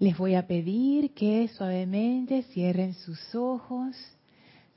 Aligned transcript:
Les 0.00 0.16
voy 0.16 0.36
a 0.36 0.46
pedir 0.46 1.12
que 1.12 1.48
suavemente 1.48 2.44
cierren 2.52 2.94
sus 2.94 3.34
ojos, 3.34 3.96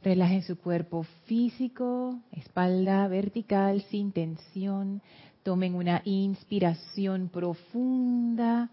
relajen 0.03 0.41
su 0.41 0.57
cuerpo 0.57 1.03
físico, 1.25 2.19
espalda 2.31 3.07
vertical 3.07 3.83
sin 3.91 4.11
tensión, 4.13 5.03
tomen 5.43 5.75
una 5.75 6.01
inspiración 6.05 7.29
profunda, 7.29 8.71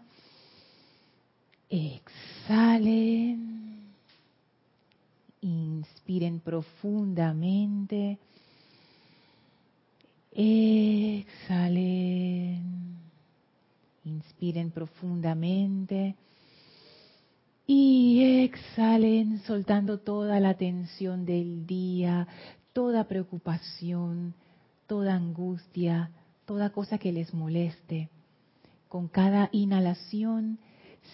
exhalen, 1.69 2.23
inspiren 5.41 6.39
profundamente, 6.39 8.17
exhalen, 10.31 11.77
inspiren 14.03 14.71
profundamente. 14.71 16.15
Y 17.71 18.41
exhalen 18.45 19.41
soltando 19.41 19.99
toda 19.99 20.39
la 20.39 20.55
tensión 20.55 21.23
del 21.23 21.67
día, 21.67 22.27
toda 22.73 23.07
preocupación, 23.07 24.33
toda 24.87 25.13
angustia, 25.13 26.09
toda 26.45 26.71
cosa 26.71 26.97
que 26.97 27.11
les 27.11 27.31
moleste. 27.31 28.09
Con 28.87 29.07
cada 29.07 29.49
inhalación 29.51 30.57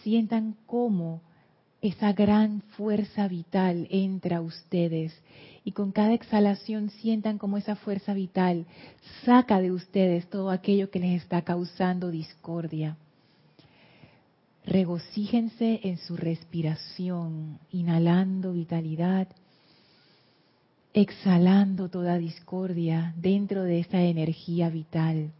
sientan 0.01 0.55
cómo 0.65 1.23
esa 1.81 2.13
gran 2.13 2.61
fuerza 2.77 3.27
vital 3.27 3.89
entra 3.91 4.37
a 4.37 4.41
ustedes 4.41 5.13
y 5.65 5.73
con 5.73 5.91
cada 5.91 6.13
exhalación 6.13 6.89
sientan 6.89 7.37
cómo 7.37 7.57
esa 7.57 7.75
fuerza 7.75 8.13
vital 8.13 8.65
saca 9.25 9.59
de 9.59 9.73
ustedes 9.73 10.29
todo 10.29 10.51
aquello 10.51 10.89
que 10.89 10.99
les 10.99 11.21
está 11.21 11.41
causando 11.41 12.11
discordia. 12.11 12.95
Regocíjense 14.65 15.81
en 15.83 15.97
su 15.99 16.17
respiración, 16.17 17.59
inhalando 17.71 18.51
vitalidad, 18.51 19.27
exhalando 20.91 21.89
toda 21.89 22.17
discordia 22.17 23.13
dentro 23.15 23.61
de 23.63 23.81
esa 23.81 24.01
energía 24.01 24.69
vital. 24.69 25.31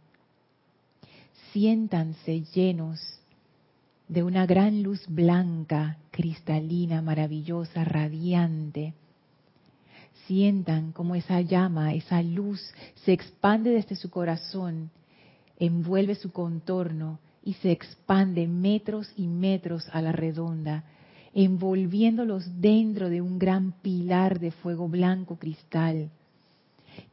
Siéntanse 1.52 2.44
llenos 2.54 3.00
de 4.06 4.22
una 4.22 4.46
gran 4.46 4.84
luz 4.84 5.04
blanca, 5.08 5.98
cristalina, 6.12 7.02
maravillosa, 7.02 7.82
radiante. 7.82 8.94
Sientan 10.28 10.92
como 10.92 11.16
esa 11.16 11.40
llama, 11.40 11.94
esa 11.94 12.22
luz 12.22 12.60
se 13.04 13.12
expande 13.12 13.70
desde 13.70 13.96
su 13.96 14.08
corazón, 14.08 14.90
envuelve 15.58 16.14
su 16.14 16.30
contorno 16.30 17.18
y 17.46 17.54
se 17.54 17.70
expande 17.70 18.48
metros 18.48 19.08
y 19.16 19.28
metros 19.28 19.88
a 19.92 20.02
la 20.02 20.10
redonda, 20.10 20.82
envolviéndolos 21.32 22.60
dentro 22.60 23.08
de 23.08 23.22
un 23.22 23.38
gran 23.38 23.70
pilar 23.82 24.40
de 24.40 24.50
fuego 24.50 24.88
blanco 24.88 25.36
cristal, 25.36 26.10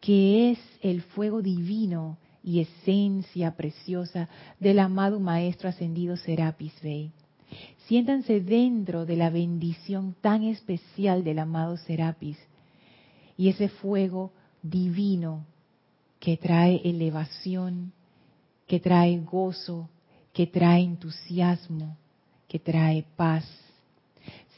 que 0.02 0.50
es 0.50 0.59
el 0.81 1.03
fuego 1.03 1.44
divino 1.44 2.17
y 2.44 2.62
esencia 2.62 3.56
preciosa 3.56 4.28
del 4.59 4.80
amado 4.80 5.20
Maestro 5.20 5.70
Ascendido 5.70 6.17
Serapis 6.17 6.73
Bey. 6.81 7.12
Siéntanse 7.86 8.42
dentro 8.42 9.06
de 9.06 9.18
la 9.18 9.30
bendición 9.30 10.16
tan 10.20 10.45
especial 10.45 11.23
del 11.23 11.38
amado 11.38 11.78
Serapis 11.78 12.40
y 13.38 13.50
ese 13.50 13.70
fuego 13.70 14.31
divino 14.64 15.45
que 16.20 16.38
trae 16.38 16.81
elevación, 16.84 17.94
que 18.66 18.80
trae 18.80 19.20
gozo, 19.20 19.90
que 20.34 20.48
trae 20.48 20.81
entusiasmo, 20.81 21.95
que 22.48 22.59
trae 22.59 23.06
paz. 23.16 23.45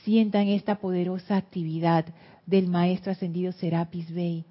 Sientan 0.04 0.48
esta 0.48 0.76
poderosa 0.76 1.36
actividad 1.36 2.06
del 2.46 2.68
Maestro 2.68 3.12
Ascendido 3.12 3.52
Serapis 3.52 4.12
Bey 4.12 4.46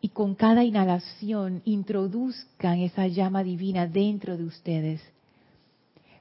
y 0.00 0.08
con 0.08 0.34
cada 0.34 0.64
inhalación 0.64 1.62
introduzcan 1.64 2.78
esa 2.80 3.06
llama 3.08 3.42
divina 3.42 3.86
dentro 3.86 4.36
de 4.36 4.44
ustedes. 4.44 5.02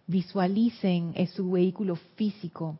Visualicen 0.07 1.13
en 1.16 1.28
su 1.28 1.51
vehículo 1.51 1.96
físico. 2.16 2.78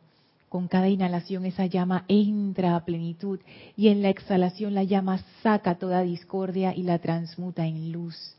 Con 0.48 0.66
cada 0.66 0.88
inhalación 0.88 1.44
esa 1.44 1.66
llama 1.66 2.04
entra 2.08 2.74
a 2.74 2.84
plenitud 2.84 3.38
y 3.76 3.88
en 3.88 4.02
la 4.02 4.08
exhalación 4.08 4.74
la 4.74 4.82
llama 4.82 5.22
saca 5.42 5.76
toda 5.76 6.02
discordia 6.02 6.74
y 6.74 6.82
la 6.82 6.98
transmuta 6.98 7.66
en 7.66 7.92
luz 7.92 8.37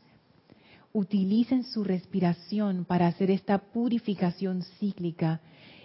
utilicen 0.92 1.64
su 1.64 1.84
respiración 1.84 2.84
para 2.84 3.06
hacer 3.06 3.30
esta 3.30 3.58
purificación 3.58 4.62
cíclica, 4.78 5.40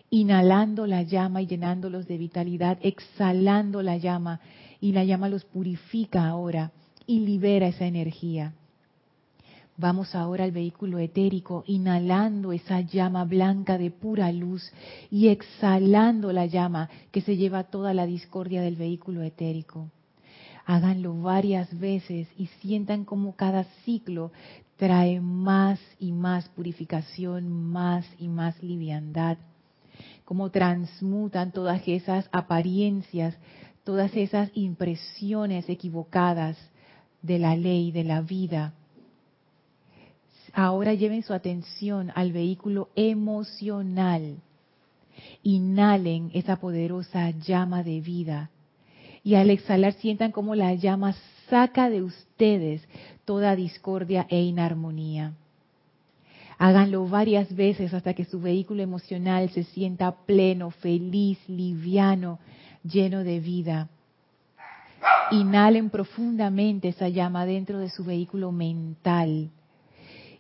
inhalando 0.09 0.87
la 0.87 1.03
llama 1.03 1.41
y 1.41 1.47
llenándolos 1.47 2.07
de 2.07 2.17
vitalidad, 2.17 2.77
exhalando 2.81 3.81
la 3.81 3.97
llama 3.97 4.39
y 4.79 4.91
la 4.91 5.03
llama 5.03 5.29
los 5.29 5.45
purifica 5.45 6.27
ahora 6.27 6.71
y 7.05 7.19
libera 7.19 7.67
esa 7.67 7.85
energía. 7.85 8.53
Vamos 9.77 10.15
ahora 10.15 10.45
al 10.45 10.51
vehículo 10.51 10.99
etérico, 10.99 11.65
inhalando 11.67 12.53
esa 12.53 12.79
llama 12.79 13.25
blanca 13.25 13.77
de 13.77 13.91
pura 13.91 14.31
luz 14.31 14.71
y 15.11 15.27
exhalando 15.27 16.31
la 16.31 16.45
llama 16.45 16.89
que 17.11 17.19
se 17.19 17.35
lleva 17.35 17.65
toda 17.65 17.93
la 17.93 18.05
discordia 18.05 18.61
del 18.61 18.77
vehículo 18.77 19.21
etérico. 19.21 19.89
Háganlo 20.65 21.21
varias 21.21 21.77
veces 21.77 22.27
y 22.37 22.47
sientan 22.61 23.03
como 23.03 23.35
cada 23.35 23.65
ciclo 23.83 24.31
trae 24.77 25.21
más 25.21 25.79
y 25.99 26.11
más 26.11 26.49
purificación, 26.49 27.49
más 27.49 28.05
y 28.19 28.27
más 28.27 28.61
liviandad, 28.61 29.37
como 30.25 30.49
transmutan 30.49 31.51
todas 31.51 31.81
esas 31.87 32.27
apariencias, 32.31 33.37
todas 33.83 34.15
esas 34.15 34.49
impresiones 34.53 35.69
equivocadas 35.69 36.57
de 37.21 37.39
la 37.39 37.55
ley, 37.55 37.91
de 37.91 38.03
la 38.03 38.21
vida. 38.21 38.73
Ahora 40.53 40.93
lleven 40.93 41.23
su 41.23 41.33
atención 41.33 42.11
al 42.15 42.31
vehículo 42.31 42.89
emocional. 42.95 44.37
Inhalen 45.43 46.31
esa 46.33 46.57
poderosa 46.57 47.31
llama 47.31 47.83
de 47.83 48.01
vida. 48.01 48.51
Y 49.23 49.35
al 49.35 49.49
exhalar 49.49 49.93
sientan 49.93 50.31
como 50.31 50.55
la 50.55 50.73
llama 50.73 51.15
saca 51.49 51.89
de 51.89 52.01
ustedes 52.01 52.87
toda 53.25 53.55
discordia 53.55 54.25
e 54.29 54.41
inarmonía. 54.41 55.33
Háganlo 56.57 57.07
varias 57.07 57.53
veces 57.53 57.93
hasta 57.93 58.13
que 58.13 58.25
su 58.25 58.39
vehículo 58.39 58.81
emocional 58.81 59.49
se 59.49 59.63
sienta 59.63 60.11
pleno, 60.25 60.71
feliz, 60.71 61.37
liviano, 61.49 62.39
lleno 62.83 63.23
de 63.23 63.39
vida. 63.39 63.89
Inhalen 65.31 65.89
profundamente 65.89 66.89
esa 66.89 67.09
llama 67.09 67.45
dentro 67.45 67.79
de 67.79 67.89
su 67.89 68.03
vehículo 68.03 68.51
mental. 68.51 69.49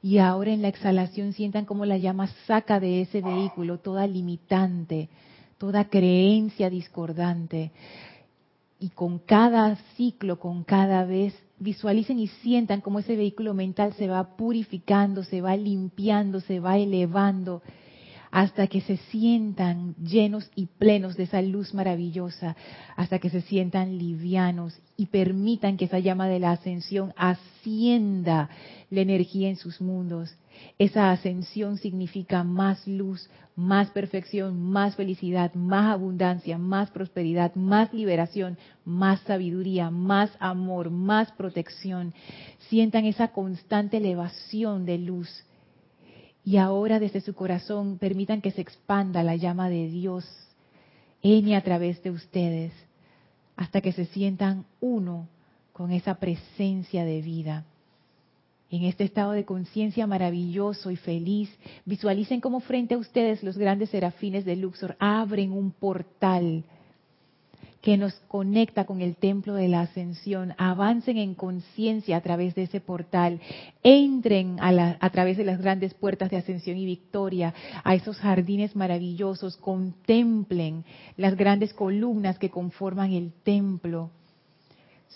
Y 0.01 0.19
ahora 0.19 0.51
en 0.51 0.61
la 0.61 0.67
exhalación 0.67 1.33
sientan 1.33 1.65
como 1.65 1.85
la 1.85 1.97
llama 1.97 2.27
saca 2.45 2.79
de 2.79 3.01
ese 3.01 3.21
vehículo 3.21 3.79
toda 3.79 4.05
limitante, 4.05 5.09
toda 5.57 5.85
creencia 5.85 6.69
discordante. 6.69 7.71
Y 8.85 8.89
con 8.89 9.17
cada 9.17 9.77
ciclo, 9.97 10.39
con 10.39 10.63
cada 10.63 11.05
vez, 11.05 11.33
visualicen 11.57 12.19
y 12.19 12.27
sientan 12.27 12.81
cómo 12.81 12.99
ese 12.99 13.15
vehículo 13.15 13.55
mental 13.55 13.93
se 13.93 14.07
va 14.07 14.37
purificando, 14.37 15.23
se 15.23 15.41
va 15.41 15.57
limpiando, 15.57 16.39
se 16.39 16.59
va 16.59 16.77
elevando, 16.77 17.63
hasta 18.29 18.67
que 18.67 18.81
se 18.81 18.97
sientan 19.09 19.95
llenos 19.95 20.51
y 20.53 20.67
plenos 20.67 21.17
de 21.17 21.23
esa 21.23 21.41
luz 21.41 21.73
maravillosa, 21.73 22.55
hasta 22.95 23.17
que 23.17 23.31
se 23.31 23.41
sientan 23.41 23.97
livianos 23.97 24.79
y 24.97 25.07
permitan 25.07 25.77
que 25.77 25.85
esa 25.85 25.97
llama 25.97 26.27
de 26.27 26.37
la 26.37 26.51
ascensión 26.51 27.11
ascienda 27.17 28.51
la 28.91 29.01
energía 29.01 29.49
en 29.49 29.55
sus 29.55 29.81
mundos. 29.81 30.29
Esa 30.77 31.11
ascensión 31.11 31.77
significa 31.77 32.43
más 32.43 32.85
luz, 32.87 33.29
más 33.55 33.89
perfección, 33.91 34.61
más 34.61 34.95
felicidad, 34.95 35.53
más 35.53 35.93
abundancia, 35.93 36.57
más 36.57 36.91
prosperidad, 36.91 37.55
más 37.55 37.93
liberación, 37.93 38.57
más 38.83 39.21
sabiduría, 39.21 39.89
más 39.89 40.31
amor, 40.39 40.89
más 40.89 41.31
protección. 41.31 42.13
Sientan 42.69 43.05
esa 43.05 43.29
constante 43.29 43.97
elevación 43.97 44.85
de 44.85 44.97
luz 44.97 45.29
y 46.43 46.57
ahora 46.57 46.99
desde 46.99 47.21
su 47.21 47.33
corazón 47.33 47.97
permitan 47.97 48.41
que 48.41 48.51
se 48.51 48.61
expanda 48.61 49.23
la 49.23 49.35
llama 49.35 49.69
de 49.69 49.87
Dios 49.87 50.25
en 51.21 51.47
y 51.47 51.55
a 51.55 51.63
través 51.63 52.03
de 52.03 52.11
ustedes 52.11 52.71
hasta 53.55 53.81
que 53.81 53.93
se 53.93 54.05
sientan 54.05 54.65
uno 54.81 55.27
con 55.71 55.91
esa 55.91 56.15
presencia 56.15 57.03
de 57.05 57.21
vida. 57.21 57.65
En 58.71 58.83
este 58.83 59.03
estado 59.03 59.31
de 59.31 59.45
conciencia 59.45 60.07
maravilloso 60.07 60.89
y 60.89 60.95
feliz, 60.95 61.49
visualicen 61.85 62.41
cómo 62.41 62.59
frente 62.59 62.95
a 62.95 62.97
ustedes 62.97 63.43
los 63.43 63.57
grandes 63.57 63.91
serafines 63.91 64.43
de 64.43 64.55
Luxor 64.55 64.95
abren 64.99 65.51
un 65.51 65.71
portal 65.71 66.63
que 67.85 67.97
nos 67.97 68.15
conecta 68.27 68.85
con 68.85 69.01
el 69.01 69.15
templo 69.15 69.53
de 69.53 69.67
la 69.67 69.81
ascensión, 69.81 70.55
avancen 70.57 71.17
en 71.17 71.35
conciencia 71.35 72.17
a 72.17 72.21
través 72.21 72.55
de 72.55 72.63
ese 72.63 72.81
portal, 72.81 73.39
entren 73.83 74.57
a, 74.59 74.97
a, 74.99 75.09
través 75.11 75.37
de 75.37 75.45
las 75.45 75.61
grandes 75.61 75.93
puertas 75.93 76.31
de 76.31 76.37
ascensión 76.37 76.77
y 76.77 76.85
victoria, 76.87 77.53
a 77.83 77.93
esos 77.93 78.17
jardines 78.17 78.75
maravillosos, 78.75 79.57
contemplen 79.57 80.83
las 81.15 81.35
grandes 81.35 81.75
columnas 81.75 82.39
que 82.39 82.49
conforman 82.49 83.13
el 83.13 83.31
templo, 83.43 84.09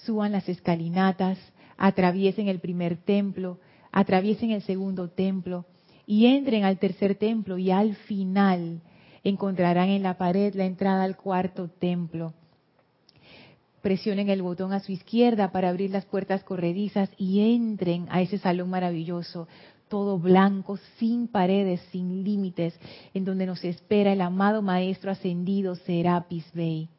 suban 0.06 0.32
las 0.34 0.48
escalinatas, 0.48 1.40
atraviesen 1.80 2.48
el 2.48 2.60
primer 2.60 2.98
templo, 2.98 3.58
atraviesen 3.92 4.52
el 4.52 4.62
segundo 4.62 5.10
templo 5.10 5.66
y 6.06 6.28
entren 6.28 6.64
al 6.64 6.78
tercer 6.78 7.16
templo 7.16 7.58
y 7.58 7.72
al 7.72 7.96
final 7.96 8.82
encontrarán 9.24 9.90
en 9.90 10.04
la 10.04 10.18
pared 10.18 10.54
la 10.54 10.66
entrada 10.66 11.04
al 11.04 11.18
cuarto 11.18 11.70
templo 11.70 12.34
presionen 13.82 14.30
el 14.30 14.42
botón 14.42 14.74
a 14.74 14.80
su 14.80 14.92
izquierda 14.92 15.52
para 15.52 15.70
abrir 15.70 15.92
las 15.92 16.06
puertas 16.06 16.44
corredizas 16.44 17.10
y 17.18 17.54
entren 17.56 18.08
a 18.10 18.22
ese 18.22 18.38
salón 18.38 18.70
maravilloso, 18.70 19.48
todo 19.88 20.20
blanco, 20.20 20.78
sin 20.98 21.28
paredes, 21.28 21.82
sin 21.92 22.24
límites, 22.24 22.78
en 23.14 23.26
donde 23.26 23.46
nos 23.46 23.64
espera 23.64 24.14
el 24.14 24.22
amado 24.22 24.62
Maestro 24.62 25.12
ascendido 25.12 25.76
Serapis 25.76 26.46
Bey. 26.54 26.90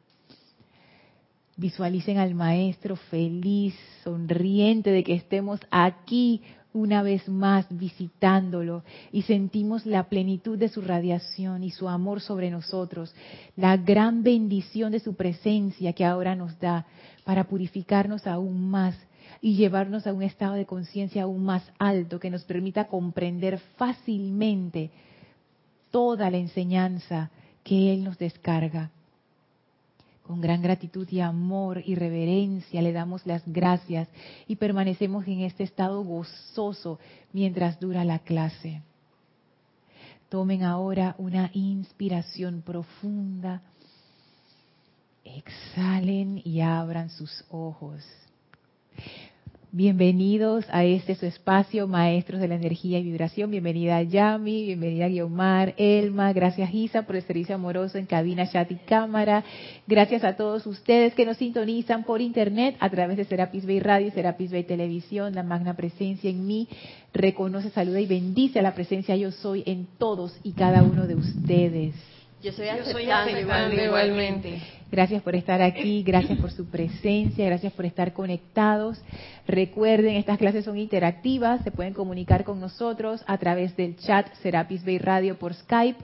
Visualicen 1.61 2.17
al 2.17 2.33
Maestro 2.33 2.95
feliz, 2.95 3.75
sonriente 4.03 4.89
de 4.89 5.03
que 5.03 5.13
estemos 5.13 5.59
aquí 5.69 6.41
una 6.73 7.03
vez 7.03 7.29
más 7.29 7.67
visitándolo 7.69 8.83
y 9.11 9.21
sentimos 9.21 9.85
la 9.85 10.09
plenitud 10.09 10.57
de 10.57 10.69
su 10.69 10.81
radiación 10.81 11.63
y 11.63 11.69
su 11.69 11.87
amor 11.87 12.19
sobre 12.19 12.49
nosotros, 12.49 13.13
la 13.55 13.77
gran 13.77 14.23
bendición 14.23 14.91
de 14.91 15.01
su 15.01 15.13
presencia 15.13 15.93
que 15.93 16.03
ahora 16.03 16.35
nos 16.35 16.59
da 16.59 16.87
para 17.25 17.43
purificarnos 17.43 18.25
aún 18.25 18.71
más 18.71 18.95
y 19.39 19.55
llevarnos 19.55 20.07
a 20.07 20.13
un 20.13 20.23
estado 20.23 20.55
de 20.55 20.65
conciencia 20.65 21.23
aún 21.23 21.43
más 21.43 21.61
alto 21.77 22.19
que 22.19 22.31
nos 22.31 22.43
permita 22.43 22.87
comprender 22.87 23.59
fácilmente 23.77 24.89
toda 25.91 26.31
la 26.31 26.37
enseñanza 26.37 27.29
que 27.63 27.93
Él 27.93 28.03
nos 28.03 28.17
descarga. 28.17 28.89
Con 30.31 30.39
gran 30.39 30.61
gratitud 30.61 31.05
y 31.11 31.19
amor 31.19 31.83
y 31.85 31.95
reverencia 31.95 32.81
le 32.81 32.93
damos 32.93 33.27
las 33.27 33.43
gracias 33.45 34.07
y 34.47 34.55
permanecemos 34.55 35.27
en 35.27 35.41
este 35.41 35.63
estado 35.63 36.01
gozoso 36.05 36.99
mientras 37.33 37.81
dura 37.81 38.05
la 38.05 38.19
clase. 38.19 38.81
Tomen 40.29 40.63
ahora 40.63 41.15
una 41.17 41.51
inspiración 41.53 42.61
profunda. 42.61 43.61
Exhalen 45.25 46.41
y 46.45 46.61
abran 46.61 47.09
sus 47.09 47.43
ojos. 47.49 48.01
Bienvenidos 49.73 50.65
a 50.69 50.83
este 50.83 51.15
su 51.15 51.25
espacio, 51.25 51.87
maestros 51.87 52.41
de 52.41 52.49
la 52.49 52.55
energía 52.55 52.99
y 52.99 53.03
vibración. 53.03 53.51
Bienvenida 53.51 54.03
Yami, 54.03 54.65
bienvenida 54.65 55.07
Guiomar, 55.07 55.75
Elma, 55.77 56.33
gracias 56.33 56.73
Isa 56.73 57.03
por 57.03 57.15
el 57.15 57.21
servicio 57.21 57.55
amoroso 57.55 57.97
en 57.97 58.05
cabina, 58.05 58.51
chat 58.51 58.69
y 58.69 58.75
cámara. 58.75 59.45
Gracias 59.87 60.25
a 60.25 60.35
todos 60.35 60.67
ustedes 60.67 61.13
que 61.13 61.25
nos 61.25 61.37
sintonizan 61.37 62.03
por 62.03 62.19
internet 62.19 62.75
a 62.81 62.89
través 62.89 63.15
de 63.15 63.23
Serapis 63.23 63.65
Bay 63.65 63.79
Radio, 63.79 64.11
Serapis 64.11 64.51
Bay 64.51 64.65
Televisión, 64.65 65.35
la 65.35 65.43
magna 65.43 65.73
presencia 65.73 66.29
en 66.29 66.45
mí. 66.45 66.67
Reconoce, 67.13 67.69
saluda 67.69 68.01
y 68.01 68.07
bendice 68.07 68.59
a 68.59 68.63
la 68.63 68.75
presencia 68.75 69.15
yo 69.15 69.31
soy 69.31 69.63
en 69.65 69.87
todos 69.97 70.37
y 70.43 70.51
cada 70.51 70.83
uno 70.83 71.07
de 71.07 71.15
ustedes. 71.15 71.95
Yo 72.41 72.51
soy 72.51 72.69
aceptando, 72.69 73.81
igualmente. 73.83 74.61
Gracias 74.91 75.21
por 75.21 75.35
estar 75.35 75.61
aquí, 75.61 76.01
gracias 76.05 76.39
por 76.39 76.51
su 76.51 76.65
presencia, 76.65 77.45
gracias 77.45 77.71
por 77.73 77.85
estar 77.85 78.13
conectados. 78.13 78.99
Recuerden, 79.47 80.15
estas 80.15 80.39
clases 80.39 80.65
son 80.65 80.77
interactivas, 80.77 81.63
se 81.63 81.71
pueden 81.71 81.93
comunicar 81.93 82.43
con 82.43 82.59
nosotros 82.59 83.23
a 83.27 83.37
través 83.37 83.77
del 83.77 83.95
chat 83.97 84.33
Serapis 84.41 84.83
Bay 84.83 84.97
Radio 84.97 85.37
por 85.37 85.53
Skype. 85.53 85.99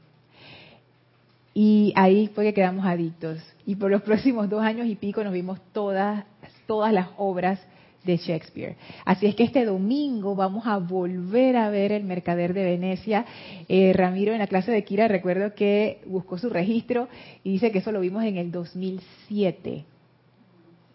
Y 1.62 1.92
ahí 1.94 2.30
fue 2.34 2.44
que 2.44 2.54
quedamos 2.54 2.86
adictos. 2.86 3.38
Y 3.66 3.76
por 3.76 3.90
los 3.90 4.00
próximos 4.10 4.48
dos 4.48 4.62
años 4.62 4.86
y 4.86 4.94
pico 4.94 5.22
nos 5.22 5.34
vimos 5.34 5.60
todas, 5.74 6.24
todas 6.66 6.90
las 6.90 7.08
obras 7.18 7.60
de 8.02 8.16
Shakespeare. 8.16 8.76
Así 9.04 9.26
es 9.26 9.34
que 9.34 9.42
este 9.42 9.66
domingo 9.66 10.34
vamos 10.34 10.66
a 10.66 10.78
volver 10.78 11.58
a 11.58 11.68
ver 11.68 11.92
El 11.92 12.04
Mercader 12.04 12.54
de 12.54 12.64
Venecia. 12.64 13.26
Eh, 13.68 13.92
Ramiro 13.92 14.32
en 14.32 14.38
la 14.38 14.46
clase 14.46 14.72
de 14.72 14.84
Kira 14.84 15.06
recuerdo 15.06 15.54
que 15.54 16.00
buscó 16.06 16.38
su 16.38 16.48
registro 16.48 17.10
y 17.44 17.52
dice 17.52 17.70
que 17.70 17.80
eso 17.80 17.92
lo 17.92 18.00
vimos 18.00 18.24
en 18.24 18.38
el 18.38 18.50
2007. 18.50 19.84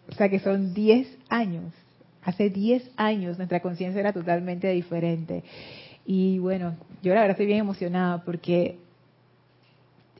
O 0.08 0.14
sea 0.16 0.28
que 0.28 0.40
son 0.40 0.74
10 0.74 1.06
años. 1.28 1.72
Hace 2.24 2.50
10 2.50 2.90
años 2.96 3.36
nuestra 3.36 3.60
conciencia 3.60 4.00
era 4.00 4.12
totalmente 4.12 4.66
diferente. 4.72 5.44
Y 6.04 6.40
bueno, 6.40 6.74
yo 7.04 7.14
la 7.14 7.20
verdad 7.20 7.36
estoy 7.36 7.46
bien 7.46 7.60
emocionada 7.60 8.24
porque 8.24 8.78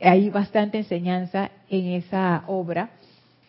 hay 0.01 0.31
bastante 0.31 0.79
enseñanza 0.79 1.51
en 1.69 1.87
esa 1.87 2.45
obra 2.47 2.91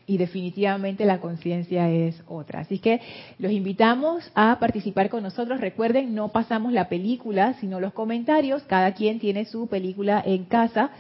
y 0.08 0.18
definitivamente 0.18 1.06
la 1.06 1.20
conciencia 1.20 1.90
es 1.92 2.24
otra. 2.28 2.62
Así 2.62 2.80
que 2.80 3.02
los 3.38 3.52
invitamos 3.52 4.32
a 4.34 4.58
participar 4.58 5.10
con 5.10 5.22
nosotros. 5.22 5.60
Recuerden, 5.60 6.16
no 6.16 6.30
pasamos 6.30 6.72
la 6.72 6.88
película, 6.88 7.56
sino 7.60 7.82
los 7.82 7.94
comentarios. 7.94 8.64
Cada 8.64 8.94
quien 8.94 9.20
tiene 9.20 9.46
su 9.46 9.68
película 9.68 10.24
en 10.26 10.46
casa. 10.46 10.92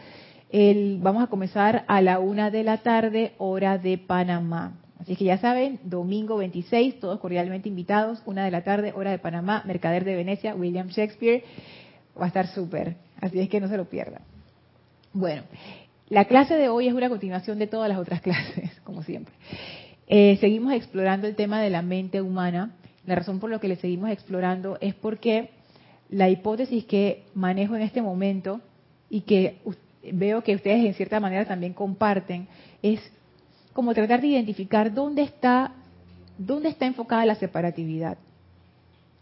vamos 0.51 1.24
a 1.24 1.27
comenzar 1.27 1.86
a 1.88 2.01
la 2.01 2.20
una 2.20 2.51
de 2.51 2.63
la 2.63 2.80
tarde, 2.80 3.32
hora 3.38 3.77
de 3.77 3.98
Panamá. 3.98 4.74
Así 5.00 5.16
que 5.16 5.24
ya 5.24 5.38
saben, 5.38 5.80
domingo 5.84 6.36
26, 6.36 7.00
todos 7.00 7.20
cordialmente 7.22 7.70
invitados, 7.70 8.22
una 8.25 8.44
de 8.44 8.51
la 8.51 8.63
tarde, 8.63 8.92
hora 8.94 9.12
de 9.12 9.20
Panamá, 9.20 9.63
Mercader 9.66 10.04
de 10.04 10.16
Venecia, 10.16 10.54
William 10.54 10.88
Shakespeare. 10.88 11.46
Va 12.20 12.25
a 12.25 12.27
estar 12.27 12.48
súper. 12.48 12.98
Así 13.22 13.39
es 13.39 13.48
que 13.48 13.62
no 13.62 13.70
se 13.70 13.77
lo 13.77 13.86
pierdan. 13.86 14.37
Bueno, 15.17 15.41
la 16.09 16.25
clase 16.25 16.53
de 16.53 16.69
hoy 16.69 16.88
es 16.88 16.93
una 16.93 17.09
continuación 17.09 17.57
de 17.57 17.65
todas 17.65 17.89
las 17.89 17.97
otras 17.97 18.21
clases, 18.27 18.69
como 18.83 19.01
siempre. 19.01 19.33
Eh, 20.05 20.38
seguimos 20.39 20.74
explorando 20.74 21.25
el 21.25 21.36
tema 21.36 21.59
de 21.59 21.71
la 21.71 21.81
mente 21.81 22.21
humana. 22.21 22.75
La 23.03 23.15
razón 23.15 23.39
por 23.39 23.50
la 23.50 23.57
que 23.57 23.67
le 23.67 23.77
seguimos 23.77 24.12
explorando 24.12 24.77
es 24.79 24.93
porque 24.93 25.50
la 26.12 26.29
hipótesis 26.29 26.86
que 26.86 27.24
manejo 27.33 27.75
en 27.75 27.81
este 27.81 28.00
momento 28.03 28.62
y 29.09 29.21
que 29.21 29.57
veo 30.03 30.43
que 30.43 30.53
ustedes 30.53 30.86
en 30.86 30.93
cierta 30.93 31.19
manera 31.19 31.45
también 31.45 31.74
comparten 31.74 32.47
es 32.83 33.00
como 33.74 33.95
tratar 33.95 34.21
de 34.21 34.27
identificar 34.27 34.93
dónde 34.93 35.24
está 35.24 35.74
dónde 36.38 36.69
está 36.69 36.86
enfocada 36.86 37.25
la 37.25 37.36
separatividad. 37.36 38.19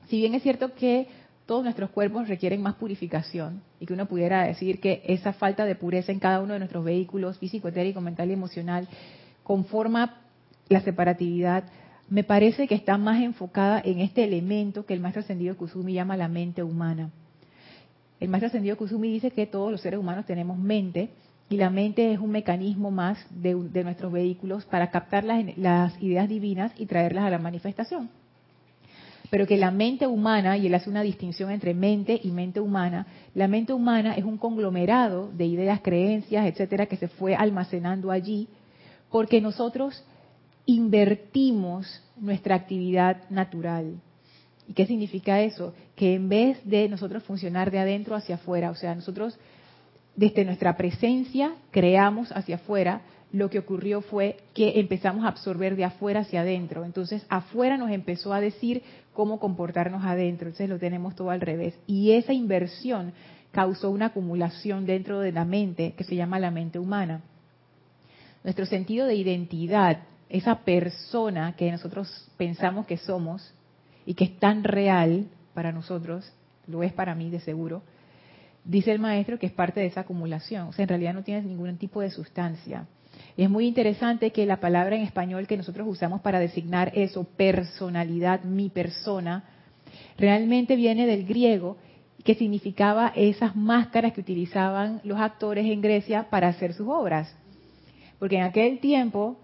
Si 0.09 0.17
bien 0.17 0.35
es 0.35 0.43
cierto 0.43 0.75
que 0.75 1.07
todos 1.45 1.63
nuestros 1.63 1.91
cuerpos 1.91 2.27
requieren 2.27 2.61
más 2.61 2.75
purificación 2.75 3.61
y 3.79 3.85
que 3.85 3.93
uno 3.93 4.07
pudiera 4.07 4.43
decir 4.43 4.79
que 4.79 5.03
esa 5.05 5.33
falta 5.33 5.65
de 5.65 5.75
pureza 5.75 6.11
en 6.11 6.19
cada 6.19 6.41
uno 6.41 6.53
de 6.53 6.59
nuestros 6.59 6.83
vehículos 6.83 7.37
físico, 7.37 7.67
etérico, 7.67 8.01
mental 8.01 8.29
y 8.29 8.33
emocional 8.33 8.87
conforma 9.43 10.21
la 10.69 10.81
separatividad, 10.81 11.65
me 12.09 12.23
parece 12.23 12.67
que 12.67 12.73
está 12.73 12.97
más 12.97 13.21
enfocada 13.21 13.81
en 13.83 13.99
este 13.99 14.23
elemento 14.23 14.85
que 14.85 14.95
el 14.95 14.99
maestro 14.99 15.21
ascendido 15.21 15.55
Kusumi 15.55 15.93
llama 15.93 16.17
la 16.17 16.27
mente 16.27 16.63
humana. 16.63 17.11
El 18.19 18.29
maestro 18.29 18.47
ascendido 18.47 18.77
Kusumi 18.77 19.11
dice 19.11 19.29
que 19.29 19.45
todos 19.45 19.71
los 19.71 19.81
seres 19.81 19.99
humanos 19.99 20.25
tenemos 20.25 20.57
mente 20.57 21.09
y 21.47 21.57
la 21.57 21.69
mente 21.69 22.11
es 22.11 22.19
un 22.19 22.31
mecanismo 22.31 22.89
más 22.89 23.19
de, 23.29 23.53
nuestros 23.83 24.11
vehículos 24.11 24.65
para 24.65 24.89
captar 24.89 25.23
las 25.23 26.01
ideas 26.01 26.27
divinas 26.27 26.71
y 26.77 26.87
traerlas 26.87 27.25
a 27.25 27.29
la 27.29 27.37
manifestación 27.37 28.09
pero 29.29 29.48
que 29.48 29.58
la 29.58 29.72
mente 29.72 30.08
humana, 30.08 30.58
y 30.58 30.67
él 30.67 30.75
hace 30.75 30.89
una 30.89 31.01
distinción 31.01 31.51
entre 31.51 31.74
mente 31.74 32.20
y 32.24 32.32
mente 32.32 32.60
humana, 32.60 33.08
la 33.34 33.48
mente 33.48 33.74
humana 33.74 34.15
es 34.15 34.24
un 34.24 34.38
conglomerado 34.38 35.32
de 35.32 35.46
ideas, 35.46 35.82
creencias, 35.82 36.46
etcétera, 36.46 36.86
que 36.86 36.98
se 36.98 37.08
fue 37.08 37.36
almacenando 37.36 38.12
allí, 38.12 38.48
porque 39.10 39.41
nosotros 39.41 40.03
invertimos 40.65 42.03
nuestra 42.17 42.55
actividad 42.55 43.29
natural. 43.29 44.00
¿Y 44.67 44.74
qué 44.74 44.86
significa 44.86 45.41
eso? 45.41 45.74
Que 45.96 46.15
en 46.15 46.27
vez 46.27 46.58
de 46.65 46.89
nosotros 46.89 47.24
funcionar 47.24 47.72
de 47.72 47.79
adentro 47.79 48.15
hacia 48.15 48.36
afuera, 48.36 48.72
o 48.72 48.75
sea, 48.75 48.96
nosotros 48.96 49.38
desde 50.15 50.46
nuestra 50.46 50.75
presencia 50.77 51.53
creamos 51.72 52.32
hacia 52.32 52.55
afuera, 52.55 53.01
lo 53.36 53.50
que 53.50 53.60
ocurrió 53.60 54.01
fue 54.01 54.38
que 54.54 54.80
empezamos 54.80 55.25
a 55.25 55.27
absorber 55.27 55.75
de 55.75 55.84
afuera 55.84 56.22
hacia 56.22 56.42
adentro. 56.42 56.86
Entonces, 56.86 57.25
afuera 57.27 57.77
nos 57.77 57.92
empezó 57.92 58.34
a 58.34 58.39
decir 58.39 58.82
cómo 59.13 59.39
comportarnos 59.39 60.06
adentro. 60.06 60.48
Entonces, 60.48 60.70
lo 60.70 60.80
tenemos 60.80 61.15
todo 61.15 61.32
al 61.32 61.42
revés. 61.42 61.77
Y 61.86 62.12
esa 62.12 62.32
inversión 62.32 63.12
causó 63.51 63.89
una 63.89 64.08
acumulación 64.08 64.86
dentro 64.86 65.20
de 65.20 65.34
la 65.34 65.44
mente 65.44 65.94
que 65.98 66.06
se 66.06 66.15
llama 66.15 66.39
la 66.39 66.50
mente 66.50 66.80
humana. 66.80 67.22
Nuestro 68.44 68.65
sentido 68.65 69.06
de 69.06 69.15
identidad, 69.15 70.04
esa 70.30 70.60
persona 70.60 71.56
que 71.58 71.70
nosotros 71.72 72.30
pensamos 72.38 72.86
que 72.86 72.98
somos 72.98 73.54
y 74.06 74.13
que 74.13 74.25
es 74.25 74.39
tan 74.39 74.63
real 74.63 75.27
para 75.54 75.74
nosotros, 75.74 76.32
lo 76.68 76.84
es 76.84 76.94
para 76.94 77.15
mí 77.15 77.30
de 77.30 77.39
seguro, 77.42 77.82
dice 78.63 78.92
el 78.92 79.00
maestro 79.00 79.39
que 79.39 79.48
es 79.48 79.51
parte 79.51 79.82
de 79.82 79.88
esa 79.88 80.01
acumulación. 80.01 80.68
O 80.68 80.74
sea, 80.74 80.84
en 80.84 80.89
realidad 80.89 81.13
no 81.13 81.24
tiene 81.24 81.42
ningún 81.42 81.77
tipo 81.77 82.01
de 82.01 82.12
sustancia. 82.12 82.88
Y 83.38 83.44
es 83.44 83.50
muy 83.50 83.68
interesante 83.68 84.32
que 84.32 84.46
la 84.46 84.60
palabra 84.60 84.96
en 84.96 85.01
español 85.04 85.48
que 85.48 85.58
nosotros 85.58 85.88
usamos 85.89 86.22
para 86.22 86.39
designar 86.39 86.92
eso, 86.96 87.24
personalidad, 87.24 88.44
mi 88.44 88.70
persona, 88.70 89.44
realmente 90.18 90.75
viene 90.75 91.06
del 91.06 91.25
griego 91.25 91.77
que 92.24 92.36
significaba 92.36 93.12
esas 93.15 93.56
máscaras 93.56 94.13
que 94.13 94.22
utilizaban 94.22 95.01
los 95.04 95.20
actores 95.20 95.65
en 95.65 95.82
Grecia 95.82 96.27
para 96.30 96.48
hacer 96.48 96.74
sus 96.74 96.88
obras. 96.88 97.36
Porque 98.20 98.38
en 98.38 98.44
aquel 98.44 98.80
tiempo 98.80 99.38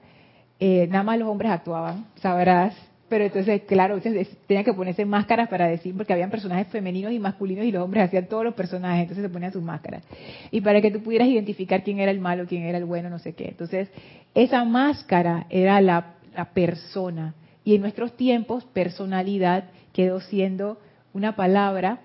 eh, 0.59 0.87
nada 0.87 1.03
más 1.03 1.19
los 1.19 1.27
hombres 1.27 1.51
actuaban, 1.51 2.07
sabrás, 2.15 2.75
pero 3.11 3.25
entonces, 3.25 3.63
claro, 3.63 3.99
tenía 4.47 4.63
que 4.63 4.71
ponerse 4.71 5.03
máscaras 5.03 5.49
para 5.49 5.67
decir, 5.67 5.93
porque 5.97 6.13
habían 6.13 6.31
personajes 6.31 6.69
femeninos 6.69 7.11
y 7.11 7.19
masculinos 7.19 7.65
y 7.65 7.71
los 7.73 7.83
hombres 7.83 8.05
hacían 8.05 8.27
todos 8.27 8.45
los 8.45 8.53
personajes, 8.53 9.01
entonces 9.01 9.23
se 9.23 9.29
ponían 9.29 9.51
sus 9.51 9.61
máscaras. 9.61 10.01
Y 10.49 10.61
para 10.61 10.81
que 10.81 10.91
tú 10.91 11.03
pudieras 11.03 11.27
identificar 11.27 11.83
quién 11.83 11.99
era 11.99 12.09
el 12.09 12.21
malo, 12.21 12.45
quién 12.47 12.63
era 12.63 12.77
el 12.77 12.85
bueno, 12.85 13.09
no 13.09 13.19
sé 13.19 13.33
qué. 13.33 13.49
Entonces, 13.49 13.89
esa 14.33 14.63
máscara 14.63 15.45
era 15.49 15.81
la, 15.81 16.13
persona. 16.53 17.35
Y 17.65 17.75
en 17.75 17.81
nuestros 17.81 18.15
tiempos, 18.15 18.63
personalidad 18.63 19.65
quedó 19.91 20.21
siendo 20.21 20.77
una 21.11 21.35
palabra 21.35 21.99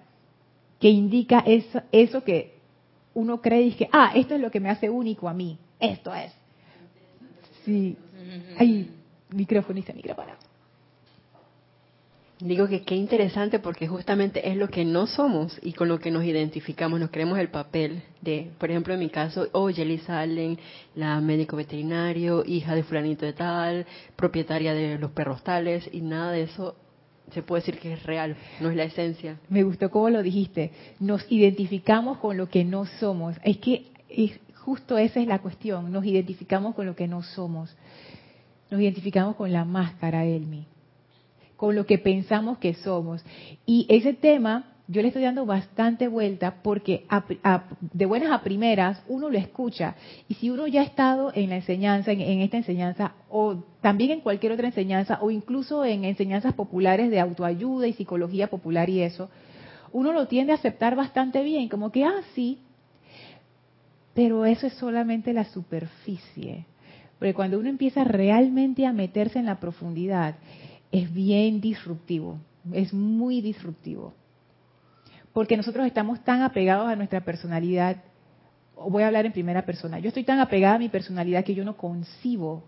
que 0.80 0.90
indica 0.90 1.44
eso, 1.46 1.82
eso 1.92 2.24
que 2.24 2.56
uno 3.14 3.40
cree 3.40 3.62
y 3.62 3.72
que, 3.74 3.88
ah, 3.92 4.10
esto 4.16 4.34
es 4.34 4.40
lo 4.40 4.50
que 4.50 4.58
me 4.58 4.70
hace 4.70 4.90
único 4.90 5.28
a 5.28 5.34
mí. 5.34 5.56
Esto 5.78 6.12
es. 6.12 6.32
Sí. 7.64 7.96
Ay, 8.58 8.90
microfonista, 9.30 9.92
micrófono. 9.92 10.45
Digo 12.38 12.68
que 12.68 12.82
qué 12.82 12.94
interesante 12.94 13.60
porque 13.60 13.88
justamente 13.88 14.46
es 14.50 14.58
lo 14.58 14.68
que 14.68 14.84
no 14.84 15.06
somos 15.06 15.58
y 15.62 15.72
con 15.72 15.88
lo 15.88 15.98
que 15.98 16.10
nos 16.10 16.22
identificamos, 16.22 17.00
nos 17.00 17.08
creemos 17.08 17.38
el 17.38 17.48
papel 17.48 18.02
de, 18.20 18.50
por 18.58 18.70
ejemplo, 18.70 18.92
en 18.92 19.00
mi 19.00 19.08
caso, 19.08 19.48
oh, 19.52 19.70
Jelly 19.70 20.02
Allen, 20.06 20.58
la 20.94 21.18
médico 21.22 21.56
veterinario, 21.56 22.44
hija 22.44 22.74
de 22.74 22.82
fulanito 22.82 23.24
de 23.24 23.32
tal, 23.32 23.86
propietaria 24.16 24.74
de 24.74 24.98
los 24.98 25.12
perros 25.12 25.42
tales, 25.42 25.88
y 25.90 26.02
nada 26.02 26.32
de 26.32 26.42
eso 26.42 26.76
se 27.32 27.42
puede 27.42 27.62
decir 27.62 27.80
que 27.80 27.94
es 27.94 28.02
real, 28.02 28.36
no 28.60 28.68
es 28.68 28.76
la 28.76 28.84
esencia. 28.84 29.38
Me 29.48 29.62
gustó 29.62 29.90
cómo 29.90 30.10
lo 30.10 30.22
dijiste, 30.22 30.72
nos 31.00 31.24
identificamos 31.32 32.18
con 32.18 32.36
lo 32.36 32.50
que 32.50 32.64
no 32.64 32.84
somos. 32.84 33.36
Es 33.44 33.56
que 33.56 33.86
justo 34.56 34.98
esa 34.98 35.20
es 35.20 35.26
la 35.26 35.38
cuestión, 35.38 35.90
nos 35.90 36.04
identificamos 36.04 36.74
con 36.74 36.84
lo 36.84 36.94
que 36.94 37.08
no 37.08 37.22
somos. 37.22 37.74
Nos 38.70 38.78
identificamos 38.78 39.36
con 39.36 39.50
la 39.54 39.64
máscara, 39.64 40.26
Elmi 40.26 40.66
con 41.56 41.74
lo 41.74 41.86
que 41.86 41.98
pensamos 41.98 42.58
que 42.58 42.74
somos. 42.74 43.24
Y 43.64 43.86
ese 43.88 44.12
tema 44.12 44.76
yo 44.88 45.02
le 45.02 45.08
estoy 45.08 45.24
dando 45.24 45.46
bastante 45.46 46.06
vuelta 46.06 46.62
porque 46.62 47.06
de 47.80 48.06
buenas 48.06 48.30
a 48.30 48.42
primeras 48.42 49.02
uno 49.08 49.28
lo 49.28 49.36
escucha. 49.36 49.96
Y 50.28 50.34
si 50.34 50.50
uno 50.50 50.66
ya 50.68 50.82
ha 50.82 50.84
estado 50.84 51.32
en 51.34 51.50
la 51.50 51.56
enseñanza, 51.56 52.12
en, 52.12 52.40
esta 52.40 52.56
enseñanza, 52.56 53.12
o 53.28 53.64
también 53.80 54.12
en 54.12 54.20
cualquier 54.20 54.52
otra 54.52 54.68
enseñanza, 54.68 55.18
o 55.20 55.30
incluso 55.30 55.84
en 55.84 56.04
enseñanzas 56.04 56.54
populares 56.54 57.10
de 57.10 57.18
autoayuda 57.18 57.88
y 57.88 57.94
psicología 57.94 58.48
popular 58.48 58.88
y 58.88 59.02
eso, 59.02 59.28
uno 59.92 60.12
lo 60.12 60.28
tiende 60.28 60.52
a 60.52 60.56
aceptar 60.56 60.94
bastante 60.94 61.42
bien, 61.42 61.68
como 61.68 61.90
que, 61.90 62.04
ah, 62.04 62.20
sí, 62.34 62.58
pero 64.14 64.46
eso 64.46 64.68
es 64.68 64.74
solamente 64.74 65.32
la 65.32 65.44
superficie. 65.44 66.64
Porque 67.18 67.34
cuando 67.34 67.58
uno 67.58 67.68
empieza 67.68 68.04
realmente 68.04 68.86
a 68.86 68.92
meterse 68.92 69.38
en 69.38 69.46
la 69.46 69.58
profundidad, 69.58 70.36
es 70.92 71.12
bien 71.12 71.60
disruptivo, 71.60 72.38
es 72.72 72.92
muy 72.92 73.40
disruptivo. 73.40 74.14
Porque 75.32 75.56
nosotros 75.56 75.86
estamos 75.86 76.24
tan 76.24 76.42
apegados 76.42 76.88
a 76.88 76.96
nuestra 76.96 77.20
personalidad, 77.20 78.02
voy 78.76 79.02
a 79.02 79.08
hablar 79.08 79.26
en 79.26 79.32
primera 79.32 79.64
persona, 79.64 79.98
yo 79.98 80.08
estoy 80.08 80.24
tan 80.24 80.40
apegada 80.40 80.76
a 80.76 80.78
mi 80.78 80.88
personalidad 80.88 81.44
que 81.44 81.54
yo 81.54 81.64
no 81.64 81.76
concibo 81.76 82.64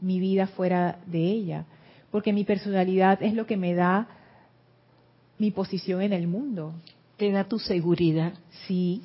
mi 0.00 0.20
vida 0.20 0.46
fuera 0.48 0.98
de 1.06 1.24
ella, 1.24 1.64
porque 2.10 2.32
mi 2.32 2.44
personalidad 2.44 3.22
es 3.22 3.34
lo 3.34 3.46
que 3.46 3.56
me 3.56 3.74
da 3.74 4.08
mi 5.38 5.50
posición 5.50 6.02
en 6.02 6.12
el 6.12 6.26
mundo. 6.26 6.74
Te 7.16 7.30
da 7.30 7.44
tu 7.44 7.58
seguridad. 7.58 8.34
Sí, 8.66 9.02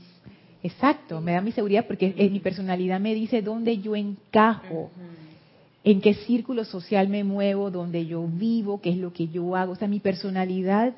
exacto, 0.64 1.22
me 1.22 1.34
da 1.34 1.42
mi 1.42 1.52
seguridad 1.52 1.86
porque 1.88 2.14
mi 2.32 2.40
personalidad 2.40 3.00
me 3.00 3.14
dice 3.14 3.42
dónde 3.42 3.78
yo 3.80 3.96
encajo 3.96 4.92
en 5.84 6.02
qué 6.02 6.14
círculo 6.14 6.66
social 6.66 7.08
me 7.08 7.24
muevo, 7.24 7.72
dónde 7.72 8.06
yo 8.06 8.28
vivo, 8.28 8.82
qué 8.82 8.90
es 8.90 8.98
lo 8.98 9.14
que 9.14 9.28
yo 9.28 9.56
hago. 9.56 9.74
O 9.74 9.76
sea, 9.76 9.88
mi 9.88 10.00
personalidad 10.00 10.94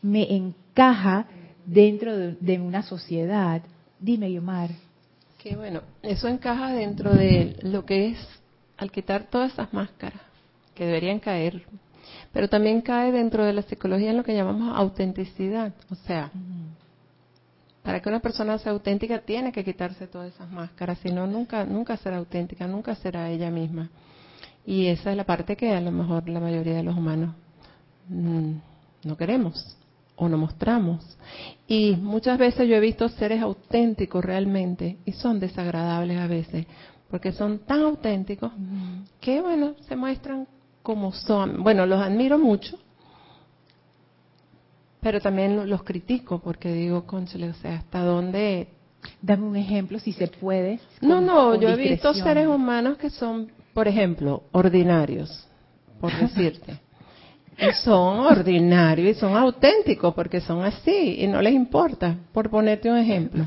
me 0.00 0.34
encaja 0.34 1.26
dentro 1.66 2.16
de, 2.16 2.60
una 2.60 2.82
sociedad. 2.82 3.62
Dime, 4.00 4.32
Yomar. 4.32 4.70
Que 5.38 5.56
bueno, 5.56 5.82
eso 6.02 6.28
encaja 6.28 6.72
dentro 6.72 7.12
de 7.12 7.56
lo 7.62 7.84
que 7.84 8.08
es 8.08 8.18
al 8.76 8.90
quitar 8.90 9.24
todas 9.24 9.52
esas 9.52 9.72
máscaras 9.72 10.20
que 10.74 10.86
deberían 10.86 11.20
caer, 11.20 11.64
pero 12.32 12.48
también 12.48 12.80
cae 12.80 13.12
dentro 13.12 13.44
de 13.44 13.52
la 13.52 13.62
psicología 13.62 14.10
en 14.10 14.16
lo 14.16 14.24
que 14.24 14.34
llamamos 14.34 14.76
autenticidad. 14.76 15.74
O 15.90 15.94
sea, 15.94 16.30
para 17.82 18.00
que 18.00 18.08
una 18.08 18.20
persona 18.20 18.58
sea 18.58 18.72
auténtica 18.72 19.20
tiene 19.20 19.52
que 19.52 19.64
quitarse 19.64 20.06
todas 20.06 20.32
esas 20.32 20.50
máscaras, 20.50 20.98
si 21.00 21.10
no 21.10 21.26
nunca 21.26 21.64
nunca 21.64 21.96
será 21.96 22.16
auténtica, 22.16 22.66
nunca 22.66 22.94
será 22.94 23.28
ella 23.28 23.50
misma. 23.50 23.90
Y 24.64 24.86
esa 24.86 25.10
es 25.10 25.16
la 25.16 25.24
parte 25.24 25.56
que 25.56 25.72
a 25.72 25.80
lo 25.80 25.90
mejor 25.90 26.28
la 26.28 26.40
mayoría 26.40 26.74
de 26.74 26.82
los 26.82 26.96
humanos 26.96 27.34
mm, 28.08 28.52
no 29.04 29.16
queremos 29.16 29.76
o 30.16 30.28
no 30.28 30.38
mostramos. 30.38 31.04
Y 31.66 31.96
muchas 31.96 32.38
veces 32.38 32.68
yo 32.68 32.76
he 32.76 32.80
visto 32.80 33.08
seres 33.08 33.42
auténticos 33.42 34.24
realmente 34.24 34.98
y 35.04 35.12
son 35.12 35.40
desagradables 35.40 36.18
a 36.18 36.26
veces, 36.26 36.66
porque 37.10 37.32
son 37.32 37.60
tan 37.60 37.80
auténticos 37.80 38.52
que, 39.20 39.40
bueno, 39.40 39.74
se 39.88 39.96
muestran 39.96 40.46
como 40.82 41.12
son. 41.12 41.62
Bueno, 41.62 41.86
los 41.86 42.00
admiro 42.00 42.38
mucho, 42.38 42.78
pero 45.00 45.20
también 45.20 45.68
los 45.68 45.82
critico 45.82 46.38
porque 46.38 46.72
digo, 46.72 47.04
conchale, 47.04 47.50
o 47.50 47.54
sea, 47.54 47.76
hasta 47.76 48.00
dónde... 48.00 48.68
Dame 49.20 49.44
un 49.44 49.56
ejemplo, 49.56 49.98
si 49.98 50.12
se 50.12 50.28
puede. 50.28 50.78
no, 51.00 51.20
no, 51.20 51.56
yo 51.56 51.70
he 51.70 51.76
visto 51.76 52.14
seres 52.14 52.46
humanos 52.46 52.98
que 52.98 53.10
son 53.10 53.50
por 53.72 53.88
ejemplo, 53.88 54.44
ordinarios, 54.52 55.46
por 56.00 56.12
decirte, 56.12 56.78
Y 57.58 57.72
son 57.84 58.20
ordinarios 58.20 59.16
y 59.16 59.20
son 59.20 59.36
auténticos 59.36 60.14
porque 60.14 60.40
son 60.40 60.62
así 60.62 61.16
y 61.20 61.26
no 61.26 61.40
les 61.40 61.54
importa. 61.54 62.16
Por 62.32 62.50
ponerte 62.50 62.90
un 62.90 62.98
ejemplo. 62.98 63.46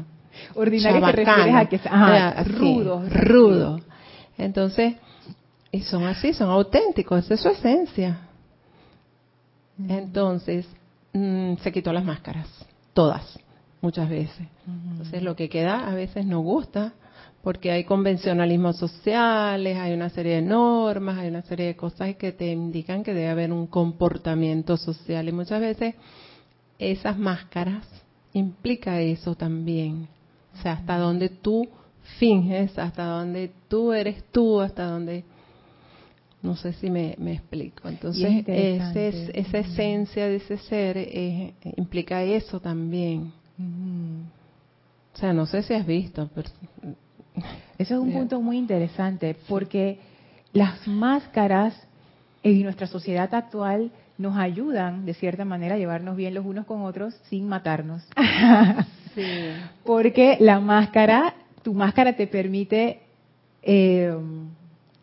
Ordinario 0.56 1.02
te 1.06 1.12
refieres 1.12 1.56
a 1.56 1.66
que 1.66 1.76
ajá, 1.84 2.44
rudos. 2.44 3.14
Rudo. 3.14 3.80
Entonces, 4.38 4.96
y 5.72 5.82
son 5.82 6.06
así, 6.06 6.34
son 6.34 6.50
auténticos, 6.50 7.26
esa 7.26 7.34
es 7.34 7.42
su 7.42 7.50
esencia. 7.50 8.20
Entonces, 9.88 10.68
mm, 11.14 11.56
se 11.58 11.72
quitó 11.72 11.92
las 11.92 12.04
máscaras, 12.04 12.48
todas, 12.94 13.40
muchas 13.82 14.10
veces. 14.10 14.48
Entonces, 14.68 15.22
lo 15.22 15.36
que 15.36 15.50
queda 15.50 15.88
a 15.90 15.94
veces 15.94 16.26
no 16.26 16.40
gusta, 16.40 16.94
porque 17.46 17.70
hay 17.70 17.84
convencionalismos 17.84 18.76
sociales, 18.76 19.78
hay 19.78 19.94
una 19.94 20.10
serie 20.10 20.38
de 20.38 20.42
normas, 20.42 21.20
hay 21.20 21.28
una 21.28 21.44
serie 21.44 21.68
de 21.68 21.76
cosas 21.76 22.16
que 22.16 22.32
te 22.32 22.52
indican 22.52 23.04
que 23.04 23.14
debe 23.14 23.30
haber 23.30 23.52
un 23.52 23.68
comportamiento 23.68 24.78
social 24.78 25.30
y 25.30 25.32
muchas 25.32 25.62
veces 25.62 25.94
esas 26.80 27.20
máscaras 27.20 27.86
implica 28.34 29.00
eso 29.00 29.36
también. 29.36 30.08
O 30.58 30.62
sea, 30.64 30.72
hasta 30.74 30.98
donde 30.98 31.30
tú 31.30 31.70
finges, 32.18 32.80
hasta 32.80 33.06
donde 33.06 33.52
tú 33.68 33.94
eres 33.94 34.24
tú, 34.32 34.60
hasta 34.60 34.86
donde... 34.86 35.24
No 36.42 36.56
sé 36.56 36.74
si 36.74 36.90
me, 36.90 37.12
explico. 37.12 37.88
Entonces, 37.88 38.44
esa 38.48 39.60
esencia 39.60 40.28
de 40.28 40.38
ese 40.38 40.58
ser 40.58 40.98
eh, 40.98 41.54
implica 41.78 42.24
eso 42.24 42.60
también. 42.60 43.32
O 45.14 45.18
sea, 45.18 45.32
no 45.32 45.46
sé 45.46 45.62
si 45.62 45.76
has 45.76 45.86
visto, 45.86 46.28
pero 46.34 46.50
eso 47.78 47.96
es 47.96 48.00
un 48.00 48.14
punto 48.14 48.42
muy 48.42 48.58
interesante 48.58 49.36
porque 49.48 50.00
las 50.54 50.88
máscaras 50.88 51.76
en 52.44 52.64
nuestra 52.64 52.88
sociedad 52.88 53.34
actual 53.34 53.92
nos 54.18 54.38
ayudan 54.38 55.06
de 55.06 55.14
cierta 55.14 55.46
manera 55.46 55.76
a 55.76 55.78
llevarnos 55.78 56.16
bien 56.16 56.34
los 56.34 56.46
unos 56.46 56.66
con 56.66 56.84
otros 56.84 57.14
sin 57.30 57.48
matarnos. 57.48 58.08
Porque 59.86 60.38
la 60.40 60.60
máscara, 60.60 61.36
tu 61.64 61.74
máscara 61.74 62.14
te 62.14 62.28
permite 62.28 63.02
eh, 63.62 64.14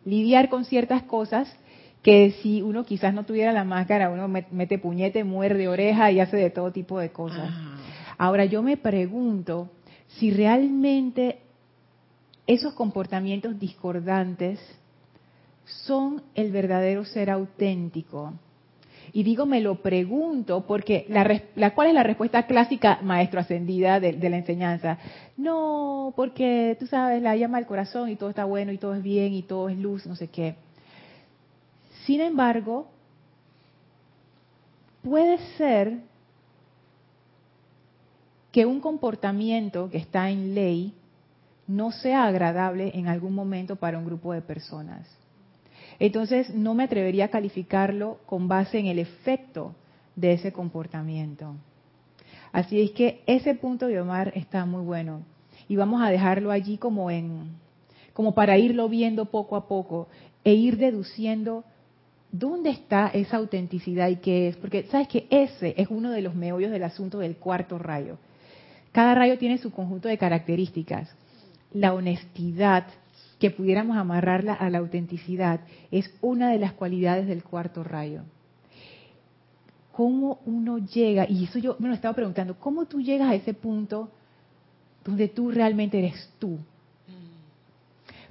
lidiar 0.05 0.49
con 0.49 0.65
ciertas 0.65 1.03
cosas 1.03 1.53
que 2.01 2.31
si 2.41 2.61
uno 2.61 2.83
quizás 2.83 3.13
no 3.13 3.23
tuviera 3.23 3.51
la 3.53 3.63
máscara, 3.63 4.09
uno 4.09 4.27
mete 4.27 4.77
puñete, 4.77 5.23
muerde 5.23 5.67
oreja 5.67 6.11
y 6.11 6.19
hace 6.19 6.37
de 6.37 6.49
todo 6.49 6.71
tipo 6.71 6.99
de 6.99 7.11
cosas. 7.11 7.49
Ahora 8.17 8.45
yo 8.45 8.61
me 8.61 8.77
pregunto 8.77 9.69
si 10.19 10.29
realmente 10.31 11.39
esos 12.47 12.73
comportamientos 12.73 13.59
discordantes 13.59 14.59
son 15.65 16.21
el 16.35 16.51
verdadero 16.51 17.05
ser 17.05 17.29
auténtico. 17.29 18.33
Y 19.11 19.23
digo, 19.23 19.45
me 19.45 19.61
lo 19.61 19.75
pregunto 19.81 20.65
porque 20.65 21.05
la, 21.07 21.71
¿cuál 21.75 21.89
es 21.89 21.93
la 21.93 22.03
respuesta 22.03 22.47
clásica, 22.47 22.99
maestro 23.03 23.39
ascendida, 23.39 23.99
de, 23.99 24.13
de, 24.13 24.29
la 24.29 24.37
enseñanza? 24.37 24.97
No, 25.37 26.13
porque 26.15 26.75
tú 26.79 26.87
sabes, 26.87 27.21
la 27.21 27.35
llama 27.35 27.59
al 27.59 27.67
corazón 27.67 28.09
y 28.09 28.15
todo 28.15 28.29
está 28.29 28.45
bueno 28.45 28.71
y 28.71 28.77
todo 28.77 28.95
es 28.95 29.03
bien 29.03 29.33
y 29.33 29.43
todo 29.43 29.69
es 29.69 29.77
luz, 29.77 30.05
no 30.07 30.15
sé 30.15 30.29
qué. 30.29 30.55
Sin 32.05 32.21
embargo, 32.21 32.87
puede 35.03 35.37
ser 35.57 35.99
que 38.51 38.65
un 38.65 38.79
comportamiento 38.79 39.89
que 39.89 39.97
está 39.97 40.29
en 40.29 40.55
ley 40.55 40.93
no 41.67 41.91
sea 41.91 42.25
agradable 42.25 42.91
en 42.93 43.07
algún 43.07 43.33
momento 43.33 43.75
para 43.75 43.97
un 43.97 44.05
grupo 44.05 44.33
de 44.33 44.41
personas. 44.41 45.07
Entonces, 45.99 46.53
no 46.53 46.73
me 46.73 46.83
atrevería 46.83 47.25
a 47.25 47.29
calificarlo 47.29 48.19
con 48.25 48.47
base 48.47 48.79
en 48.79 48.87
el 48.87 48.99
efecto 48.99 49.75
de 50.15 50.33
ese 50.33 50.51
comportamiento. 50.51 51.55
Así 52.51 52.81
es 52.81 52.91
que 52.91 53.23
ese 53.25 53.55
punto 53.55 53.87
de 53.87 53.99
Omar 53.99 54.31
está 54.35 54.65
muy 54.65 54.83
bueno. 54.83 55.21
Y 55.67 55.75
vamos 55.75 56.01
a 56.01 56.09
dejarlo 56.09 56.51
allí 56.51 56.77
como 56.77 57.09
en, 57.09 57.51
como 58.13 58.35
para 58.35 58.57
irlo 58.57 58.89
viendo 58.89 59.25
poco 59.25 59.55
a 59.55 59.67
poco 59.67 60.07
e 60.43 60.53
ir 60.53 60.77
deduciendo 60.77 61.63
dónde 62.31 62.71
está 62.71 63.07
esa 63.07 63.37
autenticidad 63.37 64.09
y 64.09 64.17
qué 64.17 64.49
es. 64.49 64.57
Porque 64.57 64.83
sabes 64.83 65.07
que 65.07 65.27
ese 65.29 65.73
es 65.77 65.87
uno 65.89 66.11
de 66.11 66.21
los 66.21 66.35
meollos 66.35 66.71
del 66.71 66.83
asunto 66.83 67.19
del 67.19 67.37
cuarto 67.37 67.79
rayo. 67.79 68.17
Cada 68.91 69.15
rayo 69.15 69.37
tiene 69.37 69.57
su 69.57 69.71
conjunto 69.71 70.07
de 70.07 70.17
características 70.17 71.15
la 71.73 71.93
honestidad, 71.93 72.85
que 73.39 73.51
pudiéramos 73.51 73.97
amarrarla 73.97 74.53
a 74.53 74.69
la 74.69 74.77
autenticidad, 74.77 75.61
es 75.91 76.09
una 76.21 76.51
de 76.51 76.59
las 76.59 76.73
cualidades 76.73 77.27
del 77.27 77.43
cuarto 77.43 77.83
rayo. 77.83 78.21
¿Cómo 79.91 80.39
uno 80.45 80.77
llega? 80.77 81.29
Y 81.29 81.43
eso 81.43 81.59
yo 81.59 81.75
me 81.79 81.87
lo 81.87 81.93
estaba 81.93 82.15
preguntando, 82.15 82.57
¿cómo 82.57 82.85
tú 82.85 83.01
llegas 83.01 83.29
a 83.29 83.35
ese 83.35 83.53
punto 83.53 84.09
donde 85.03 85.27
tú 85.27 85.51
realmente 85.51 85.99
eres 85.99 86.31
tú? 86.39 86.57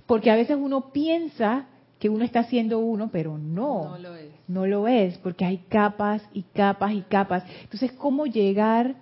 Porque 0.06 0.30
a 0.30 0.36
veces 0.36 0.56
uno 0.60 0.92
piensa 0.92 1.66
que 1.98 2.08
uno 2.08 2.24
está 2.24 2.44
siendo 2.44 2.80
uno, 2.80 3.10
pero 3.12 3.38
no. 3.38 3.90
No 3.90 3.98
lo 3.98 4.16
es. 4.16 4.30
No 4.48 4.66
lo 4.66 4.88
es, 4.88 5.18
porque 5.18 5.44
hay 5.44 5.58
capas 5.68 6.22
y 6.32 6.42
capas 6.42 6.92
y 6.92 7.02
capas. 7.02 7.44
Entonces, 7.62 7.92
¿cómo 7.92 8.26
llegar 8.26 8.96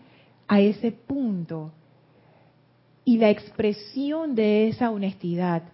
a 0.46 0.60
ese 0.60 0.92
punto? 0.92 1.72
Y 3.10 3.18
la 3.18 3.28
expresión 3.28 4.36
de 4.36 4.68
esa 4.68 4.88
honestidad. 4.88 5.64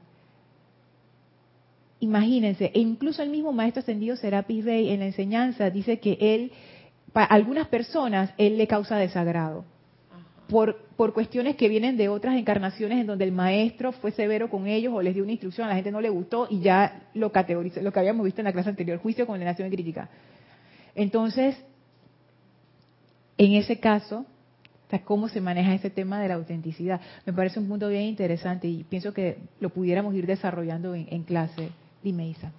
Imagínense, 2.01 2.71
e 2.73 2.81
incluso 2.81 3.23
el 3.23 3.29
mismo 3.29 3.53
maestro 3.53 3.81
ascendido 3.81 4.17
Serapis 4.17 4.65
Bey 4.65 4.89
en 4.89 5.01
la 5.01 5.07
enseñanza 5.07 5.69
dice 5.69 6.01
que 6.01 6.17
él, 6.19 6.51
para 7.13 7.27
algunas 7.27 7.69
personas, 7.69 8.33
él 8.39 8.57
le 8.57 8.67
causa 8.67 8.97
desagrado. 8.97 9.67
Por, 10.49 10.79
por 10.97 11.13
cuestiones 11.13 11.57
que 11.57 11.69
vienen 11.69 11.99
de 11.99 12.09
otras 12.09 12.37
encarnaciones 12.37 13.01
en 13.03 13.07
donde 13.07 13.25
el 13.25 13.33
maestro 13.33 13.93
fue 13.93 14.13
severo 14.13 14.49
con 14.49 14.67
ellos 14.67 14.95
o 14.95 15.03
les 15.03 15.13
dio 15.13 15.23
una 15.23 15.33
instrucción, 15.33 15.67
a 15.67 15.71
la 15.71 15.75
gente 15.75 15.93
no 15.93 16.01
le 16.01 16.09
gustó 16.09 16.47
y 16.49 16.61
ya 16.61 17.11
lo 17.13 17.33
categorizó, 17.33 17.83
lo 17.83 17.93
que 17.93 18.01
habíamos 18.01 18.25
visto 18.25 18.41
en 18.41 18.47
la 18.47 18.53
clase 18.55 18.71
anterior, 18.71 18.99
juicio, 18.99 19.27
condenación 19.27 19.69
y 19.69 19.73
crítica. 19.73 20.09
Entonces, 20.95 21.55
en 23.37 23.53
ese 23.53 23.79
caso, 23.79 24.25
cómo 25.05 25.29
se 25.29 25.41
maneja 25.41 25.75
ese 25.75 25.91
tema 25.91 26.21
de 26.21 26.29
la 26.29 26.35
autenticidad. 26.35 27.01
Me 27.25 27.33
parece 27.33 27.59
un 27.59 27.69
punto 27.69 27.89
bien 27.89 28.03
interesante 28.03 28.69
y 28.69 28.85
pienso 28.85 29.13
que 29.13 29.39
lo 29.61 29.71
pudiéramos 29.71 30.15
ir 30.15 30.27
desarrollando 30.27 30.95
en, 30.95 31.23
clase. 31.25 31.71
Dime, 32.03 32.29
Isa. 32.29 32.53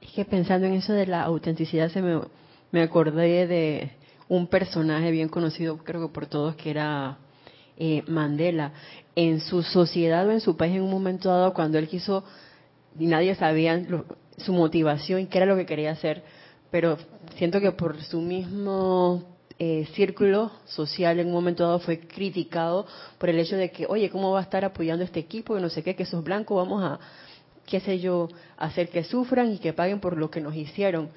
Es 0.00 0.10
que 0.12 0.24
pensando 0.24 0.66
en 0.66 0.74
eso 0.74 0.92
de 0.92 1.06
la 1.06 1.22
autenticidad, 1.22 1.88
se 1.90 2.02
me, 2.02 2.20
me 2.70 2.82
acordé 2.82 3.46
de 3.46 3.90
un 4.28 4.46
personaje 4.46 5.10
bien 5.10 5.28
conocido, 5.28 5.78
creo 5.78 6.06
que 6.08 6.12
por 6.12 6.26
todos, 6.26 6.56
que 6.56 6.70
era 6.70 7.18
eh, 7.76 8.02
Mandela. 8.06 8.72
En 9.14 9.40
su 9.40 9.62
sociedad 9.62 10.26
o 10.26 10.30
en 10.30 10.40
su 10.40 10.56
país, 10.56 10.74
en 10.74 10.82
un 10.82 10.90
momento 10.90 11.28
dado, 11.28 11.52
cuando 11.52 11.78
él 11.78 11.88
quiso, 11.88 12.24
y 12.98 13.06
nadie 13.06 13.34
sabía 13.34 13.82
su 14.38 14.52
motivación 14.52 15.20
y 15.20 15.26
qué 15.26 15.38
era 15.38 15.46
lo 15.46 15.56
que 15.56 15.66
quería 15.66 15.92
hacer, 15.92 16.22
pero 16.70 16.96
siento 17.36 17.60
que 17.60 17.72
por 17.72 18.00
su 18.02 18.20
mismo 18.20 19.36
eh, 19.64 19.86
círculo 19.94 20.50
social 20.64 21.20
en 21.20 21.28
un 21.28 21.34
momento 21.34 21.62
dado 21.62 21.78
fue 21.78 22.00
criticado 22.00 22.84
por 23.16 23.28
el 23.28 23.38
hecho 23.38 23.54
de 23.54 23.70
que, 23.70 23.86
oye, 23.86 24.10
¿cómo 24.10 24.32
va 24.32 24.40
a 24.40 24.42
estar 24.42 24.64
apoyando 24.64 25.04
este 25.04 25.20
equipo? 25.20 25.56
Y 25.56 25.60
no 25.60 25.68
sé 25.68 25.84
qué, 25.84 25.94
que 25.94 26.02
esos 26.02 26.24
blancos 26.24 26.56
vamos 26.56 26.82
a, 26.82 26.98
qué 27.64 27.78
sé 27.78 28.00
yo, 28.00 28.26
hacer 28.56 28.88
que 28.88 29.04
sufran 29.04 29.52
y 29.52 29.58
que 29.58 29.72
paguen 29.72 30.00
por 30.00 30.16
lo 30.16 30.32
que 30.32 30.40
nos 30.40 30.56
hicieron. 30.56 31.10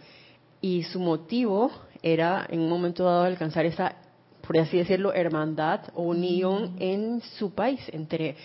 Y 0.62 0.84
su 0.84 0.99
motivo 0.99 1.71
era 2.03 2.45
en 2.47 2.60
un 2.60 2.69
momento 2.69 3.05
dado 3.05 3.23
alcanzar 3.23 3.65
esa, 3.65 3.95
por 4.45 4.60
así 4.60 4.77
decirlo, 4.77 5.12
hermandad 5.12 5.79
o 5.95 6.03
unión 6.03 6.75
mm. 6.75 6.81
en 6.81 7.21
su 7.39 7.49
país 7.55 7.81
entre 7.93 8.36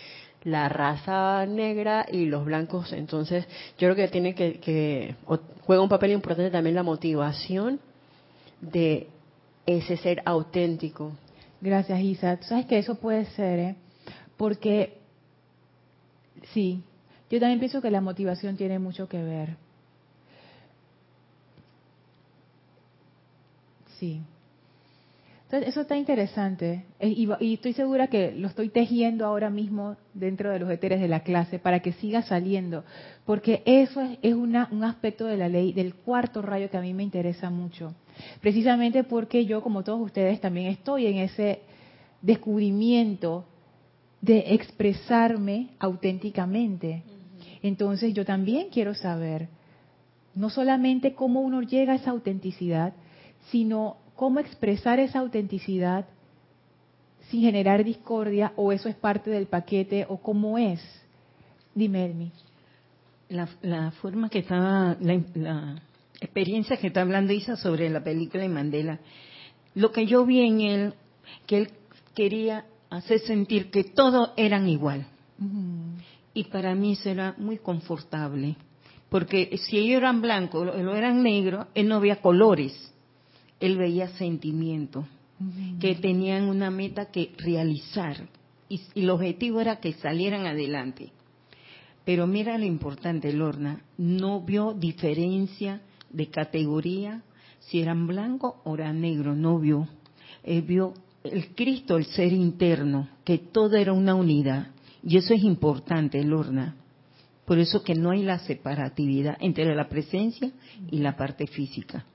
la 0.45 0.67
raza 0.67 1.45
negra 1.45 2.07
y 2.11 2.25
los 2.25 2.43
blancos. 2.43 2.91
Entonces, 2.91 3.45
yo 3.77 3.87
creo 3.87 3.95
que 3.95 4.07
tiene 4.07 4.33
que, 4.33 4.59
que 4.59 5.13
juega 5.63 5.83
un 5.83 5.89
papel 5.89 6.09
importante 6.09 6.49
también 6.49 6.73
la 6.73 6.81
motivación 6.81 7.79
de 8.61 9.07
ese 9.65 9.97
ser 9.97 10.21
auténtico. 10.25 11.11
Gracias, 11.61 11.99
Isa. 12.01 12.37
Tú 12.37 12.47
sabes 12.47 12.65
que 12.65 12.79
eso 12.79 12.95
puede 12.95 13.25
ser, 13.25 13.59
¿eh? 13.59 13.75
Porque, 14.37 14.97
sí, 16.53 16.83
yo 17.29 17.39
también 17.39 17.59
pienso 17.59 17.81
que 17.81 17.91
la 17.91 18.01
motivación 18.01 18.57
tiene 18.57 18.79
mucho 18.79 19.07
que 19.07 19.21
ver. 19.21 19.55
Sí. 23.99 24.21
Entonces, 25.43 25.69
eso 25.69 25.81
está 25.81 25.97
interesante. 25.97 26.85
Eh, 26.99 27.09
y, 27.09 27.53
estoy 27.53 27.73
segura 27.73 28.07
que 28.07 28.31
lo 28.31 28.47
estoy 28.47 28.69
tejiendo 28.69 29.25
ahora 29.25 29.49
mismo 29.49 29.97
dentro 30.13 30.49
de 30.49 30.59
los 30.59 30.71
éteres 30.71 30.99
de 31.01 31.07
la 31.07 31.19
clase 31.19 31.59
para 31.59 31.81
que 31.81 31.91
siga 31.93 32.23
saliendo. 32.23 32.83
Porque 33.25 33.61
eso 33.65 34.01
es, 34.01 34.17
es 34.23 34.33
un 34.33 34.55
aspecto 34.55 35.25
de 35.25 35.37
la 35.37 35.49
ley, 35.49 35.73
del 35.73 35.93
cuarto 35.93 36.41
rayo 36.41 36.71
que 36.71 36.77
a 36.77 36.81
mí 36.81 36.93
me 36.93 37.03
interesa 37.03 37.49
mucho 37.49 37.93
precisamente 38.41 39.03
porque 39.03 39.45
yo, 39.45 39.61
como 39.61 39.83
todos 39.83 40.01
ustedes, 40.01 40.41
también 40.41 40.67
estoy 40.67 41.07
en 41.07 41.17
ese 41.17 41.61
descubrimiento 42.21 43.45
de 44.21 44.53
expresarme 44.53 45.69
auténticamente. 45.79 47.03
Entonces 47.63 48.13
yo 48.13 48.25
también 48.25 48.69
quiero 48.69 48.93
saber 48.93 49.49
no 50.35 50.49
solamente 50.49 51.13
cómo 51.13 51.41
uno 51.41 51.61
llega 51.61 51.93
a 51.93 51.95
esa 51.95 52.11
autenticidad, 52.11 52.93
sino 53.49 53.97
cómo 54.15 54.39
expresar 54.39 54.99
esa 54.99 55.19
autenticidad 55.19 56.05
sin 57.29 57.41
generar 57.41 57.83
discordia 57.83 58.53
o 58.55 58.71
eso 58.71 58.89
es 58.89 58.95
parte 58.95 59.29
del 59.29 59.47
paquete 59.47 60.05
o 60.07 60.17
cómo 60.17 60.57
es. 60.57 60.81
Dime, 61.73 62.05
Elmi. 62.05 62.31
La, 63.29 63.91
forma 63.91 64.29
que 64.29 64.39
estaba, 64.39 64.97
la, 64.99 65.21
la, 65.35 65.81
experiencia 66.21 66.77
que 66.77 66.87
está 66.87 67.01
hablando 67.01 67.33
Isa 67.33 67.57
sobre 67.57 67.89
la 67.89 68.03
película 68.03 68.43
de 68.43 68.49
Mandela, 68.49 68.99
lo 69.73 69.91
que 69.91 70.05
yo 70.05 70.25
vi 70.25 70.41
en 70.41 70.61
él, 70.61 70.93
que 71.47 71.57
él 71.57 71.69
quería 72.13 72.65
hacer 72.89 73.19
sentir 73.21 73.71
que 73.71 73.83
todos 73.83 74.29
eran 74.37 74.69
igual. 74.69 75.07
Y 76.33 76.43
para 76.45 76.75
mí 76.75 76.93
eso 76.93 77.09
era 77.09 77.33
muy 77.37 77.57
confortable, 77.57 78.55
porque 79.09 79.57
si 79.57 79.79
ellos 79.79 79.97
eran 79.97 80.21
blancos 80.21 80.67
o 80.67 80.95
eran 80.95 81.23
negros, 81.23 81.67
él 81.73 81.87
no 81.87 81.99
veía 81.99 82.21
colores, 82.21 82.93
él 83.59 83.77
veía 83.77 84.07
sentimientos, 84.09 85.05
que 85.79 85.95
tenían 85.95 86.43
una 86.43 86.69
meta 86.69 87.09
que 87.09 87.33
realizar, 87.39 88.29
y, 88.69 88.79
el 88.93 89.09
objetivo 89.09 89.59
era 89.59 89.79
que 89.79 89.93
salieran 89.93 90.45
adelante. 90.45 91.11
Pero 92.05 92.27
mira 92.27 92.57
lo 92.59 92.65
importante, 92.65 93.33
Lorna, 93.33 93.83
no 93.97 94.41
vio 94.41 94.73
diferencia 94.73 95.81
de 96.11 96.27
categoría, 96.27 97.23
si 97.59 97.81
eran 97.81 98.07
blancos 98.07 98.55
o 98.63 98.75
eran 98.75 99.01
negros, 99.01 99.37
no 99.37 99.59
vio. 99.59 99.87
Él 100.43 100.61
vio 100.63 100.93
el 101.23 101.53
Cristo, 101.55 101.97
el 101.97 102.05
ser 102.05 102.33
interno, 102.33 103.07
que 103.23 103.37
todo 103.37 103.75
era 103.77 103.93
una 103.93 104.15
unidad. 104.15 104.67
Y 105.03 105.17
eso 105.17 105.33
es 105.33 105.43
importante, 105.43 106.23
Lorna. 106.23 106.75
Por 107.45 107.59
eso 107.59 107.83
que 107.83 107.95
no 107.95 108.11
hay 108.11 108.23
la 108.23 108.39
separatividad 108.39 109.37
entre 109.39 109.75
la 109.75 109.89
presencia 109.89 110.51
y 110.89 110.99
la 110.99 111.15
parte 111.17 111.47
física. 111.47 112.05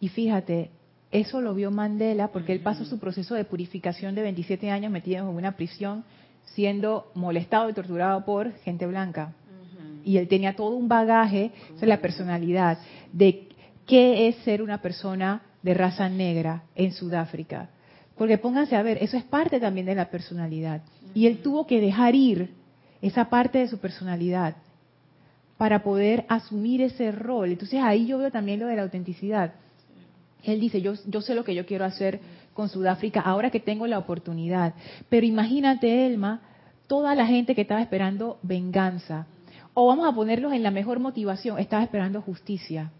Y 0.00 0.08
fíjate, 0.08 0.70
eso 1.10 1.40
lo 1.40 1.54
vio 1.54 1.70
Mandela 1.70 2.28
porque 2.28 2.52
él 2.52 2.60
pasó 2.60 2.84
su 2.84 2.98
proceso 2.98 3.34
de 3.34 3.44
purificación 3.44 4.14
de 4.14 4.22
27 4.22 4.70
años 4.70 4.90
metido 4.90 5.18
en 5.18 5.36
una 5.36 5.56
prisión, 5.56 6.04
siendo 6.44 7.12
molestado 7.14 7.70
y 7.70 7.74
torturado 7.74 8.24
por 8.24 8.52
gente 8.60 8.86
blanca. 8.86 9.34
Y 10.04 10.16
él 10.16 10.26
tenía 10.26 10.56
todo 10.56 10.70
un 10.70 10.88
bagaje 10.88 11.52
de 11.80 11.86
la 11.86 12.00
personalidad, 12.00 12.78
de 13.12 13.48
qué 13.86 14.28
es 14.28 14.36
ser 14.44 14.62
una 14.62 14.80
persona 14.80 15.42
de 15.62 15.74
raza 15.74 16.08
negra 16.08 16.64
en 16.74 16.92
Sudáfrica 16.92 17.68
porque 18.16 18.38
pónganse 18.38 18.76
a 18.76 18.82
ver, 18.82 18.98
eso 19.02 19.16
es 19.16 19.24
parte 19.24 19.58
también 19.58 19.86
de 19.86 19.94
la 19.94 20.10
personalidad. 20.10 20.82
Y 21.14 21.26
él 21.26 21.38
tuvo 21.42 21.66
que 21.66 21.80
dejar 21.80 22.14
ir 22.14 22.50
esa 23.00 23.28
parte 23.28 23.58
de 23.58 23.68
su 23.68 23.78
personalidad 23.78 24.56
para 25.56 25.82
poder 25.82 26.24
asumir 26.28 26.82
ese 26.82 27.10
rol. 27.12 27.50
Entonces 27.50 27.80
ahí 27.82 28.06
yo 28.06 28.18
veo 28.18 28.30
también 28.30 28.60
lo 28.60 28.66
de 28.66 28.76
la 28.76 28.82
autenticidad. 28.82 29.54
Él 30.44 30.60
dice, 30.60 30.80
yo, 30.80 30.92
yo 31.06 31.20
sé 31.20 31.34
lo 31.34 31.44
que 31.44 31.54
yo 31.54 31.66
quiero 31.66 31.84
hacer 31.84 32.20
con 32.52 32.68
Sudáfrica 32.68 33.20
ahora 33.20 33.50
que 33.50 33.60
tengo 33.60 33.86
la 33.86 33.98
oportunidad. 33.98 34.74
Pero 35.08 35.26
imagínate, 35.26 36.06
Elma, 36.06 36.42
toda 36.86 37.14
la 37.14 37.26
gente 37.26 37.54
que 37.54 37.62
estaba 37.62 37.80
esperando 37.80 38.38
venganza, 38.42 39.26
o 39.74 39.86
vamos 39.86 40.06
a 40.06 40.14
ponerlos 40.14 40.52
en 40.52 40.62
la 40.62 40.70
mejor 40.70 41.00
motivación, 41.00 41.58
estaba 41.58 41.82
esperando 41.82 42.20
justicia 42.20 42.92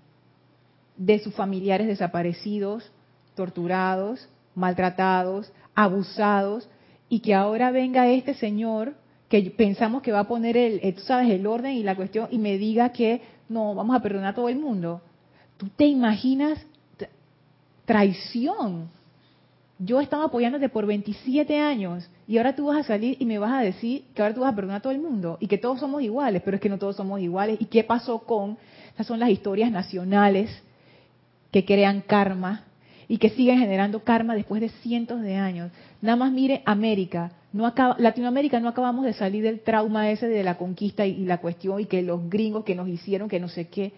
de 0.97 1.19
sus 1.19 1.35
familiares 1.35 1.87
desaparecidos, 1.87 2.91
torturados, 3.35 4.29
maltratados, 4.55 5.53
abusados, 5.75 6.69
y 7.09 7.21
que 7.21 7.35
ahora 7.35 7.71
venga 7.71 8.09
este 8.09 8.35
señor 8.35 8.95
que 9.29 9.51
pensamos 9.51 10.03
que 10.03 10.13
va 10.13 10.21
a 10.21 10.29
poner 10.29 10.57
el, 10.57 10.81
eh, 10.83 10.93
tú 10.93 11.03
sabes, 11.03 11.31
el 11.31 11.47
orden 11.47 11.73
y 11.73 11.83
la 11.83 11.97
cuestión 11.97 12.29
y 12.31 12.39
me 12.39 12.59
diga 12.59 12.91
que 12.91 13.23
no, 13.49 13.75
vamos 13.75 13.97
a 13.97 14.01
perdonar 14.01 14.33
a 14.33 14.35
todo 14.35 14.49
el 14.49 14.57
mundo. 14.57 15.01
¿Tú 15.57 15.69
te 15.69 15.87
imaginas 15.87 16.59
traición? 17.85 18.89
Yo 19.79 20.01
estaba 20.01 20.25
apoyándote 20.25 20.69
por 20.69 20.87
27 20.87 21.59
años 21.59 22.09
y 22.29 22.39
ahora 22.39 22.55
tú 22.55 22.67
vas 22.67 22.79
a 22.79 22.89
salir 22.89 23.17
y 23.19 23.27
me 23.27 23.39
vas 23.39 23.53
a 23.53 23.61
decir 23.61 24.05
que 24.15 24.23
ahora 24.23 24.35
tú 24.35 24.43
vas 24.43 24.53
a 24.53 24.57
perdonar 24.57 24.79
a 24.79 24.83
todo 24.83 24.93
el 24.93 25.01
mundo 25.01 25.39
y 25.41 25.49
que 25.49 25.59
todos 25.59 25.81
somos 25.81 26.03
iguales, 26.03 26.41
pero 26.45 26.57
es 26.57 26.61
que 26.61 26.69
no 26.69 26.79
todos 26.79 26.97
somos 26.97 27.21
iguales. 27.21 27.59
¿Y 27.61 27.67
qué 27.67 27.85
pasó 27.85 28.21
con? 28.21 28.57
Esas 28.95 29.07
son 29.07 29.19
las 29.19 29.31
historias 29.31 29.71
nacionales 29.71 30.51
que 31.53 31.65
crean 31.65 32.01
karma, 32.01 32.65
y 33.12 33.19
que 33.19 33.29
siguen 33.29 33.59
generando 33.59 34.05
karma 34.05 34.35
después 34.35 34.62
de 34.62 34.71
cientos 34.71 35.21
de 35.21 35.37
años. 35.37 35.71
Nada 36.01 36.17
más 36.17 36.33
mire 36.33 36.62
América, 36.65 37.33
no 37.53 37.67
acaba, 37.67 37.95
Latinoamérica 37.99 38.59
no 38.59 38.71
acabamos 38.71 39.05
de 39.05 39.12
salir 39.12 39.43
del 39.45 39.61
trauma 39.61 40.11
ese 40.11 40.29
de 40.29 40.43
la 40.43 40.57
conquista 40.57 41.05
y, 41.05 41.27
la 41.27 41.37
cuestión 41.37 41.79
y 41.79 41.85
que 41.85 42.01
los 42.01 42.31
gringos 42.31 42.65
que 42.65 42.75
nos 42.75 42.88
hicieron 42.88 43.29
que 43.29 43.38
no 43.38 43.49
sé 43.49 43.69
qué. 43.69 43.93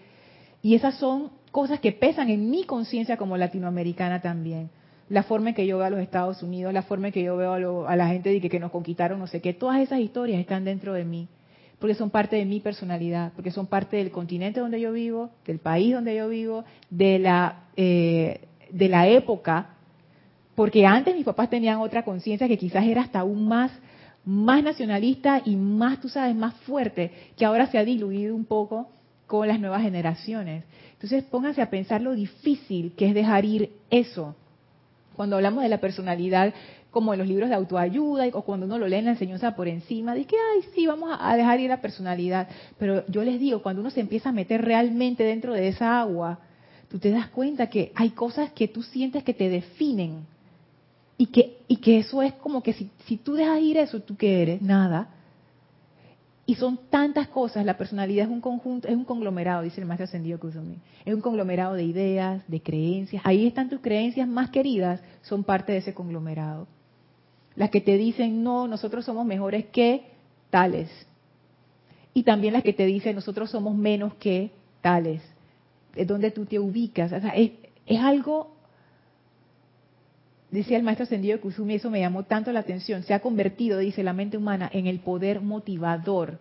Y 0.61 0.75
esas 0.75 0.95
son 0.95 1.31
cosas 1.51 1.79
que 1.79 1.93
pesan 1.93 2.29
en 2.29 2.49
mi 2.49 2.65
conciencia 2.65 3.15
como 3.15 3.37
latinoamericana 3.37 4.21
también. 4.21 4.69
La 5.07 5.23
forma 5.23 5.47
en 5.49 5.55
que 5.55 5.65
yo 5.65 5.77
veo 5.77 5.87
a 5.87 5.91
los 5.91 6.01
Estados 6.01 6.43
Unidos, 6.43 6.73
la 6.73 6.81
forma 6.81 7.07
en 7.07 7.13
que 7.13 7.23
yo 7.23 7.37
veo 7.37 7.87
a, 7.87 7.95
la 7.95 8.07
gente 8.09 8.31
de 8.31 8.41
que, 8.41 8.49
que 8.49 8.59
nos 8.59 8.71
conquistaron, 8.71 9.17
no 9.17 9.27
sé 9.27 9.39
qué, 9.39 9.53
todas 9.53 9.79
esas 9.79 10.01
historias 10.01 10.41
están 10.41 10.65
dentro 10.65 10.91
de 10.91 11.05
mí 11.05 11.29
porque 11.85 11.93
son 11.93 12.09
parte 12.09 12.35
de 12.35 12.45
mi 12.45 12.61
personalidad, 12.61 13.31
porque 13.35 13.51
son 13.51 13.67
parte 13.67 13.97
del 13.97 14.09
continente 14.09 14.59
donde 14.59 14.81
yo 14.81 14.91
vivo, 14.91 15.29
del 15.45 15.59
país 15.59 15.93
donde 15.93 16.15
yo 16.15 16.27
vivo, 16.27 16.65
de 16.89 17.19
la 17.19 17.65
eh, 17.77 18.41
de 18.71 18.89
la 18.89 19.07
época, 19.07 19.75
porque 20.55 20.83
antes 20.83 21.13
mis 21.13 21.25
papás 21.25 21.47
tenían 21.47 21.77
otra 21.77 22.01
conciencia 22.03 22.47
que 22.47 22.57
quizás 22.57 22.85
era 22.85 23.03
hasta 23.03 23.19
aún 23.19 23.47
más, 23.47 23.71
más 24.25 24.63
nacionalista 24.63 25.43
y 25.45 25.55
más, 25.55 26.01
tú 26.01 26.09
sabes, 26.09 26.35
más 26.35 26.55
fuerte, 26.61 27.11
que 27.37 27.45
ahora 27.45 27.67
se 27.67 27.77
ha 27.77 27.85
diluido 27.85 28.35
un 28.35 28.45
poco 28.45 28.89
con 29.27 29.47
las 29.47 29.59
nuevas 29.59 29.83
generaciones. 29.83 30.63
Entonces 30.93 31.23
pónganse 31.25 31.61
a 31.61 31.69
pensar 31.69 32.01
lo 32.01 32.15
difícil 32.15 32.93
que 32.97 33.09
es 33.09 33.13
dejar 33.13 33.45
ir 33.45 33.69
eso. 33.91 34.35
Cuando 35.15 35.35
hablamos 35.35 35.61
de 35.61 35.69
la 35.69 35.77
personalidad, 35.77 36.51
como 36.95 37.11
en 37.11 37.19
los 37.19 37.27
libros 37.27 37.49
de 37.49 37.55
autoayuda, 37.55 38.25
o 38.31 38.43
cuando 38.43 38.65
uno 38.65 38.79
lo 38.79 38.87
lee 38.87 38.95
en 38.95 39.05
la 39.05 39.11
enseñanza 39.11 39.53
por 39.53 39.67
encima, 39.67 40.15
de 40.15 40.23
que, 40.23 40.37
ay, 40.37 40.61
sí, 40.73 40.87
vamos 40.87 41.09
a 41.19 41.35
dejar 41.35 41.59
ir 41.59 41.69
la 41.69 41.81
personalidad. 41.81 42.47
Pero 42.79 43.05
yo 43.07 43.21
les 43.21 43.37
digo, 43.37 43.61
cuando 43.61 43.81
uno 43.81 43.89
se 43.89 43.99
empieza 43.99 44.29
a 44.29 44.31
meter 44.31 44.63
realmente 44.63 45.25
dentro 45.25 45.53
de 45.53 45.67
esa 45.67 45.99
agua, 45.99 46.39
tú 46.87 46.97
te 46.97 47.11
das 47.11 47.27
cuenta 47.27 47.67
que 47.67 47.91
hay 47.95 48.11
cosas 48.11 48.53
que 48.53 48.69
tú 48.69 48.81
sientes 48.81 49.25
que 49.25 49.33
te 49.33 49.49
definen 49.49 50.25
y 51.17 51.25
que, 51.25 51.57
y 51.67 51.75
que 51.81 51.99
eso 51.99 52.21
es 52.21 52.31
como 52.35 52.63
que 52.63 52.71
si, 52.71 52.89
si 53.07 53.17
tú 53.17 53.33
dejas 53.33 53.59
ir 53.59 53.75
eso, 53.75 53.99
¿tú 53.99 54.15
qué 54.15 54.41
eres? 54.41 54.61
Nada. 54.61 55.09
Y 56.45 56.55
son 56.55 56.79
tantas 56.89 57.27
cosas, 57.27 57.65
la 57.65 57.77
personalidad 57.77 58.27
es 58.27 58.31
un 58.31 58.39
conjunto, 58.39 58.87
es 58.87 58.95
un 58.95 59.03
conglomerado, 59.03 59.63
dice 59.63 59.81
el 59.81 59.87
maestro 59.87 60.05
ascendido 60.05 60.39
Kusumi. 60.39 60.77
Es 61.03 61.13
un 61.13 61.19
conglomerado 61.19 61.73
de 61.73 61.83
ideas, 61.83 62.41
de 62.47 62.61
creencias. 62.61 63.21
Ahí 63.25 63.45
están 63.47 63.67
tus 63.67 63.81
creencias 63.81 64.29
más 64.29 64.49
queridas, 64.49 65.01
son 65.23 65.43
parte 65.43 65.73
de 65.73 65.79
ese 65.79 65.93
conglomerado. 65.93 66.69
Las 67.55 67.69
que 67.69 67.81
te 67.81 67.97
dicen, 67.97 68.43
no, 68.43 68.67
nosotros 68.67 69.05
somos 69.05 69.25
mejores 69.25 69.65
que 69.65 70.03
tales. 70.49 70.89
Y 72.13 72.23
también 72.23 72.53
las 72.53 72.63
que 72.63 72.73
te 72.73 72.85
dicen, 72.85 73.15
nosotros 73.15 73.51
somos 73.51 73.75
menos 73.75 74.13
que 74.15 74.51
tales 74.81 75.21
es 75.95 76.07
donde 76.07 76.31
tú 76.31 76.45
te 76.45 76.59
ubicas. 76.59 77.11
es, 77.11 77.99
algo, 77.99 78.55
decía 80.51 80.77
el 80.77 80.83
maestro 80.83 81.03
ascendido 81.03 81.37
de 81.37 81.41
Kusumi, 81.41 81.75
eso 81.75 81.89
me 81.89 82.01
llamó 82.01 82.23
tanto 82.23 82.51
la 82.51 82.59
atención, 82.59 83.03
se 83.03 83.13
ha 83.13 83.19
convertido, 83.19 83.79
dice 83.79 84.03
la 84.03 84.13
mente 84.13 84.37
humana, 84.37 84.69
en 84.71 84.87
el 84.87 84.99
poder 84.99 85.41
motivador 85.41 86.39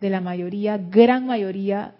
de 0.00 0.10
la 0.10 0.20
mayoría, 0.20 0.78
gran 0.78 1.26
mayoría 1.26 1.94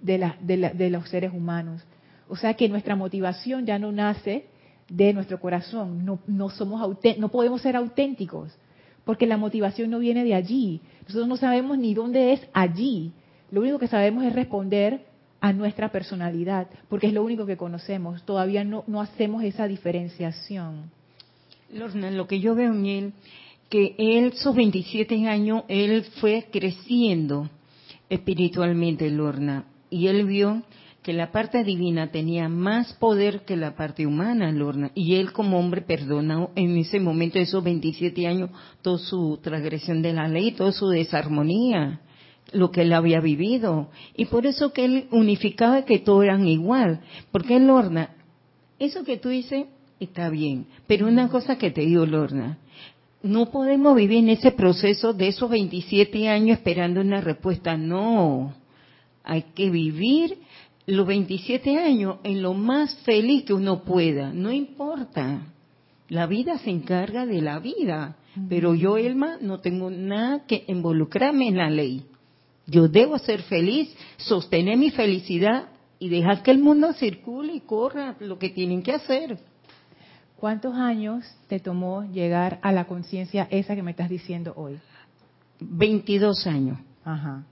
de, 0.00 0.32
de, 0.40 0.90
los 0.90 1.08
seres 1.08 1.32
humanos. 1.32 1.82
O 2.28 2.36
sea 2.36 2.54
que 2.54 2.68
nuestra 2.68 2.96
motivación 2.96 3.66
ya 3.66 3.78
no 3.78 3.92
nace 3.92 4.46
de 4.88 5.12
nuestro 5.12 5.40
corazón, 5.40 6.04
no, 6.04 6.18
no, 6.26 6.50
somos 6.50 6.98
no 7.18 7.28
podemos 7.28 7.62
ser 7.62 7.76
auténticos, 7.76 8.52
porque 9.04 9.26
la 9.26 9.36
motivación 9.36 9.90
no 9.90 9.98
viene 9.98 10.24
de 10.24 10.34
allí. 10.34 10.80
Nosotros 11.02 11.28
no 11.28 11.36
sabemos 11.36 11.78
ni 11.78 11.94
dónde 11.94 12.32
es 12.32 12.40
allí. 12.52 13.12
Lo 13.50 13.60
único 13.60 13.78
que 13.78 13.88
sabemos 13.88 14.24
es 14.24 14.32
responder 14.32 15.04
a 15.40 15.52
nuestra 15.52 15.90
personalidad, 15.90 16.68
porque 16.88 17.08
es 17.08 17.12
lo 17.12 17.22
único 17.22 17.44
que 17.44 17.56
conocemos. 17.56 18.24
Todavía 18.24 18.64
no, 18.64 18.84
no 18.86 19.00
hacemos 19.00 19.44
esa 19.44 19.68
diferenciación. 19.68 20.90
Lorna, 21.72 22.10
lo 22.10 22.26
que 22.26 22.40
yo 22.40 22.54
veo 22.54 22.72
en 22.72 22.86
él, 22.86 23.12
que 23.68 23.94
él, 23.98 24.32
sus 24.34 24.54
27 24.54 25.28
años, 25.28 25.64
él 25.68 26.04
fue 26.20 26.46
creciendo 26.50 27.50
espiritualmente, 28.08 29.10
Lorna, 29.10 29.64
y 29.90 30.06
él 30.06 30.24
vio 30.26 30.62
que 31.04 31.12
la 31.12 31.30
parte 31.30 31.62
divina 31.64 32.10
tenía 32.10 32.48
más 32.48 32.94
poder 32.94 33.44
que 33.44 33.56
la 33.56 33.76
parte 33.76 34.06
humana, 34.06 34.50
Lorna, 34.50 34.90
y 34.94 35.16
él 35.16 35.32
como 35.32 35.58
hombre 35.58 35.82
perdonó 35.82 36.50
en 36.56 36.78
ese 36.78 36.98
momento, 36.98 37.38
esos 37.38 37.62
27 37.62 38.26
años, 38.26 38.50
toda 38.80 38.96
su 38.96 39.38
transgresión 39.42 40.00
de 40.00 40.14
la 40.14 40.26
ley, 40.28 40.52
toda 40.52 40.72
su 40.72 40.88
desarmonía 40.88 42.00
lo 42.52 42.70
que 42.70 42.82
él 42.82 42.92
había 42.92 43.20
vivido. 43.20 43.90
Y 44.16 44.26
por 44.26 44.46
eso 44.46 44.72
que 44.72 44.84
él 44.84 45.08
unificaba 45.10 45.84
que 45.84 45.98
todos 45.98 46.24
eran 46.24 46.46
igual. 46.46 47.00
Porque 47.32 47.58
Lorna, 47.58 48.10
eso 48.78 49.04
que 49.04 49.16
tú 49.16 49.28
dices 49.28 49.66
está 50.00 50.30
bien. 50.30 50.66
Pero 50.86 51.06
una 51.06 51.28
cosa 51.28 51.58
que 51.58 51.70
te 51.70 51.82
digo, 51.82 52.06
Lorna, 52.06 52.58
no 53.22 53.50
podemos 53.50 53.96
vivir 53.96 54.18
en 54.18 54.30
ese 54.30 54.52
proceso 54.52 55.12
de 55.12 55.28
esos 55.28 55.50
27 55.50 56.28
años 56.28 56.58
esperando 56.58 57.00
una 57.00 57.20
respuesta. 57.20 57.76
No. 57.76 58.54
Hay 59.24 59.42
que 59.54 59.70
vivir 59.70 60.38
los 60.86 61.06
27 61.06 61.78
años 61.78 62.18
en 62.24 62.42
lo 62.42 62.54
más 62.54 62.94
feliz 63.04 63.44
que 63.44 63.54
uno 63.54 63.82
pueda, 63.84 64.32
no 64.32 64.52
importa. 64.52 65.46
La 66.08 66.26
vida 66.26 66.58
se 66.58 66.70
encarga 66.70 67.24
de 67.24 67.40
la 67.40 67.58
vida, 67.58 68.16
pero 68.48 68.74
yo, 68.74 68.98
Elma, 68.98 69.38
no 69.40 69.60
tengo 69.60 69.90
nada 69.90 70.44
que 70.46 70.64
involucrarme 70.68 71.48
en 71.48 71.56
la 71.56 71.70
ley. 71.70 72.04
Yo 72.66 72.88
debo 72.88 73.18
ser 73.18 73.42
feliz, 73.42 73.94
sostener 74.16 74.76
mi 74.76 74.90
felicidad 74.90 75.68
y 75.98 76.08
dejar 76.08 76.42
que 76.42 76.50
el 76.50 76.58
mundo 76.58 76.92
circule 76.92 77.54
y 77.54 77.60
corra 77.60 78.16
lo 78.20 78.38
que 78.38 78.50
tienen 78.50 78.82
que 78.82 78.92
hacer. 78.92 79.38
¿Cuántos 80.36 80.74
años 80.74 81.24
te 81.48 81.60
tomó 81.60 82.04
llegar 82.04 82.58
a 82.62 82.72
la 82.72 82.84
conciencia 82.86 83.48
esa 83.50 83.74
que 83.74 83.82
me 83.82 83.92
estás 83.92 84.10
diciendo 84.10 84.52
hoy? 84.56 84.78
22 85.60 86.46
años. 86.46 86.78
Ajá. 87.04 87.44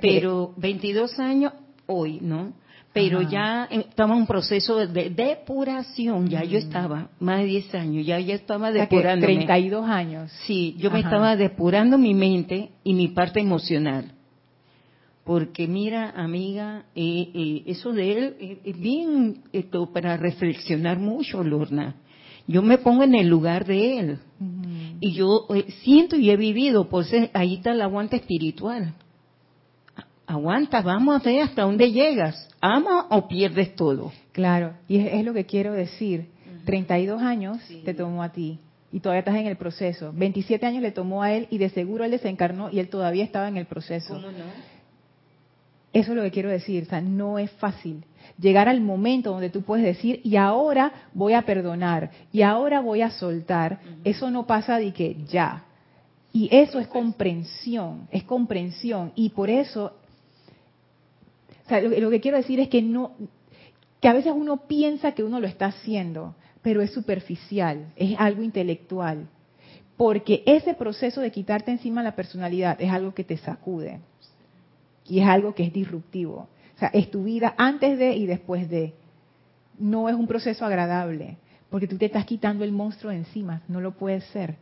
Pero 0.00 0.54
22 0.56 1.18
años 1.18 1.52
hoy, 1.86 2.18
¿no? 2.20 2.52
Pero 2.96 3.20
ya 3.20 3.68
estaba 3.70 4.14
en 4.14 4.20
un 4.20 4.26
proceso 4.26 4.86
de 4.86 5.10
depuración, 5.10 6.30
ya 6.30 6.42
yo 6.44 6.58
mm. 6.58 6.62
estaba, 6.62 7.10
más 7.20 7.40
de 7.40 7.44
10 7.44 7.74
años, 7.74 8.06
ya 8.06 8.18
ya 8.20 8.34
estaba 8.34 8.72
depurando. 8.72 9.26
32 9.26 9.86
años. 9.86 10.32
Sí, 10.46 10.74
yo 10.78 10.90
me 10.90 11.00
estaba 11.00 11.36
depurando 11.36 11.98
mi 11.98 12.14
mente 12.14 12.70
y 12.84 12.94
mi 12.94 13.08
parte 13.08 13.40
emocional. 13.40 14.12
Porque 15.24 15.68
mira, 15.68 16.14
amiga, 16.16 16.84
eh, 16.94 17.28
eh, 17.34 17.62
eso 17.66 17.92
de 17.92 18.12
él 18.12 18.60
es 18.64 18.78
bien 18.80 19.42
esto 19.52 19.92
para 19.92 20.16
reflexionar 20.16 20.98
mucho, 20.98 21.44
Lorna. 21.44 21.96
Yo 22.46 22.62
me 22.62 22.78
pongo 22.78 23.02
en 23.02 23.14
el 23.14 23.26
lugar 23.26 23.66
de 23.66 23.98
él. 23.98 24.18
Y 25.00 25.12
yo 25.12 25.46
eh, 25.54 25.66
siento 25.82 26.16
y 26.16 26.30
he 26.30 26.36
vivido, 26.38 26.88
pues 26.88 27.12
ahí 27.34 27.56
está 27.56 27.72
el 27.72 27.82
aguante 27.82 28.16
espiritual 28.16 28.94
aguanta, 30.26 30.82
vamos 30.82 31.20
a 31.20 31.28
ver 31.28 31.42
hasta 31.42 31.62
dónde 31.62 31.92
llegas. 31.92 32.48
¿Ama 32.60 33.06
o 33.10 33.28
pierdes 33.28 33.74
todo? 33.74 34.12
Claro, 34.32 34.74
y 34.88 34.98
es, 34.98 35.24
lo 35.24 35.32
que 35.32 35.46
quiero 35.46 35.72
decir. 35.72 36.34
32 36.64 37.22
años 37.22 37.58
te 37.84 37.94
tomó 37.94 38.24
a 38.24 38.32
ti 38.32 38.58
y 38.90 38.98
todavía 38.98 39.20
estás 39.20 39.36
en 39.36 39.46
el 39.46 39.56
proceso. 39.56 40.12
27 40.12 40.66
años 40.66 40.82
le 40.82 40.90
tomó 40.90 41.22
a 41.22 41.32
él 41.32 41.46
y 41.48 41.58
de 41.58 41.68
seguro 41.68 42.04
él 42.04 42.10
desencarnó 42.10 42.70
y 42.70 42.80
él 42.80 42.88
todavía 42.88 43.22
estaba 43.22 43.46
en 43.46 43.56
el 43.56 43.66
proceso. 43.66 44.14
¿Cómo 44.14 44.32
no? 44.32 44.44
Eso 45.92 46.10
es 46.10 46.16
lo 46.16 46.24
que 46.24 46.32
quiero 46.32 46.50
decir, 46.50 46.82
o 46.82 46.86
sea, 46.86 47.00
no 47.00 47.38
es 47.38 47.50
fácil 47.52 48.04
llegar 48.38 48.68
al 48.68 48.80
momento 48.80 49.30
donde 49.30 49.50
tú 49.50 49.62
puedes 49.62 49.84
decir, 49.84 50.20
y 50.24 50.36
ahora 50.36 50.92
voy 51.14 51.32
a 51.34 51.42
perdonar, 51.42 52.10
y 52.32 52.42
ahora 52.42 52.80
voy 52.80 53.02
a 53.02 53.10
soltar. 53.10 53.80
Eso 54.04 54.30
no 54.30 54.46
pasa 54.46 54.78
de 54.78 54.92
que 54.92 55.16
ya. 55.28 55.64
Y 56.32 56.48
eso 56.54 56.78
es 56.78 56.86
comprensión, 56.88 58.08
es 58.10 58.24
comprensión. 58.24 59.12
Y 59.14 59.30
por 59.30 59.48
eso 59.48 59.94
o 61.66 61.68
sea, 61.68 61.80
lo, 61.80 62.10
que 62.10 62.20
quiero 62.20 62.36
decir 62.36 62.60
es 62.60 62.68
que 62.68 62.80
no, 62.80 63.12
a 64.08 64.12
veces 64.12 64.32
uno 64.34 64.68
piensa 64.68 65.12
que 65.12 65.24
uno 65.24 65.40
lo 65.40 65.48
está 65.48 65.66
haciendo, 65.66 66.36
pero 66.62 66.80
es 66.80 66.92
superficial, 66.92 67.92
es 67.96 68.16
algo 68.18 68.42
intelectual. 68.42 69.28
Porque 69.96 70.42
ese 70.46 70.74
proceso 70.74 71.20
de 71.20 71.32
quitarte 71.32 71.72
encima 71.72 72.02
la 72.02 72.14
personalidad 72.14 72.80
es 72.80 72.90
algo 72.90 73.14
que 73.14 73.24
te 73.24 73.36
sacude. 73.36 74.00
Y 75.06 75.20
es 75.20 75.26
algo 75.26 75.54
que 75.54 75.64
es 75.64 75.72
disruptivo. 75.72 76.48
O 76.76 76.78
sea, 76.78 76.88
es 76.88 77.10
tu 77.10 77.24
vida 77.24 77.54
antes 77.56 77.98
de 77.98 78.14
y 78.14 78.26
después 78.26 78.68
de. 78.68 78.94
No 79.78 80.08
es 80.08 80.14
un 80.14 80.26
proceso 80.26 80.64
agradable, 80.64 81.36
porque 81.68 81.86
tú 81.86 81.98
te 81.98 82.06
estás 82.06 82.24
quitando 82.24 82.64
el 82.64 82.72
monstruo 82.72 83.12
encima, 83.12 83.62
no 83.68 83.80
lo 83.80 83.92
puede 83.92 84.20
ser. 84.20 84.56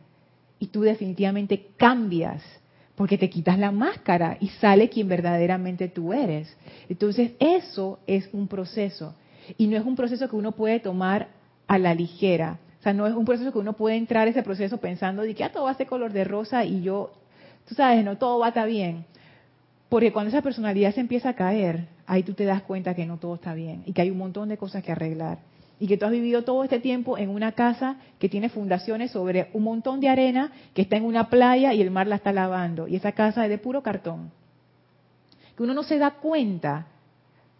Y 0.59 0.67
tú 0.67 0.81
definitivamente 0.81 1.67
cambias 1.77 2.41
porque 2.95 3.17
te 3.17 3.29
quitas 3.29 3.59
la 3.59 3.71
máscara 3.71 4.37
y 4.39 4.47
sale 4.49 4.89
quien 4.89 5.07
verdaderamente 5.07 5.89
tú 5.89 6.13
eres. 6.13 6.55
Entonces, 6.89 7.31
eso 7.39 7.99
es 8.07 8.29
un 8.31 8.47
proceso. 8.47 9.15
Y 9.57 9.67
no 9.67 9.77
es 9.77 9.85
un 9.85 9.95
proceso 9.95 10.29
que 10.29 10.35
uno 10.35 10.53
puede 10.53 10.79
tomar 10.79 11.27
a 11.67 11.77
la 11.77 11.93
ligera. 11.93 12.59
O 12.79 12.83
sea, 12.83 12.93
no 12.93 13.05
es 13.05 13.13
un 13.13 13.25
proceso 13.25 13.51
que 13.51 13.59
uno 13.59 13.73
puede 13.73 13.97
entrar 13.97 14.27
a 14.27 14.31
ese 14.31 14.43
proceso 14.43 14.77
pensando 14.77 15.23
de 15.23 15.35
que 15.35 15.43
ah, 15.43 15.51
todo 15.51 15.65
va 15.65 15.71
a 15.71 15.75
ser 15.75 15.87
color 15.87 16.13
de 16.13 16.23
rosa 16.23 16.63
y 16.65 16.81
yo, 16.83 17.11
tú 17.67 17.75
sabes, 17.75 18.03
no, 18.03 18.17
todo 18.17 18.39
va 18.39 18.47
a 18.47 18.49
estar 18.49 18.67
bien. 18.67 19.05
Porque 19.89 20.13
cuando 20.13 20.29
esa 20.29 20.41
personalidad 20.41 20.93
se 20.93 21.01
empieza 21.01 21.29
a 21.29 21.33
caer, 21.33 21.87
ahí 22.07 22.23
tú 22.23 22.33
te 22.33 22.45
das 22.45 22.61
cuenta 22.61 22.95
que 22.95 23.05
no 23.05 23.17
todo 23.17 23.35
está 23.35 23.53
bien 23.53 23.83
y 23.85 23.93
que 23.93 24.01
hay 24.01 24.11
un 24.11 24.17
montón 24.17 24.49
de 24.49 24.57
cosas 24.57 24.83
que 24.83 24.91
arreglar 24.91 25.39
y 25.79 25.87
que 25.87 25.97
tú 25.97 26.05
has 26.05 26.11
vivido 26.11 26.43
todo 26.43 26.63
este 26.63 26.79
tiempo 26.79 27.17
en 27.17 27.29
una 27.29 27.51
casa 27.51 27.97
que 28.19 28.29
tiene 28.29 28.49
fundaciones 28.49 29.11
sobre 29.11 29.49
un 29.53 29.63
montón 29.63 29.99
de 29.99 30.09
arena 30.09 30.51
que 30.73 30.83
está 30.83 30.97
en 30.97 31.05
una 31.05 31.29
playa 31.29 31.73
y 31.73 31.81
el 31.81 31.91
mar 31.91 32.07
la 32.07 32.15
está 32.15 32.31
lavando 32.31 32.87
y 32.87 32.95
esa 32.95 33.11
casa 33.11 33.43
es 33.43 33.49
de 33.49 33.57
puro 33.57 33.83
cartón. 33.83 34.31
Que 35.55 35.63
uno 35.63 35.73
no 35.73 35.83
se 35.83 35.97
da 35.97 36.11
cuenta, 36.11 36.87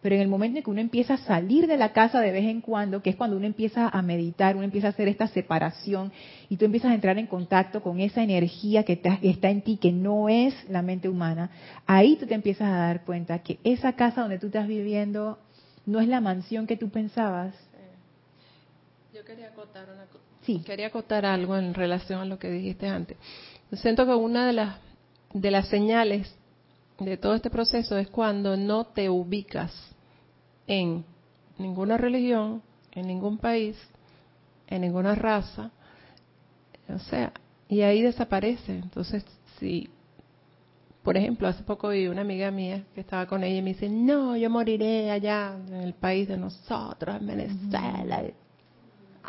pero 0.01 0.15
en 0.15 0.21
el 0.21 0.27
momento 0.27 0.57
en 0.57 0.63
que 0.63 0.69
uno 0.69 0.81
empieza 0.81 1.15
a 1.15 1.17
salir 1.17 1.67
de 1.67 1.77
la 1.77 1.91
casa 1.91 2.21
de 2.21 2.31
vez 2.31 2.45
en 2.45 2.61
cuando, 2.61 3.01
que 3.01 3.09
es 3.09 3.15
cuando 3.15 3.37
uno 3.37 3.45
empieza 3.45 3.89
a 3.89 4.01
meditar, 4.01 4.55
uno 4.55 4.63
empieza 4.63 4.87
a 4.87 4.89
hacer 4.91 5.07
esta 5.07 5.27
separación 5.27 6.11
y 6.47 6.57
tú 6.57 6.65
empiezas 6.65 6.91
a 6.91 6.95
entrar 6.95 7.17
en 7.17 7.27
contacto 7.27 7.81
con 7.81 7.99
esa 7.99 8.21
energía 8.21 8.83
que 8.83 9.01
está 9.23 9.49
en 9.49 9.61
ti, 9.61 9.77
que 9.77 9.91
no 9.91 10.29
es 10.29 10.53
la 10.69 10.81
mente 10.81 11.09
humana, 11.09 11.49
ahí 11.85 12.17
tú 12.17 12.27
te 12.27 12.35
empiezas 12.35 12.67
a 12.67 12.77
dar 12.77 13.03
cuenta 13.03 13.39
que 13.39 13.59
esa 13.63 13.93
casa 13.93 14.21
donde 14.21 14.39
tú 14.39 14.47
estás 14.47 14.67
viviendo 14.67 15.39
no 15.85 15.99
es 15.99 16.07
la 16.07 16.21
mansión 16.21 16.67
que 16.67 16.77
tú 16.77 16.89
pensabas, 16.89 17.55
quería 19.25 19.47
acotar, 19.49 19.87
quería 20.65 20.87
acotar 20.87 21.25
algo 21.25 21.57
en 21.57 21.73
relación 21.73 22.21
a 22.21 22.25
lo 22.25 22.39
que 22.39 22.49
dijiste 22.49 22.87
antes. 22.87 23.17
Yo 23.71 23.77
siento 23.77 24.05
que 24.05 24.13
una 24.13 24.47
de 24.47 24.53
las, 24.53 24.77
de 25.33 25.51
las 25.51 25.67
señales 25.67 26.33
de 26.99 27.17
todo 27.17 27.35
este 27.35 27.49
proceso 27.49 27.97
es 27.97 28.07
cuando 28.09 28.55
no 28.55 28.85
te 28.85 29.09
ubicas 29.09 29.73
en 30.67 31.03
ninguna 31.57 31.97
religión, 31.97 32.61
en 32.93 33.07
ningún 33.07 33.37
país, 33.37 33.75
en 34.67 34.81
ninguna 34.81 35.15
raza, 35.15 35.71
o 36.87 36.99
sea, 36.99 37.33
y 37.67 37.81
ahí 37.81 38.01
desaparece. 38.01 38.73
Entonces, 38.73 39.25
si, 39.59 39.89
por 41.03 41.17
ejemplo, 41.17 41.47
hace 41.47 41.63
poco 41.63 41.89
vi 41.89 42.07
una 42.07 42.21
amiga 42.21 42.51
mía 42.51 42.83
que 42.93 43.01
estaba 43.01 43.25
con 43.25 43.43
ella 43.43 43.57
y 43.57 43.61
me 43.61 43.73
dice, 43.73 43.89
no, 43.89 44.37
yo 44.37 44.49
moriré 44.49 45.11
allá 45.11 45.57
en 45.67 45.81
el 45.81 45.93
país 45.93 46.27
de 46.27 46.37
nosotros, 46.37 47.17
en 47.19 47.27
Venezuela. 47.27 48.23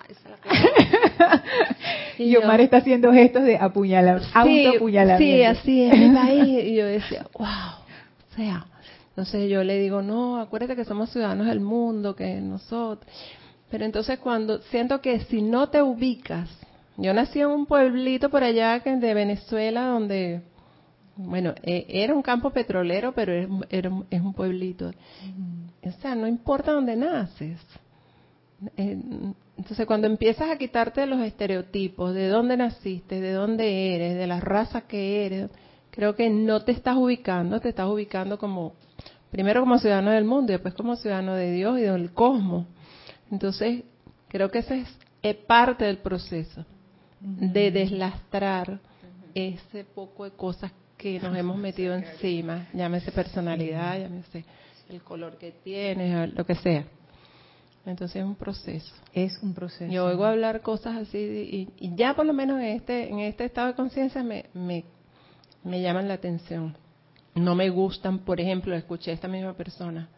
y, 2.18 2.36
Omar 2.36 2.60
está 2.60 2.78
haciendo 2.78 3.12
gestos 3.12 3.44
de 3.44 3.56
apuñalar, 3.56 4.22
sí, 4.42 4.66
Sí, 5.18 5.42
así 5.42 5.82
es. 5.82 5.94
y 6.64 6.74
yo 6.74 6.86
decía, 6.86 7.26
wow. 7.38 7.46
O 7.46 8.36
sea, 8.36 8.66
entonces 9.08 9.48
yo 9.48 9.64
le 9.64 9.78
digo, 9.78 10.02
no, 10.02 10.38
acuérdate 10.38 10.76
que 10.76 10.84
somos 10.84 11.10
ciudadanos 11.10 11.46
del 11.46 11.60
mundo, 11.60 12.14
que 12.14 12.40
nosotros. 12.40 13.10
Pero 13.70 13.84
entonces 13.84 14.18
cuando 14.18 14.58
siento 14.70 15.00
que 15.00 15.20
si 15.20 15.42
no 15.42 15.68
te 15.68 15.82
ubicas, 15.82 16.48
yo 16.96 17.12
nací 17.12 17.40
en 17.40 17.48
un 17.48 17.66
pueblito 17.66 18.30
por 18.30 18.44
allá 18.44 18.78
de 18.78 19.14
Venezuela 19.14 19.86
donde, 19.86 20.42
bueno, 21.16 21.54
e, 21.62 21.86
era 21.88 22.14
un 22.14 22.22
campo 22.22 22.50
petrolero, 22.50 23.12
pero 23.12 23.32
es, 23.32 23.48
es 24.10 24.20
un 24.20 24.34
pueblito. 24.34 24.92
O 25.82 25.92
sea, 26.00 26.14
no 26.14 26.26
importa 26.26 26.72
dónde 26.72 26.96
naces. 26.96 27.58
Entonces, 28.76 29.86
cuando 29.86 30.06
empiezas 30.06 30.50
a 30.50 30.56
quitarte 30.56 31.06
los 31.06 31.20
estereotipos, 31.20 32.14
de 32.14 32.28
dónde 32.28 32.56
naciste, 32.56 33.20
de 33.20 33.32
dónde 33.32 33.94
eres, 33.94 34.16
de 34.16 34.26
la 34.26 34.40
raza 34.40 34.82
que 34.82 35.26
eres, 35.26 35.50
creo 35.90 36.14
que 36.14 36.30
no 36.30 36.62
te 36.62 36.72
estás 36.72 36.96
ubicando, 36.96 37.60
te 37.60 37.70
estás 37.70 37.88
ubicando 37.88 38.38
como, 38.38 38.74
primero 39.30 39.60
como 39.60 39.78
ciudadano 39.78 40.10
del 40.10 40.24
mundo 40.24 40.52
y 40.52 40.54
después 40.54 40.74
como 40.74 40.96
ciudadano 40.96 41.34
de 41.34 41.52
Dios 41.52 41.78
y 41.78 41.82
del 41.82 42.12
cosmos. 42.12 42.66
Entonces, 43.30 43.82
creo 44.28 44.50
que 44.50 44.58
ese 44.60 44.84
es, 45.22 45.36
parte 45.46 45.84
del 45.84 45.98
proceso, 45.98 46.64
de 47.18 47.72
deslastrar 47.72 48.78
ese 49.34 49.84
poco 49.84 50.22
de 50.22 50.30
cosas 50.30 50.70
que 50.96 51.18
nos 51.18 51.36
hemos 51.36 51.58
metido 51.58 51.94
encima, 51.94 52.68
llámese 52.72 53.10
personalidad, 53.10 53.98
llámese 53.98 54.44
el 54.88 55.02
color 55.02 55.36
que 55.36 55.50
tienes, 55.50 56.32
lo 56.32 56.46
que 56.46 56.54
sea. 56.54 56.84
Entonces 57.86 58.16
es 58.16 58.24
un 58.24 58.34
proceso. 58.34 58.92
Es 59.12 59.38
un 59.42 59.54
proceso. 59.54 59.90
Yo 59.90 60.06
oigo 60.06 60.24
hablar 60.24 60.60
cosas 60.60 60.96
así 60.96 61.68
y, 61.78 61.94
ya 61.94 62.14
por 62.14 62.26
lo 62.26 62.32
menos 62.32 62.58
en 62.58 62.66
este, 62.66 63.08
en 63.08 63.20
este 63.20 63.44
estado 63.44 63.68
de 63.68 63.74
conciencia 63.74 64.24
me, 64.24 64.46
me, 64.54 64.84
me 65.62 65.80
llaman 65.80 66.08
la 66.08 66.14
atención. 66.14 66.76
No 67.36 67.54
me 67.54 67.70
gustan, 67.70 68.18
por 68.18 68.40
ejemplo, 68.40 68.74
escuché 68.74 69.12
a 69.12 69.14
esta 69.14 69.28
misma 69.28 69.52
persona, 69.52 70.08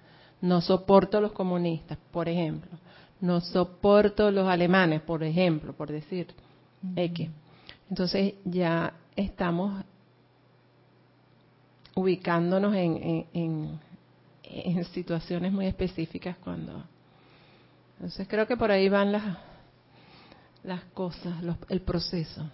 no 0.40 0.62
soporto 0.62 1.20
los 1.20 1.33
comunistas, 1.33 1.98
por 2.11 2.28
ejemplo. 2.28 2.70
No 3.20 3.40
soporto 3.40 4.31
los 4.31 4.48
alemanes, 4.48 5.02
por 5.02 5.22
ejemplo, 5.22 5.74
por 5.74 5.90
decir 5.90 6.28
X. 6.96 7.28
Entonces 7.90 8.35
ya 8.44 8.94
estamos 9.14 9.85
ubicándonos 11.94 12.74
en, 12.74 13.26
en, 13.35 13.81
en 14.44 14.85
situaciones 14.85 15.52
muy 15.52 15.66
específicas 15.66 16.37
cuando 16.38 16.85
entonces 17.98 18.28
creo 18.28 18.46
que 18.46 18.56
por 18.56 18.70
ahí 18.70 18.88
van 18.88 19.11
las, 19.12 19.24
las 20.62 20.84
cosas, 20.94 21.34
el 21.68 21.80
proceso. 21.82 22.48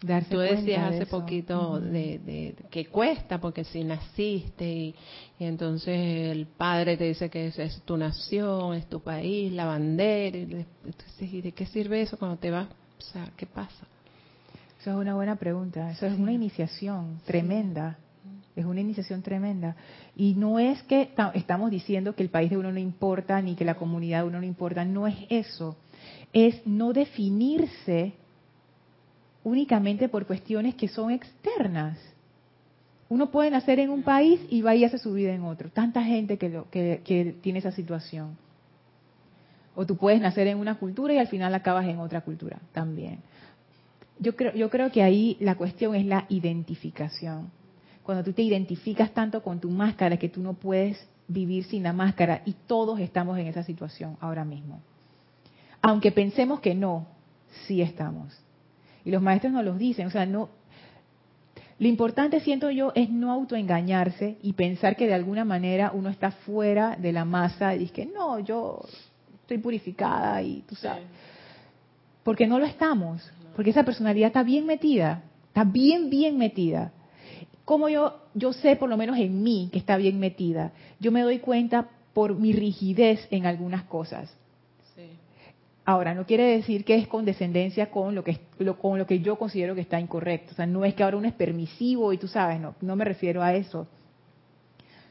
Darse 0.00 0.30
Tú 0.30 0.38
decías 0.38 0.90
de 0.92 0.96
hace 1.02 1.06
poquito 1.06 1.80
de, 1.80 2.20
de- 2.20 2.54
que 2.70 2.86
cuesta 2.86 3.40
porque 3.40 3.64
si 3.64 3.82
naciste 3.82 4.64
y, 4.64 4.94
y 5.40 5.44
entonces 5.44 6.30
el 6.30 6.46
padre 6.46 6.96
te 6.96 7.02
dice 7.04 7.28
que 7.28 7.48
es, 7.48 7.58
es 7.58 7.82
tu 7.82 7.96
nación, 7.96 8.74
es 8.74 8.86
tu 8.88 9.00
país, 9.00 9.52
la 9.52 9.64
bandera, 9.64 10.36
y 10.38 10.44
de, 10.44 10.66
entonces, 10.84 11.32
¿y 11.32 11.40
de 11.40 11.50
qué 11.50 11.66
sirve 11.66 12.00
eso 12.00 12.16
cuando 12.16 12.36
te 12.36 12.48
vas? 12.52 12.68
O 12.96 13.02
sea, 13.02 13.28
¿qué 13.36 13.46
pasa? 13.46 13.86
Eso 14.80 14.90
es 14.90 14.96
una 14.96 15.16
buena 15.16 15.34
pregunta. 15.34 15.90
Eso 15.90 16.06
es 16.06 16.16
una 16.16 16.32
iniciación 16.32 17.18
tremenda. 17.24 17.98
Es 18.56 18.64
una 18.64 18.80
iniciación 18.80 19.22
tremenda. 19.22 19.76
Y 20.16 20.34
no 20.34 20.58
es 20.58 20.82
que 20.84 21.06
ta- 21.06 21.32
estamos 21.34 21.70
diciendo 21.70 22.14
que 22.14 22.22
el 22.22 22.28
país 22.30 22.50
de 22.50 22.56
uno 22.58 22.72
no 22.72 22.78
importa 22.78 23.40
ni 23.40 23.54
que 23.54 23.64
la 23.64 23.74
comunidad 23.76 24.22
de 24.22 24.28
uno 24.28 24.38
no 24.40 24.46
importa. 24.46 24.84
No 24.84 25.06
es 25.06 25.16
eso. 25.28 25.76
Es 26.32 26.66
no 26.66 26.92
definirse 26.92 28.14
únicamente 29.44 30.08
por 30.08 30.26
cuestiones 30.26 30.74
que 30.74 30.88
son 30.88 31.10
externas. 31.10 31.98
Uno 33.08 33.30
puede 33.30 33.50
nacer 33.50 33.78
en 33.78 33.90
un 33.90 34.02
país 34.02 34.40
y 34.50 34.60
va 34.60 34.74
y 34.74 34.84
hace 34.84 34.98
su 34.98 35.12
vida 35.14 35.32
en 35.32 35.42
otro. 35.44 35.70
Tanta 35.70 36.02
gente 36.02 36.36
que, 36.36 36.48
lo, 36.50 36.68
que, 36.70 37.00
que 37.04 37.34
tiene 37.40 37.60
esa 37.60 37.72
situación. 37.72 38.36
O 39.74 39.86
tú 39.86 39.96
puedes 39.96 40.20
nacer 40.20 40.48
en 40.48 40.58
una 40.58 40.74
cultura 40.74 41.14
y 41.14 41.18
al 41.18 41.28
final 41.28 41.54
acabas 41.54 41.86
en 41.86 42.00
otra 42.00 42.20
cultura 42.22 42.58
también. 42.72 43.20
Yo 44.18 44.34
creo, 44.34 44.52
yo 44.54 44.68
creo 44.68 44.90
que 44.90 45.02
ahí 45.02 45.36
la 45.40 45.54
cuestión 45.54 45.94
es 45.94 46.04
la 46.04 46.26
identificación. 46.28 47.50
Cuando 48.08 48.24
tú 48.24 48.32
te 48.32 48.40
identificas 48.40 49.12
tanto 49.12 49.42
con 49.42 49.60
tu 49.60 49.68
máscara 49.68 50.16
que 50.16 50.30
tú 50.30 50.40
no 50.40 50.54
puedes 50.54 50.98
vivir 51.26 51.64
sin 51.64 51.82
la 51.82 51.92
máscara 51.92 52.40
y 52.46 52.54
todos 52.66 52.98
estamos 53.00 53.36
en 53.36 53.48
esa 53.48 53.62
situación 53.64 54.16
ahora 54.22 54.46
mismo. 54.46 54.80
Aunque 55.82 56.10
pensemos 56.10 56.60
que 56.60 56.74
no, 56.74 57.06
sí 57.66 57.82
estamos. 57.82 58.32
Y 59.04 59.10
los 59.10 59.20
maestros 59.20 59.52
nos 59.52 59.62
los 59.62 59.76
dicen, 59.76 60.06
o 60.06 60.10
sea, 60.10 60.24
no 60.24 60.48
lo 61.78 61.86
importante 61.86 62.40
siento 62.40 62.70
yo 62.70 62.92
es 62.94 63.10
no 63.10 63.30
autoengañarse 63.30 64.38
y 64.42 64.54
pensar 64.54 64.96
que 64.96 65.06
de 65.06 65.12
alguna 65.12 65.44
manera 65.44 65.92
uno 65.92 66.08
está 66.08 66.30
fuera 66.30 66.96
de 66.96 67.12
la 67.12 67.26
masa 67.26 67.74
y 67.74 67.80
dice 67.80 67.92
que 67.92 68.06
no, 68.06 68.38
yo 68.38 68.80
estoy 69.42 69.58
purificada 69.58 70.40
y 70.40 70.62
tú 70.66 70.76
sabes. 70.76 71.04
Porque 72.22 72.46
no 72.46 72.58
lo 72.58 72.64
estamos, 72.64 73.30
porque 73.54 73.68
esa 73.68 73.84
personalidad 73.84 74.28
está 74.28 74.44
bien 74.44 74.64
metida, 74.64 75.24
está 75.48 75.64
bien, 75.64 76.08
bien 76.08 76.38
metida. 76.38 76.92
Como 77.68 77.90
yo, 77.90 78.14
yo 78.32 78.54
sé 78.54 78.76
por 78.76 78.88
lo 78.88 78.96
menos 78.96 79.18
en 79.18 79.42
mí 79.42 79.68
que 79.70 79.78
está 79.78 79.98
bien 79.98 80.18
metida, 80.18 80.72
yo 81.00 81.12
me 81.12 81.20
doy 81.20 81.38
cuenta 81.38 81.90
por 82.14 82.34
mi 82.34 82.54
rigidez 82.54 83.28
en 83.30 83.44
algunas 83.44 83.82
cosas. 83.82 84.34
Ahora, 85.84 86.14
no 86.14 86.24
quiere 86.24 86.44
decir 86.44 86.82
que 86.82 86.94
es 86.94 87.06
condescendencia 87.06 87.90
con 87.90 88.14
lo 88.14 88.24
que 88.24 88.38
lo, 88.58 88.78
con 88.78 88.98
lo 88.98 89.06
que 89.06 89.20
yo 89.20 89.36
considero 89.36 89.74
que 89.74 89.82
está 89.82 90.00
incorrecto. 90.00 90.52
O 90.52 90.54
sea, 90.54 90.64
no 90.64 90.82
es 90.86 90.94
que 90.94 91.02
ahora 91.02 91.18
uno 91.18 91.28
es 91.28 91.34
permisivo 91.34 92.10
y 92.14 92.16
tú 92.16 92.26
sabes, 92.26 92.58
no, 92.58 92.74
no 92.80 92.96
me 92.96 93.04
refiero 93.04 93.42
a 93.42 93.52
eso. 93.52 93.86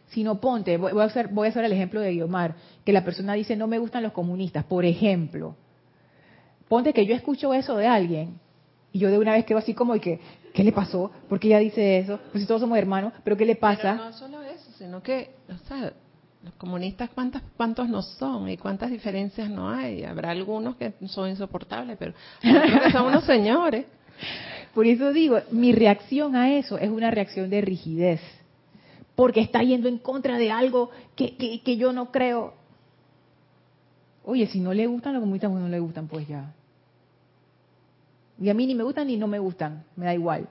Sino 0.07 0.41
ponte, 0.41 0.77
voy, 0.77 0.93
voy 0.93 1.03
a 1.03 1.05
hacer, 1.05 1.27
voy 1.27 1.45
a 1.45 1.51
hacer 1.51 1.63
el 1.63 1.73
ejemplo 1.73 2.01
de 2.01 2.13
Guiomar, 2.13 2.55
que 2.83 2.91
la 2.91 3.05
persona 3.05 3.33
dice 3.33 3.55
no 3.55 3.67
me 3.67 3.77
gustan 3.77 4.01
los 4.01 4.13
comunistas, 4.13 4.63
por 4.63 4.83
ejemplo. 4.83 5.55
Ponte 6.67 6.91
que 6.91 7.05
yo 7.05 7.13
escucho 7.13 7.53
eso 7.53 7.77
de 7.77 7.85
alguien 7.85 8.39
y 8.91 8.99
yo 8.99 9.11
de 9.11 9.19
una 9.19 9.33
vez 9.33 9.45
quedo 9.45 9.59
así 9.59 9.75
como 9.75 9.95
y 9.95 9.99
que, 9.99 10.19
¿qué 10.53 10.63
le 10.63 10.71
pasó? 10.71 11.11
¿Por 11.29 11.39
qué 11.39 11.47
ella 11.47 11.59
dice 11.59 11.99
eso? 11.99 12.19
Pues 12.31 12.43
si 12.43 12.47
todos 12.47 12.61
somos 12.61 12.77
hermanos, 12.77 13.13
pero 13.23 13.37
¿qué 13.37 13.45
le 13.45 13.55
pasa? 13.55 13.93
Pero 13.93 14.05
no 14.05 14.13
solo 14.13 14.43
eso, 14.43 14.71
sino 14.77 15.01
que, 15.01 15.31
o 15.49 15.67
sea, 15.67 15.93
los 16.43 16.53
comunistas 16.55 17.09
cuántas, 17.13 17.41
cuántos 17.55 17.89
no 17.89 18.01
son 18.01 18.49
y 18.49 18.57
cuántas 18.57 18.91
diferencias 18.91 19.49
no 19.49 19.69
hay. 19.69 20.03
Habrá 20.03 20.31
algunos 20.31 20.75
que 20.75 20.93
son 21.07 21.29
insoportables, 21.29 21.97
pero 21.97 22.13
que 22.41 22.91
son 22.91 23.07
unos 23.07 23.23
señores. 23.25 23.85
Por 24.73 24.85
eso 24.85 25.11
digo, 25.11 25.39
mi 25.51 25.73
reacción 25.73 26.35
a 26.35 26.55
eso 26.57 26.77
es 26.77 26.89
una 26.89 27.11
reacción 27.11 27.49
de 27.49 27.61
rigidez. 27.61 28.21
Porque 29.15 29.41
está 29.41 29.63
yendo 29.63 29.87
en 29.87 29.97
contra 29.97 30.37
de 30.37 30.51
algo 30.51 30.91
que, 31.15 31.35
que, 31.35 31.61
que 31.61 31.77
yo 31.77 31.91
no 31.91 32.11
creo. 32.11 32.53
Oye, 34.23 34.45
si 34.47 34.59
no 34.59 34.73
le 34.73 34.85
gustan 34.85 35.13
los 35.13 35.21
comunistas, 35.21 35.49
pues 35.49 35.63
no 35.63 35.69
le 35.69 35.79
gustan, 35.79 36.07
pues 36.07 36.27
ya. 36.27 36.53
Y 38.39 38.49
a 38.49 38.53
mí 38.53 38.67
ni 38.67 38.75
me 38.75 38.83
gustan 38.83 39.07
ni 39.07 39.17
no 39.17 39.27
me 39.27 39.39
gustan, 39.39 39.83
me 39.95 40.05
da 40.05 40.13
igual. 40.13 40.47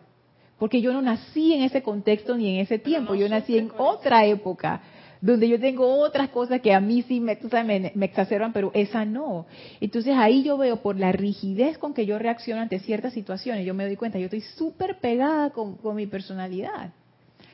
Porque 0.59 0.81
yo 0.81 0.93
no 0.93 1.03
nací 1.03 1.53
en 1.53 1.63
ese 1.63 1.83
contexto 1.83 2.37
ni 2.37 2.55
en 2.55 2.61
ese 2.61 2.79
tiempo, 2.79 3.15
yo 3.15 3.29
nací 3.29 3.59
en 3.59 3.71
otra 3.77 4.25
época, 4.25 4.81
donde 5.21 5.49
yo 5.49 5.61
tengo 5.61 5.87
otras 6.01 6.31
cosas 6.31 6.61
que 6.61 6.73
a 6.73 6.81
mí 6.81 7.03
sí 7.03 7.21
me, 7.21 7.37
tú 7.37 7.49
sabes, 7.49 7.67
me, 7.67 7.93
me 7.95 8.07
exacerban, 8.07 8.53
pero 8.53 8.71
esa 8.75 9.05
no. 9.05 9.47
Entonces 9.81 10.15
ahí 10.17 10.43
yo 10.43 10.57
veo 10.57 10.83
por 10.83 10.99
la 10.99 11.13
rigidez 11.13 11.79
con 11.79 11.93
que 11.93 12.07
yo 12.07 12.19
reacciono 12.19 12.63
ante 12.63 12.79
ciertas 12.81 13.13
situaciones, 13.13 13.67
yo 13.67 13.75
me 13.75 13.85
doy 13.85 13.97
cuenta, 13.97 14.19
yo 14.19 14.27
estoy 14.27 14.41
súper 14.41 14.99
pegada 14.99 15.51
con, 15.51 15.77
con 15.77 15.95
mi 15.95 16.07
personalidad. 16.07 16.93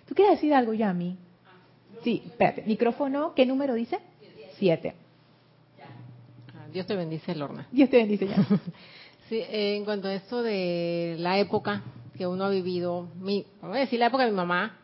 ¿Tú 0.06 0.14
quieres 0.14 0.36
decir 0.36 0.54
algo, 0.54 0.72
Yami? 0.72 1.16
Sí, 2.04 2.22
espérate, 2.24 2.62
micrófono, 2.66 3.34
¿qué 3.34 3.46
número 3.46 3.74
dice? 3.74 3.98
Siete. 4.58 4.94
Dios 6.72 6.86
te 6.86 6.96
bendice, 6.96 7.34
Lorna. 7.34 7.66
Dios 7.70 7.90
te 7.90 7.98
bendice, 7.98 8.28
Yami. 8.28 8.44
Sí, 9.28 9.42
en 9.48 9.84
cuanto 9.84 10.08
a 10.08 10.14
esto 10.14 10.42
de 10.42 11.16
la 11.18 11.38
época 11.38 11.82
que 12.16 12.26
uno 12.26 12.44
ha 12.44 12.50
vivido, 12.50 13.08
mi, 13.20 13.46
vamos 13.60 13.76
a 13.76 13.80
decir 13.80 13.98
la 13.98 14.06
época 14.06 14.24
de 14.24 14.30
mi 14.30 14.36
mamá 14.36 14.78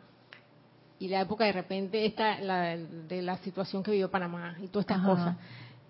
y 0.99 1.09
la 1.09 1.21
época 1.21 1.45
de 1.45 1.53
repente 1.53 2.05
esta, 2.07 2.41
la, 2.41 2.77
de 2.77 3.23
la 3.23 3.37
situación 3.39 3.83
que 3.83 3.91
vivió 3.91 4.11
Panamá 4.11 4.57
y 4.63 4.69
todas 4.69 4.85
estas 4.85 4.99
Ajá. 4.99 5.09
cosas. 5.09 5.37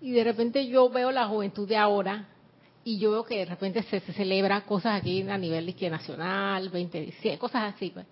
Y 0.01 0.11
de 0.11 0.23
repente 0.23 0.67
yo 0.67 0.89
veo 0.89 1.11
la 1.11 1.27
juventud 1.27 1.67
de 1.67 1.77
ahora 1.77 2.27
y 2.83 2.97
yo 2.99 3.11
veo 3.11 3.23
que 3.23 3.39
de 3.39 3.45
repente 3.45 3.83
se, 3.83 3.99
se 3.99 4.13
celebra 4.13 4.61
cosas 4.61 4.99
aquí 4.99 5.21
a 5.21 5.37
nivel 5.37 5.65
de 5.65 5.71
izquierda 5.71 5.97
nacional, 5.97 6.69
20 6.69 6.99
de 6.99 7.05
diciembre, 7.05 7.39
cosas 7.39 7.73
así. 7.73 7.91
Pues. 7.91 8.05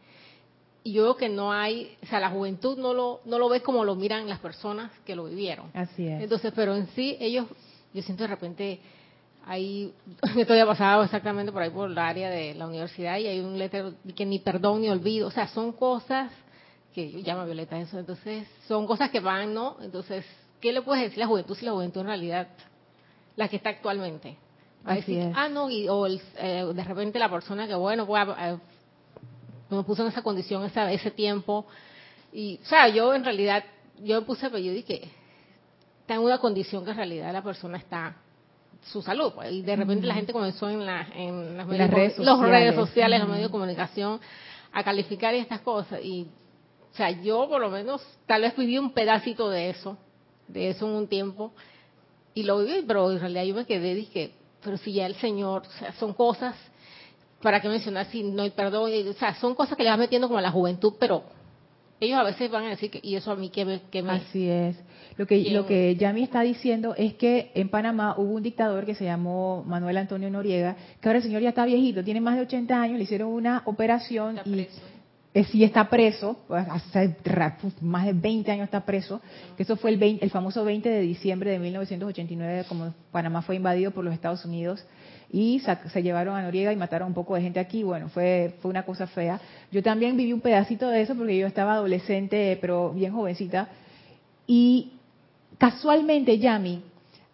Y 0.83 0.93
yo 0.93 1.03
veo 1.03 1.17
que 1.17 1.29
no 1.29 1.51
hay, 1.51 1.97
o 2.01 2.05
sea, 2.05 2.19
la 2.19 2.29
juventud 2.29 2.77
no 2.77 2.93
lo, 2.93 3.21
no 3.25 3.39
lo 3.39 3.49
ve 3.49 3.61
como 3.61 3.83
lo 3.83 3.95
miran 3.95 4.27
las 4.27 4.39
personas 4.39 4.91
que 5.05 5.15
lo 5.15 5.25
vivieron. 5.25 5.69
Así 5.73 6.07
es. 6.07 6.21
Entonces, 6.21 6.53
pero 6.55 6.75
en 6.75 6.87
sí, 6.95 7.17
ellos, 7.19 7.45
yo 7.93 8.01
siento 8.01 8.23
de 8.23 8.27
repente, 8.27 8.79
ahí, 9.47 9.93
esto 10.37 10.55
ya 10.55 10.65
pasado 10.65 11.03
exactamente 11.03 11.51
por 11.51 11.61
ahí 11.61 11.69
por 11.69 11.89
el 11.89 11.97
área 11.97 12.29
de 12.29 12.53
la 12.53 12.67
universidad 12.67 13.17
y 13.17 13.27
hay 13.27 13.39
un 13.39 13.57
letrero 13.57 13.93
que 14.15 14.25
ni 14.25 14.39
perdón 14.39 14.81
ni 14.81 14.89
olvido, 14.89 15.27
o 15.27 15.31
sea, 15.31 15.47
son 15.47 15.71
cosas 15.71 16.31
que 16.93 17.11
yo 17.11 17.19
llamo 17.19 17.45
Violeta 17.45 17.79
eso, 17.79 17.97
entonces 17.99 18.47
son 18.67 18.85
cosas 18.87 19.09
que 19.11 19.19
van, 19.19 19.53
¿no? 19.53 19.77
Entonces, 19.81 20.25
¿qué 20.59 20.71
le 20.73 20.81
puedes 20.81 21.03
decir 21.03 21.19
a 21.21 21.25
la 21.25 21.27
juventud 21.27 21.55
si 21.55 21.65
la 21.65 21.71
juventud 21.71 22.01
en 22.01 22.07
realidad, 22.07 22.47
la 23.35 23.47
que 23.47 23.55
está 23.57 23.69
actualmente? 23.69 24.37
Va 24.85 24.93
a 24.93 24.95
Así 24.95 25.15
decir, 25.15 25.29
es. 25.29 25.35
ah, 25.35 25.47
no, 25.47 25.69
y, 25.69 25.87
o 25.87 26.05
el, 26.05 26.21
eh, 26.37 26.65
de 26.73 26.83
repente 26.83 27.19
la 27.19 27.29
persona 27.29 27.67
que, 27.67 27.75
bueno, 27.75 28.05
pues, 28.07 28.27
eh, 28.39 28.57
me 29.69 29.83
puso 29.83 30.01
en 30.03 30.09
esa 30.09 30.21
condición 30.23 30.63
esa, 30.65 30.91
ese 30.91 31.11
tiempo, 31.11 31.65
y, 32.33 32.59
o 32.63 32.65
sea, 32.65 32.87
yo 32.89 33.13
en 33.13 33.23
realidad, 33.23 33.63
yo 33.99 34.19
me 34.21 34.25
puse, 34.25 34.49
pero 34.49 34.59
yo 34.59 34.71
dije, 34.71 35.09
está 36.01 36.15
en 36.15 36.21
una 36.21 36.39
condición 36.39 36.83
que 36.83 36.91
en 36.91 36.97
realidad 36.97 37.31
la 37.31 37.43
persona 37.43 37.77
está 37.77 38.15
su 38.91 39.01
salud 39.01 39.33
pues, 39.35 39.51
y 39.51 39.61
de 39.61 39.75
repente 39.75 40.05
la 40.07 40.13
gente 40.15 40.33
comenzó 40.33 40.69
en, 40.69 40.85
la, 40.85 41.07
en 41.15 41.57
las, 41.57 41.67
redes 41.67 42.17
comu- 42.17 42.23
los 42.23 42.39
redes 42.39 42.75
sociales. 42.75 42.75
sociales 42.75 43.19
los 43.19 43.29
medios 43.29 43.47
de 43.47 43.51
comunicación 43.51 44.19
a 44.71 44.83
calificar 44.83 45.33
estas 45.33 45.61
cosas. 45.61 45.99
Y 46.03 46.27
o 46.93 46.95
sea 46.95 47.11
yo 47.11 47.47
por 47.49 47.61
lo 47.61 47.69
menos 47.69 48.01
tal 48.25 48.41
vez 48.41 48.55
viví 48.55 48.77
un 48.77 48.91
pedacito 48.91 49.49
de 49.49 49.69
eso 49.69 49.97
de 50.47 50.69
eso 50.69 50.87
en 50.87 50.93
un 50.93 51.07
tiempo 51.07 51.51
y 52.33 52.43
lo 52.43 52.59
viví 52.59 52.83
pero 52.87 53.11
en 53.11 53.19
realidad 53.19 53.43
yo 53.43 53.53
me 53.55 53.65
quedé 53.65 53.93
dije 53.93 54.31
pero 54.63 54.77
si 54.77 54.93
ya 54.93 55.05
el 55.05 55.15
señor 55.15 55.63
o 55.67 55.71
sea 55.79 55.91
son 55.93 56.13
cosas 56.13 56.55
para 57.41 57.59
qué 57.61 57.67
mencionar 57.67 58.05
si 58.07 58.23
no 58.23 58.41
hay 58.43 58.49
perdón 58.51 58.91
y, 58.91 59.07
o 59.09 59.13
sea 59.13 59.35
son 59.35 59.53
cosas 59.55 59.77
que 59.77 59.83
le 59.83 59.89
vas 59.89 59.99
metiendo 59.99 60.27
como 60.27 60.39
a 60.39 60.41
la 60.41 60.49
juventud 60.51 60.93
pero 60.99 61.23
ellos 61.99 62.19
a 62.19 62.23
veces 62.23 62.51
van 62.51 62.65
a 62.65 62.69
decir 62.69 62.91
que 62.91 62.99
y 63.01 63.15
eso 63.15 63.31
a 63.31 63.35
mí 63.35 63.49
que 63.49 63.65
me, 63.65 63.81
que 63.89 64.03
me 64.03 64.11
Así 64.11 64.47
es. 64.47 64.77
Lo 65.17 65.25
que, 65.25 65.49
lo 65.49 65.65
que 65.65 65.95
Yami 65.95 66.21
está 66.21 66.41
diciendo 66.41 66.93
es 66.95 67.15
que 67.15 67.51
en 67.55 67.69
Panamá 67.69 68.15
hubo 68.17 68.33
un 68.33 68.43
dictador 68.43 68.85
que 68.85 68.93
se 68.93 69.05
llamó 69.05 69.63
Manuel 69.65 69.97
Antonio 69.97 70.29
Noriega, 70.29 70.75
que 71.01 71.09
ahora 71.09 71.17
el 71.17 71.23
señor 71.23 71.41
ya 71.41 71.49
está 71.49 71.65
viejito, 71.65 72.03
tiene 72.03 72.21
más 72.21 72.35
de 72.35 72.43
80 72.43 72.79
años, 72.79 72.97
le 72.97 73.03
hicieron 73.03 73.29
una 73.29 73.63
operación 73.65 74.39
y 74.45 74.67
eh, 75.33 75.43
sí 75.45 75.63
está 75.63 75.89
preso, 75.89 76.37
pues, 76.47 76.67
hace 76.69 77.15
más 77.81 78.05
de 78.05 78.13
20 78.13 78.51
años 78.51 78.65
está 78.65 78.85
preso, 78.85 79.19
que 79.55 79.63
eso 79.63 79.75
fue 79.75 79.89
el, 79.89 79.97
20 79.97 80.23
el 80.23 80.29
famoso 80.29 80.63
20 80.63 80.87
de 80.87 81.01
diciembre 81.01 81.49
de 81.49 81.59
1989, 81.59 82.65
como 82.67 82.93
Panamá 83.11 83.41
fue 83.41 83.55
invadido 83.55 83.91
por 83.91 84.03
los 84.03 84.13
Estados 84.13 84.45
Unidos 84.45 84.85
y 85.31 85.59
se 85.59 86.03
llevaron 86.03 86.35
a 86.35 86.41
Noriega 86.41 86.71
y 86.71 86.75
mataron 86.75 87.09
un 87.09 87.13
poco 87.13 87.35
de 87.35 87.41
gente 87.41 87.59
aquí, 87.59 87.83
bueno, 87.83 88.09
fue, 88.09 88.55
fue 88.61 88.71
una 88.71 88.83
cosa 88.83 89.07
fea. 89.07 89.39
Yo 89.71 89.83
también 89.83 90.15
viví 90.15 90.31
un 90.31 90.41
pedacito 90.41 90.89
de 90.89 91.01
eso 91.01 91.15
porque 91.15 91.37
yo 91.37 91.47
estaba 91.47 91.73
adolescente, 91.73 92.57
pero 92.61 92.91
bien 92.91 93.13
jovencita, 93.13 93.67
y 94.45 94.93
casualmente 95.57 96.37
Yami 96.39 96.81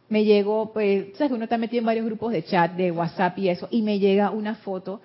me 0.10 0.26
llegó, 0.26 0.74
pues, 0.74 1.08
sabes 1.18 1.30
que 1.30 1.36
uno 1.36 1.46
está 1.46 1.58
metido 1.58 1.80
en 1.80 1.86
varios 1.86 2.06
grupos 2.06 2.32
de 2.32 2.44
chat, 2.44 2.74
de 2.74 2.92
WhatsApp 2.92 3.38
y 3.38 3.50
eso, 3.50 3.68
y 3.72 3.82
me 3.82 4.00
llega 4.00 4.32
una 4.32 4.56
foto 4.56 5.02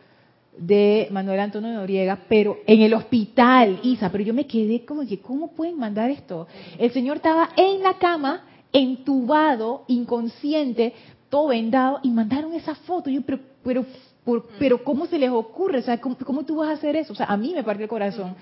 de 0.56 1.08
Manuel 1.10 1.40
Antonio 1.40 1.72
Noriega, 1.72 2.18
pero 2.28 2.58
en 2.66 2.82
el 2.82 2.92
hospital, 2.94 3.78
Isa, 3.82 4.10
pero 4.10 4.24
yo 4.24 4.34
me 4.34 4.46
quedé 4.46 4.84
como 4.84 5.06
que, 5.06 5.20
¿cómo 5.20 5.52
pueden 5.52 5.78
mandar 5.78 6.10
esto? 6.10 6.48
El 6.78 6.90
señor 6.90 7.18
estaba 7.18 7.50
en 7.56 7.82
la 7.82 7.94
cama, 7.94 8.44
entubado, 8.72 9.84
inconsciente, 9.86 10.92
todo 11.28 11.48
vendado, 11.48 12.00
y 12.02 12.10
mandaron 12.10 12.54
esa 12.54 12.74
foto. 12.74 13.10
Yo, 13.10 13.22
pero, 13.22 13.38
pero 13.62 13.84
Por, 14.24 14.46
pero 14.58 14.84
¿cómo 14.84 15.06
se 15.06 15.18
les 15.18 15.30
ocurre? 15.30 15.78
O 15.78 15.82
sea, 15.82 15.98
¿cómo, 15.98 16.16
¿cómo, 16.24 16.44
tú 16.44 16.56
vas 16.56 16.68
a 16.68 16.72
hacer 16.72 16.96
eso? 16.96 17.12
O 17.12 17.16
sea, 17.16 17.26
a 17.26 17.36
mí 17.36 17.52
me 17.54 17.64
partió 17.64 17.84
el 17.84 17.88
corazón. 17.88 18.34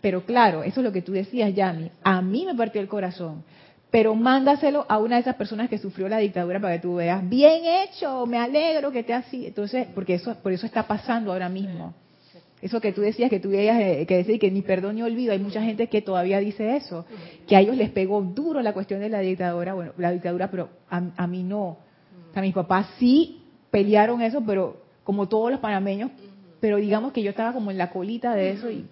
Pero 0.00 0.26
claro, 0.26 0.62
eso 0.62 0.80
es 0.80 0.84
lo 0.84 0.92
que 0.92 1.00
tú 1.00 1.12
decías, 1.12 1.54
Yami. 1.54 1.90
A 2.02 2.20
mí 2.20 2.44
me 2.44 2.54
partió 2.54 2.80
el 2.80 2.88
corazón. 2.88 3.42
Pero 3.90 4.14
mándaselo 4.14 4.84
a 4.88 4.98
una 4.98 5.14
de 5.14 5.22
esas 5.22 5.36
personas 5.36 5.70
que 5.70 5.78
sufrió 5.78 6.08
la 6.08 6.18
dictadura 6.18 6.60
para 6.60 6.74
que 6.74 6.80
tú 6.80 6.96
veas. 6.96 7.26
Bien 7.26 7.62
hecho, 7.64 8.26
me 8.26 8.36
alegro 8.36 8.90
que 8.90 9.02
te 9.02 9.14
así. 9.14 9.46
Entonces, 9.46 9.86
porque 9.94 10.14
eso, 10.14 10.34
por 10.42 10.52
eso 10.52 10.66
está 10.66 10.86
pasando 10.86 11.32
ahora 11.32 11.48
mismo. 11.48 11.94
Eso 12.60 12.80
que 12.80 12.92
tú 12.92 13.02
decías, 13.02 13.30
que 13.30 13.40
tú 13.40 13.50
veías, 13.50 13.78
eh, 13.80 14.04
que 14.06 14.16
decir 14.16 14.38
que 14.38 14.50
ni 14.50 14.62
perdón 14.62 14.96
ni 14.96 15.02
olvido, 15.02 15.32
hay 15.32 15.38
mucha 15.38 15.62
gente 15.62 15.86
que 15.86 16.02
todavía 16.02 16.38
dice 16.38 16.76
eso, 16.76 17.06
que 17.46 17.56
a 17.56 17.60
ellos 17.60 17.76
les 17.76 17.90
pegó 17.90 18.20
duro 18.22 18.62
la 18.62 18.72
cuestión 18.72 19.00
de 19.00 19.10
la 19.10 19.20
dictadura, 19.20 19.74
bueno, 19.74 19.92
la 19.96 20.10
dictadura, 20.10 20.50
pero 20.50 20.70
a, 20.90 21.02
a 21.16 21.26
mí 21.26 21.42
no. 21.42 21.78
Sea, 22.34 22.42
mis 22.42 22.52
papás 22.52 22.88
sí 22.98 23.42
pelearon 23.70 24.20
eso, 24.20 24.42
pero 24.44 24.76
como 25.04 25.28
todos 25.28 25.52
los 25.52 25.60
panameños, 25.60 26.10
pero 26.58 26.78
digamos 26.78 27.12
que 27.12 27.22
yo 27.22 27.30
estaba 27.30 27.52
como 27.52 27.70
en 27.70 27.78
la 27.78 27.90
colita 27.90 28.34
de 28.34 28.50
eso 28.50 28.68
y, 28.72 28.86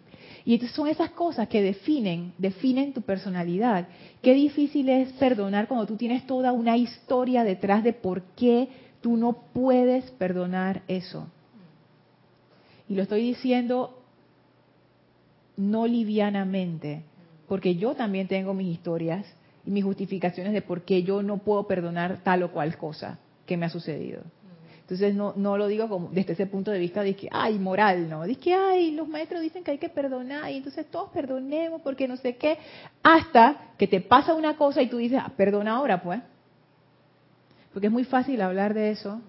y 0.45 0.55
entonces 0.55 0.77
son 0.77 0.87
esas 0.87 1.11
cosas 1.11 1.49
que 1.49 1.61
definen, 1.61 2.35
definen 2.39 2.93
tu 2.93 3.03
personalidad. 3.03 3.89
Qué 4.23 4.33
difícil 4.33 4.89
es 4.89 5.13
perdonar 5.15 5.67
cuando 5.67 5.87
tú 5.87 5.97
tienes 5.97 6.25
toda 6.25 6.53
una 6.53 6.77
historia 6.77 7.43
detrás 7.43 7.83
de 7.83 7.93
por 7.93 8.23
qué 8.37 8.69
tú 9.01 9.17
no 9.17 9.33
puedes 9.53 10.09
perdonar 10.13 10.83
eso. 10.87 11.27
Y 12.89 12.95
lo 12.95 13.03
estoy 13.03 13.23
diciendo 13.23 13.99
no 15.57 15.89
livianamente, 15.89 17.03
porque 17.49 17.75
yo 17.75 17.95
también 17.95 18.29
tengo 18.29 18.55
mis 18.55 18.73
historias 18.73 19.27
y 19.67 19.73
mis 19.73 19.83
justificaciones 19.83 20.53
de 20.53 20.63
por 20.63 20.83
qué 20.83 21.03
yo 21.03 21.25
no 21.25 21.39
puedo 21.39 21.67
perdonar 21.67 22.23
tal 22.23 22.45
o 22.45 22.53
cual 22.53 22.77
cosa 22.77 23.19
que 23.53 23.57
me 23.59 23.67
ha 23.67 23.69
sucedido. 23.69 24.23
Entonces 24.81 25.15
no, 25.15 25.35
no 25.37 25.59
lo 25.59 25.67
digo 25.67 25.89
como 25.89 26.09
desde 26.09 26.33
ese 26.33 26.47
punto 26.47 26.71
de 26.71 26.79
vista 26.79 27.03
de 27.03 27.15
que, 27.15 27.29
ay, 27.31 27.59
moral, 27.59 28.09
no. 28.09 28.25
Dice 28.25 28.41
que, 28.41 28.55
ay, 28.55 28.93
los 28.93 29.07
maestros 29.07 29.43
dicen 29.43 29.63
que 29.63 29.73
hay 29.73 29.79
que 29.79 29.91
perdonar 29.91 30.51
y 30.51 30.57
entonces 30.57 30.87
todos 30.91 31.11
perdonemos 31.11 31.83
porque 31.83 32.09
no 32.09 32.17
sé 32.17 32.37
qué. 32.37 32.59
Hasta 33.03 33.73
que 33.79 33.87
te 33.87 34.01
pasa 34.01 34.35
una 34.35 34.57
cosa 34.57 34.81
y 34.81 34.89
tú 34.89 34.97
dices, 34.97 35.21
ah, 35.23 35.33
perdona 35.37 35.77
ahora, 35.77 36.03
pues. 36.03 36.21
Porque 37.73 37.89
es 37.89 37.93
muy 37.93 38.05
fácil 38.05 38.41
hablar 38.41 38.73
de 38.73 38.91
eso 38.91 39.21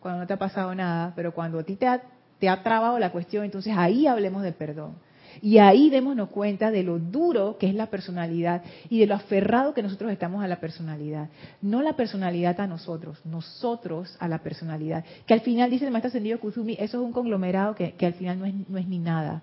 cuando 0.00 0.20
no 0.20 0.26
te 0.26 0.34
ha 0.34 0.38
pasado 0.38 0.74
nada, 0.74 1.12
pero 1.16 1.34
cuando 1.34 1.58
a 1.58 1.64
ti 1.64 1.74
te 1.74 1.86
ha, 1.86 2.00
te 2.38 2.48
ha 2.48 2.62
trabado 2.62 2.98
la 2.98 3.10
cuestión, 3.10 3.44
entonces 3.44 3.74
ahí 3.76 4.06
hablemos 4.06 4.42
de 4.42 4.52
perdón. 4.52 4.94
Y 5.42 5.58
ahí 5.58 5.90
démonos 5.90 6.30
cuenta 6.30 6.70
de 6.70 6.82
lo 6.82 6.98
duro 6.98 7.56
que 7.58 7.68
es 7.68 7.74
la 7.74 7.86
personalidad 7.86 8.62
y 8.88 8.98
de 8.98 9.06
lo 9.06 9.14
aferrado 9.14 9.74
que 9.74 9.82
nosotros 9.82 10.10
estamos 10.10 10.42
a 10.42 10.48
la 10.48 10.60
personalidad. 10.60 11.28
No 11.62 11.82
la 11.82 11.94
personalidad 11.94 12.60
a 12.60 12.66
nosotros, 12.66 13.18
nosotros 13.24 14.16
a 14.20 14.28
la 14.28 14.38
personalidad. 14.38 15.04
Que 15.26 15.34
al 15.34 15.40
final, 15.40 15.70
dice 15.70 15.84
el 15.84 15.90
maestro 15.90 16.08
ascendido 16.08 16.40
Kusumi, 16.40 16.74
eso 16.74 16.98
es 16.98 17.04
un 17.04 17.12
conglomerado 17.12 17.74
que, 17.74 17.92
que 17.92 18.06
al 18.06 18.14
final 18.14 18.38
no 18.38 18.46
es, 18.46 18.54
no 18.68 18.78
es 18.78 18.86
ni 18.86 18.98
nada, 18.98 19.42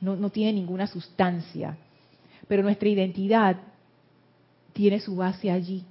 no, 0.00 0.16
no 0.16 0.30
tiene 0.30 0.52
ninguna 0.52 0.86
sustancia. 0.86 1.76
Pero 2.48 2.62
nuestra 2.62 2.88
identidad 2.88 3.56
tiene 4.72 5.00
su 5.00 5.16
base 5.16 5.50
allí. 5.50 5.84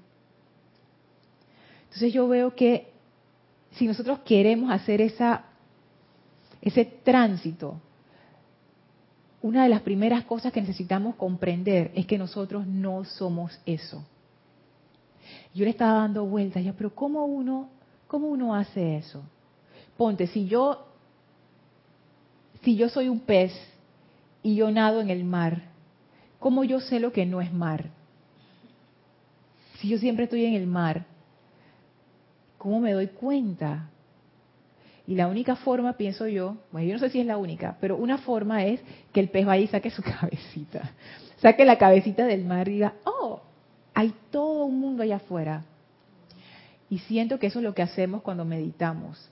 Entonces 1.85 2.13
yo 2.13 2.27
veo 2.27 2.55
que 2.55 2.87
si 3.71 3.87
nosotros 3.87 4.19
queremos 4.19 4.71
hacer 4.71 5.01
esa, 5.01 5.45
ese 6.61 6.85
tránsito, 6.85 7.79
una 9.41 9.63
de 9.63 9.69
las 9.69 9.81
primeras 9.81 10.25
cosas 10.25 10.53
que 10.53 10.61
necesitamos 10.61 11.15
comprender 11.15 11.91
es 11.95 12.05
que 12.05 12.17
nosotros 12.17 12.67
no 12.67 13.03
somos 13.05 13.59
eso. 13.65 14.05
Yo 15.53 15.65
le 15.65 15.71
estaba 15.71 15.99
dando 15.99 16.25
vueltas, 16.25 16.63
ya, 16.63 16.73
pero 16.73 16.93
¿cómo 16.93 17.25
uno, 17.25 17.69
cómo 18.07 18.27
uno 18.27 18.55
hace 18.55 18.97
eso? 18.97 19.23
Ponte, 19.97 20.27
si 20.27 20.47
yo, 20.47 20.85
si 22.63 22.75
yo 22.75 22.89
soy 22.89 23.09
un 23.09 23.19
pez 23.19 23.51
y 24.43 24.55
yo 24.55 24.71
nado 24.71 25.01
en 25.01 25.09
el 25.09 25.23
mar, 25.23 25.63
¿cómo 26.39 26.63
yo 26.63 26.79
sé 26.79 26.99
lo 26.99 27.11
que 27.11 27.25
no 27.25 27.41
es 27.41 27.51
mar? 27.51 27.89
Si 29.79 29.87
yo 29.87 29.97
siempre 29.97 30.25
estoy 30.25 30.45
en 30.45 30.53
el 30.53 30.67
mar, 30.67 31.05
¿cómo 32.57 32.79
me 32.79 32.93
doy 32.93 33.07
cuenta? 33.07 33.90
Y 35.11 35.15
la 35.15 35.27
única 35.27 35.57
forma, 35.57 35.97
pienso 35.97 36.25
yo, 36.25 36.55
bueno, 36.71 36.87
yo 36.87 36.93
no 36.93 36.99
sé 36.99 37.09
si 37.09 37.19
es 37.19 37.25
la 37.25 37.35
única, 37.35 37.75
pero 37.81 37.97
una 37.97 38.19
forma 38.19 38.63
es 38.63 38.79
que 39.11 39.19
el 39.19 39.27
pez 39.27 39.45
vaya 39.45 39.61
y 39.61 39.67
saque 39.67 39.89
su 39.89 40.01
cabecita. 40.21 40.93
Saque 41.41 41.65
la 41.65 41.77
cabecita 41.77 42.25
del 42.25 42.45
mar 42.45 42.69
y 42.69 42.75
diga, 42.75 42.93
oh, 43.03 43.41
hay 43.93 44.13
todo 44.29 44.63
un 44.63 44.79
mundo 44.79 45.03
allá 45.03 45.17
afuera. 45.17 45.65
Y 46.89 46.99
siento 46.99 47.39
que 47.39 47.47
eso 47.47 47.59
es 47.59 47.65
lo 47.65 47.73
que 47.73 47.81
hacemos 47.81 48.21
cuando 48.21 48.45
meditamos. 48.45 49.29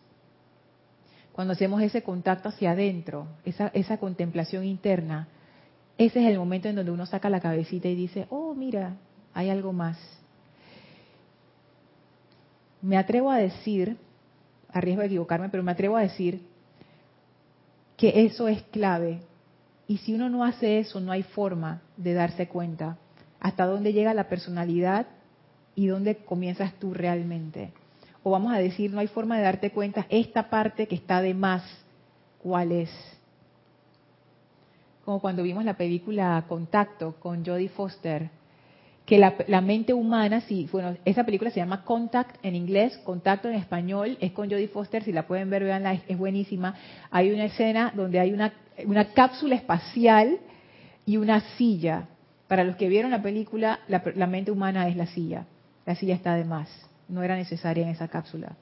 Cuando 1.31 1.53
hacemos 1.53 1.81
ese 1.81 2.03
contacto 2.03 2.49
hacia 2.49 2.71
adentro, 2.71 3.27
esa, 3.45 3.67
esa 3.67 3.99
contemplación 3.99 4.65
interna, 4.65 5.29
ese 5.97 6.19
es 6.19 6.29
el 6.29 6.37
momento 6.37 6.67
en 6.67 6.75
donde 6.75 6.91
uno 6.91 7.05
saca 7.05 7.29
la 7.29 7.39
cabecita 7.39 7.87
y 7.87 7.95
dice, 7.95 8.27
oh, 8.29 8.53
mira, 8.53 8.97
hay 9.33 9.49
algo 9.49 9.71
más. 9.71 9.97
Me 12.81 12.97
atrevo 12.97 13.31
a 13.31 13.37
decir 13.37 13.95
a 14.71 14.81
riesgo 14.81 15.01
de 15.01 15.07
equivocarme, 15.07 15.49
pero 15.49 15.63
me 15.63 15.71
atrevo 15.71 15.97
a 15.97 16.01
decir 16.01 16.41
que 17.97 18.25
eso 18.25 18.47
es 18.47 18.61
clave. 18.63 19.21
Y 19.87 19.97
si 19.97 20.13
uno 20.13 20.29
no 20.29 20.43
hace 20.43 20.79
eso, 20.79 20.99
no 20.99 21.11
hay 21.11 21.23
forma 21.23 21.81
de 21.97 22.13
darse 22.13 22.47
cuenta 22.47 22.97
hasta 23.39 23.65
dónde 23.65 23.93
llega 23.93 24.13
la 24.13 24.29
personalidad 24.29 25.07
y 25.75 25.87
dónde 25.87 26.17
comienzas 26.17 26.73
tú 26.73 26.93
realmente. 26.93 27.71
O 28.23 28.31
vamos 28.31 28.53
a 28.53 28.57
decir, 28.57 28.91
no 28.91 28.99
hay 28.99 29.07
forma 29.07 29.37
de 29.37 29.43
darte 29.43 29.71
cuenta 29.71 30.05
esta 30.09 30.49
parte 30.49 30.87
que 30.87 30.95
está 30.95 31.21
de 31.21 31.33
más, 31.33 31.63
¿cuál 32.39 32.71
es? 32.71 32.89
Como 35.05 35.21
cuando 35.21 35.41
vimos 35.41 35.63
la 35.63 35.77
película 35.77 36.43
Contacto 36.47 37.15
con 37.19 37.45
Jodie 37.45 37.69
Foster, 37.69 38.29
que 39.09 39.17
la, 39.17 39.61
mente 39.61 39.91
humana, 39.91 40.41
si, 40.41 40.69
bueno, 40.71 40.95
esa 41.03 41.23
película 41.23 41.49
se 41.49 41.59
llama 41.59 41.83
Contact 41.83 42.35
en 42.45 42.53
inglés, 42.53 42.95
Contacto 42.99 43.49
en 43.49 43.55
español, 43.55 44.19
es 44.21 44.33
con 44.33 44.51
Jodie 44.51 44.67
Foster, 44.67 45.03
si 45.03 45.11
la 45.11 45.25
pueden 45.25 45.49
ver, 45.49 45.63
veanla, 45.63 45.95
es, 46.07 46.15
buenísima. 46.15 46.75
Hay 47.09 47.31
una 47.31 47.45
escena 47.45 47.91
donde 47.95 48.19
hay 48.19 48.31
una, 48.31 48.53
una 48.85 49.05
cápsula 49.05 49.55
espacial 49.55 50.37
y 51.07 51.17
una 51.17 51.39
silla. 51.57 52.07
Para 52.47 52.63
los 52.63 52.75
que 52.75 52.87
vieron 52.87 53.09
la 53.09 53.23
película, 53.23 53.79
la, 53.87 54.03
la 54.13 54.27
mente 54.27 54.51
humana 54.51 54.87
es 54.87 54.95
la 54.95 55.07
silla. 55.07 55.47
La 55.87 55.95
silla 55.95 56.13
está 56.13 56.35
de 56.35 56.45
más, 56.45 56.69
no 57.07 57.23
era 57.23 57.35
necesaria 57.35 57.81
en 57.81 57.89
esa 57.89 58.09
cápsula. 58.09 58.57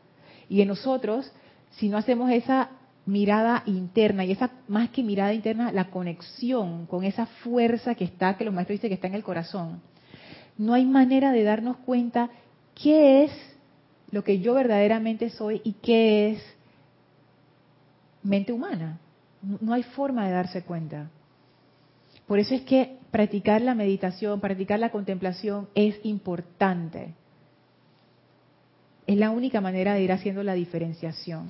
Y 0.48 0.62
en 0.62 0.70
nosotros, 0.70 1.30
si 1.72 1.90
no 1.90 1.98
hacemos 1.98 2.32
esa 2.32 2.70
mirada 3.06 3.64
interna 3.66 4.24
y 4.24 4.32
esa 4.32 4.52
más 4.70 4.92
que 4.92 5.04
mirada 5.04 5.34
interna, 5.34 5.74
la 5.74 5.90
conexión 5.90 6.86
con 6.86 7.04
esa 7.04 7.26
fuerza 7.26 7.96
que 7.96 8.06
está, 8.06 8.38
que 8.38 8.46
los 8.46 8.54
maestros 8.54 8.76
dicen 8.76 8.92
que 8.92 8.96
está 8.96 9.08
en 9.08 9.16
el 9.16 9.24
corazón, 9.24 9.82
no 10.58 10.74
hay 10.74 10.86
manera 10.86 11.32
de 11.32 11.44
darnos 11.44 11.78
cuenta 11.78 12.30
qué 12.76 13.24
es 13.24 13.32
lo 14.12 14.24
que 14.24 14.40
yo 14.40 14.54
verdaderamente 14.54 15.30
soy 15.30 15.62
y 15.64 15.74
qué 15.74 16.32
es 16.32 16.44
mente 18.24 18.52
humana. 18.52 19.00
No 19.42 19.74
hay 19.74 19.84
forma 19.84 20.26
de 20.26 20.34
darse 20.34 20.64
cuenta. 20.64 21.10
Por 22.26 22.40
eso 22.40 22.56
es 22.56 22.62
que 22.62 22.98
practicar 23.12 23.62
la 23.62 23.76
meditación, 23.76 24.40
practicar 24.40 24.80
la 24.80 24.92
contemplación 24.92 25.70
es 25.76 26.00
importante. 26.04 27.14
Es 29.06 29.18
la 29.18 29.32
única 29.32 29.62
manera 29.62 29.94
de 29.94 30.02
ir 30.02 30.12
haciendo 30.12 30.44
la 30.44 30.54
diferenciación. 30.54 31.50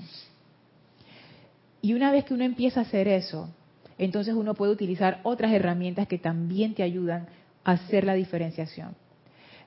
Y 1.81 1.93
una 1.93 2.11
vez 2.11 2.25
que 2.25 2.33
uno 2.33 2.43
empieza 2.43 2.81
a 2.81 2.83
hacer 2.83 3.07
eso, 3.07 3.49
entonces 3.97 4.35
uno 4.35 4.53
puede 4.53 4.71
utilizar 4.71 5.19
otras 5.23 5.51
herramientas 5.53 6.07
que 6.07 6.19
también 6.19 6.75
te 6.75 6.83
ayudan 6.83 7.27
hacer 7.67 8.05
la 8.05 8.13
diferenciación. 8.13 8.95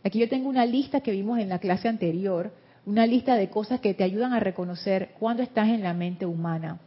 Aquí 0.03 0.19
yo 0.19 0.29
tengo 0.29 0.49
una 0.49 0.65
lista 0.65 1.03
que 1.03 1.13
vimos 1.13 1.39
en 1.39 1.51
la 1.51 1.59
clase 1.59 1.87
anterior, 1.87 2.51
una 2.87 3.07
lista 3.07 3.37
de 3.37 3.51
cosas 3.51 3.81
que 3.81 3.93
te 3.93 4.05
ayudan 4.05 4.33
a 4.33 4.41
reconocer 4.41 5.11
cuando 5.19 5.43
estás 5.43 5.69
en 5.69 5.83
la 5.83 5.93
mente 5.93 6.25
humana. 6.25 6.81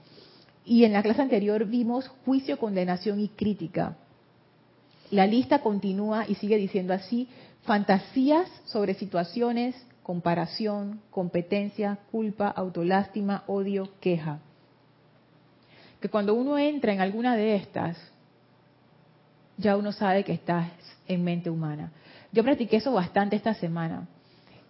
Y 0.66 0.86
en 0.86 0.94
la 0.94 1.04
clase 1.04 1.22
anterior 1.22 1.66
vimos 1.66 2.08
juicio, 2.26 2.58
condenación 2.58 3.20
y 3.20 3.28
crítica. 3.28 3.96
La 5.12 5.28
lista 5.28 5.60
continúa 5.60 6.26
y 6.28 6.34
sigue 6.36 6.58
diciendo 6.58 6.94
así, 6.94 7.28
fantasías 7.62 8.50
sobre 8.66 8.96
situaciones, 8.96 9.76
comparación, 10.02 11.00
competencia, 11.12 12.00
culpa, 12.12 12.48
autolástima, 12.48 13.44
odio, 13.46 13.90
queja. 14.00 14.40
Que 16.02 16.10
cuando 16.10 16.34
uno 16.34 16.58
entra 16.58 16.92
en 16.92 17.02
alguna 17.02 17.36
de 17.36 17.56
estas, 17.56 17.98
ya 19.58 19.78
uno 19.78 19.92
sabe 19.92 20.24
que 20.24 20.34
estás 20.34 20.72
en 21.08 21.24
mente 21.24 21.50
humana. 21.50 21.92
Yo 22.32 22.44
practiqué 22.44 22.78
eso 22.78 22.94
bastante 22.94 23.36
esta 23.36 23.54
semana 23.54 24.08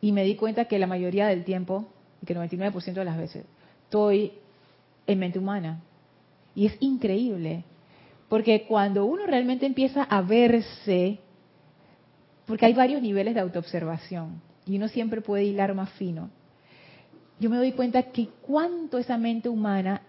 y 0.01 0.11
me 0.11 0.23
di 0.23 0.35
cuenta 0.35 0.65
que 0.65 0.79
la 0.79 0.87
mayoría 0.87 1.27
del 1.27 1.43
tiempo, 1.43 1.87
que 2.25 2.33
el 2.33 2.39
99% 2.39 2.93
de 2.93 3.05
las 3.05 3.17
veces, 3.17 3.45
estoy 3.85 4.33
en 5.07 5.19
mente 5.19 5.39
humana. 5.39 5.81
Y 6.55 6.65
es 6.65 6.77
increíble, 6.81 7.63
porque 8.29 8.65
cuando 8.67 9.05
uno 9.05 9.25
realmente 9.25 9.65
empieza 9.65 10.03
a 10.03 10.21
verse, 10.21 11.19
porque 12.45 12.65
hay 12.65 12.73
varios 12.73 13.01
niveles 13.01 13.33
de 13.33 13.39
autoobservación 13.39 14.41
y 14.65 14.77
uno 14.77 14.87
siempre 14.87 15.21
puede 15.21 15.45
hilar 15.45 15.73
más 15.73 15.89
fino. 15.91 16.29
yo 17.39 17.49
me 17.49 17.57
doy 17.57 17.71
cuenta 17.73 18.03
que 18.03 18.29
cuánto 18.41 18.97
esa 18.97 19.17
mente 19.17 19.49
humana 19.49 20.01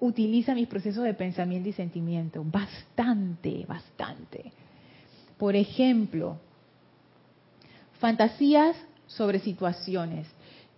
utiliza 0.00 0.54
mis 0.54 0.68
procesos 0.68 1.04
de 1.04 1.14
pensamiento 1.14 1.68
y 1.68 1.72
sentimiento. 1.72 2.44
Bastante, 2.44 3.64
bastante. 3.66 4.52
Por 5.38 5.54
ejemplo, 5.54 6.38
fantasías 7.98 8.76
sobre 9.06 9.38
situaciones. 9.38 10.26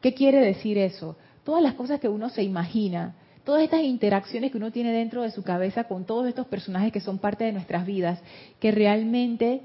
¿Qué 0.00 0.14
quiere 0.14 0.40
decir 0.40 0.78
eso? 0.78 1.16
Todas 1.44 1.62
las 1.62 1.74
cosas 1.74 2.00
que 2.00 2.09
uno 2.09 2.28
se 2.28 2.42
imagina, 2.42 3.14
todas 3.44 3.62
estas 3.62 3.82
interacciones 3.82 4.50
que 4.50 4.59
uno 4.59 4.70
tiene 4.70 4.92
dentro 4.92 5.22
de 5.22 5.30
su 5.30 5.42
cabeza 5.42 5.84
con 5.84 6.04
todos 6.04 6.26
estos 6.26 6.46
personajes 6.46 6.92
que 6.92 7.00
son 7.00 7.18
parte 7.18 7.44
de 7.44 7.52
nuestras 7.52 7.86
vidas, 7.86 8.20
que 8.61 8.70
realmente 8.70 9.62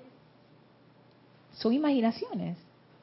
son 1.54 1.74
imaginaciones, 1.74 2.58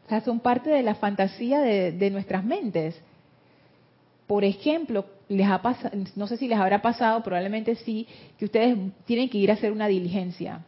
o 0.07 0.09
sea, 0.09 0.21
son 0.23 0.41
parte 0.41 0.71
de 0.71 0.83
la 0.83 0.95
fantasía 0.95 1.61
de, 1.61 2.11
nuestras 2.11 2.45
mentes. 2.45 3.01
Por 4.27 4.45
ejemplo, 4.45 5.05
les 5.29 5.47
ha 5.47 5.61
no 6.17 6.27
sé 6.27 6.37
si 6.37 6.49
les 6.49 6.59
habrá 6.59 6.83
pasado, 6.83 7.23
probablemente 7.23 7.75
sí, 7.77 8.09
que 8.39 8.47
ustedes 8.47 8.77
tienen 9.05 9.29
que 9.29 9.39
ir 9.39 9.51
a 9.51 9.55
hacer 9.55 9.73
una 9.73 9.87
diligencia 9.87 10.65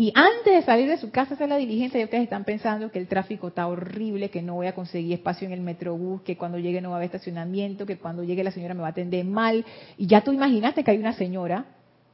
y 0.00 0.14
antes 0.14 0.54
de 0.54 0.62
salir 0.62 0.88
de 0.88 0.96
su 0.96 1.10
casa 1.10 1.34
hacer 1.34 1.50
la 1.50 1.58
diligencia, 1.58 1.98
ya 2.00 2.06
ustedes 2.06 2.22
están 2.22 2.44
pensando 2.44 2.90
que 2.90 2.98
el 2.98 3.06
tráfico 3.06 3.48
está 3.48 3.66
horrible, 3.66 4.30
que 4.30 4.40
no 4.40 4.54
voy 4.54 4.66
a 4.66 4.74
conseguir 4.74 5.12
espacio 5.12 5.46
en 5.46 5.52
el 5.52 5.60
metrobús, 5.60 6.22
que 6.22 6.38
cuando 6.38 6.58
llegue 6.58 6.80
no 6.80 6.88
va 6.88 6.94
a 6.94 6.98
haber 7.00 7.08
estacionamiento, 7.08 7.84
que 7.84 7.98
cuando 7.98 8.24
llegue 8.24 8.42
la 8.42 8.50
señora 8.50 8.72
me 8.72 8.80
va 8.80 8.86
a 8.86 8.90
atender 8.92 9.26
mal. 9.26 9.62
Y 9.98 10.06
ya 10.06 10.22
tú 10.22 10.32
imaginaste 10.32 10.84
que 10.84 10.92
hay 10.92 10.96
una 10.96 11.12
señora 11.12 11.66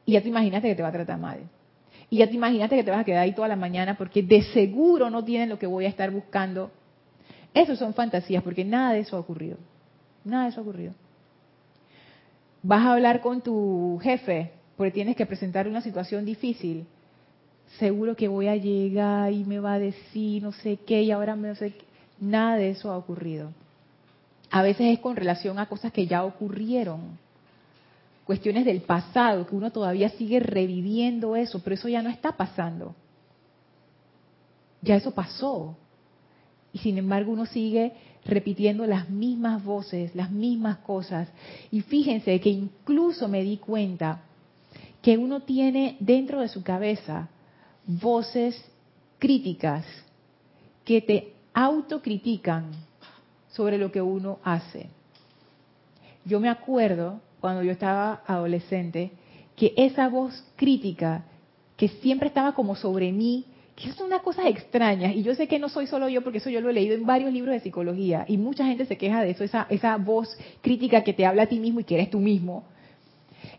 y 0.05 0.14
ya 0.14 0.20
tú 0.20 0.26
imaginaste 0.26 0.66
que 0.66 0.74
te 0.74 0.82
va 0.82 0.89
a 0.89 0.93
tratar 0.93 1.16
mal. 1.20 1.39
Y 2.11 2.16
ya 2.16 2.26
te 2.26 2.34
imaginaste 2.34 2.74
que 2.74 2.82
te 2.82 2.91
vas 2.91 2.99
a 2.99 3.05
quedar 3.05 3.20
ahí 3.20 3.34
toda 3.34 3.47
la 3.47 3.55
mañana 3.55 3.97
porque 3.97 4.20
de 4.20 4.43
seguro 4.53 5.09
no 5.09 5.24
tienen 5.24 5.49
lo 5.49 5.61
que 5.61 5.68
voy 5.68 5.84
a 5.84 5.89
estar 5.89 6.11
buscando. 6.11 6.72
Eso 7.55 7.76
son 7.76 7.95
fantasías 7.95 8.43
porque 8.43 8.64
nada 8.64 8.95
de 8.95 8.99
eso 8.99 9.16
ha 9.16 9.20
ocurrido. 9.20 9.59
Nada 10.24 10.43
de 10.43 10.49
eso 10.49 10.59
ha 10.59 10.64
ocurrido. 10.64 10.93
Vas 12.64 12.84
a 12.84 12.95
hablar 12.95 13.20
con 13.20 13.43
tu 13.43 14.01
jefe 14.03 14.51
porque 14.76 14.91
tienes 14.91 15.14
que 15.14 15.24
presentar 15.24 15.68
una 15.68 15.82
situación 15.82 16.24
difícil 16.24 16.89
seguro 17.79 18.17
que 18.17 18.29
voy 18.29 18.49
a 18.49 18.57
llegar 18.57 19.33
y 19.33 19.45
me 19.45 19.61
va 19.61 19.75
a 19.75 19.79
decir 19.79 20.43
no 20.43 20.53
sé 20.53 20.79
qué 20.87 21.03
y 21.03 21.11
ahora 21.11 21.37
no 21.37 21.55
sé 21.55 21.73
qué. 21.73 21.85
Nada 22.21 22.57
de 22.57 22.71
eso 22.71 22.91
ha 22.91 22.97
ocurrido. 22.97 23.51
A 24.51 24.62
veces 24.62 24.93
es 24.93 25.01
con 25.01 25.17
relación 25.17 25.59
a 25.59 25.67
cosas 25.67 25.93
que 25.93 26.07
ya 26.07 26.25
ocurrieron, 26.25 27.19
cuestiones 28.25 28.64
del 28.64 28.81
pasado, 28.81 29.47
que 29.47 29.55
uno 29.55 29.71
todavía 29.71 30.09
sigue 30.11 30.41
reviviendo 30.41 31.37
eso, 31.37 31.61
pero 31.62 31.75
eso 31.75 31.89
ya 31.89 32.03
no 32.03 32.09
está 32.09 32.33
pasando. 32.33 32.95
Ya 34.81 34.97
eso 34.97 35.11
pasó. 35.11 35.77
Y 36.73 36.79
sin 36.79 36.97
embargo 36.99 37.33
uno 37.33 37.47
sigue 37.47 37.93
repitiendo 38.25 38.87
las 38.87 39.09
mismas 39.11 39.62
voces, 39.64 40.14
las 40.14 40.31
mismas 40.31 40.79
cosas. 40.79 41.29
Y 41.71 41.81
fíjense 41.83 42.41
que 42.41 42.51
incluso 42.51 43.29
me 43.29 43.43
di 43.43 43.57
cuenta 43.59 44.23
que 45.03 45.19
uno 45.19 45.41
tiene 45.41 45.97
dentro 46.01 46.41
de 46.41 46.49
su 46.49 46.62
cabeza 46.62 47.29
voces 47.87 48.62
críticas 49.18 49.84
que 50.84 51.01
te 51.01 51.32
autocritican 51.55 52.72
sobre 53.49 53.78
lo 53.78 53.91
que 53.91 54.03
uno 54.03 54.39
hace. 54.45 54.89
Yo 56.24 56.41
me 56.41 56.49
acuerdo 56.49 57.20
cuando 57.41 57.62
yo 57.62 57.72
estaba 57.72 58.22
adolescente 58.26 59.12
que 59.55 59.72
esa 59.76 60.09
voz 60.09 60.45
crítica 60.57 61.24
que 61.76 61.89
siempre 61.89 62.28
estaba 62.28 62.53
como 62.55 62.74
sobre 62.74 63.12
mí, 63.12 63.45
que 63.74 63.93
son 63.93 64.07
unas 64.07 64.22
cosas 64.22 64.47
extrañas, 64.47 65.14
y 65.14 65.22
yo 65.22 65.34
sé 65.34 65.47
que 65.47 65.59
no 65.59 65.68
soy 65.68 65.87
solo 65.87 66.09
yo, 66.09 66.22
porque 66.22 66.39
eso 66.39 66.51
yo 66.51 66.61
lo 66.61 66.70
he 66.70 66.72
leído 66.72 66.95
en 66.95 67.05
varios 67.05 67.32
libros 67.32 67.55
de 67.55 67.61
psicología, 67.61 68.24
y 68.26 68.39
mucha 68.39 68.64
gente 68.66 68.87
se 68.87 68.97
queja 68.97 69.22
de 69.22 69.30
eso, 69.30 69.45
esa, 69.45 69.66
esa 69.68 69.97
voz 69.97 70.37
crítica 70.62 71.05
que 71.05 71.12
te 71.12 71.26
habla 71.26 71.43
a 71.43 71.47
ti 71.47 71.61
mismo 71.61 71.80
y 71.80 71.84
que 71.84 71.95
eres 71.95 72.11
tú 72.11 72.18
mismo. 72.18 72.64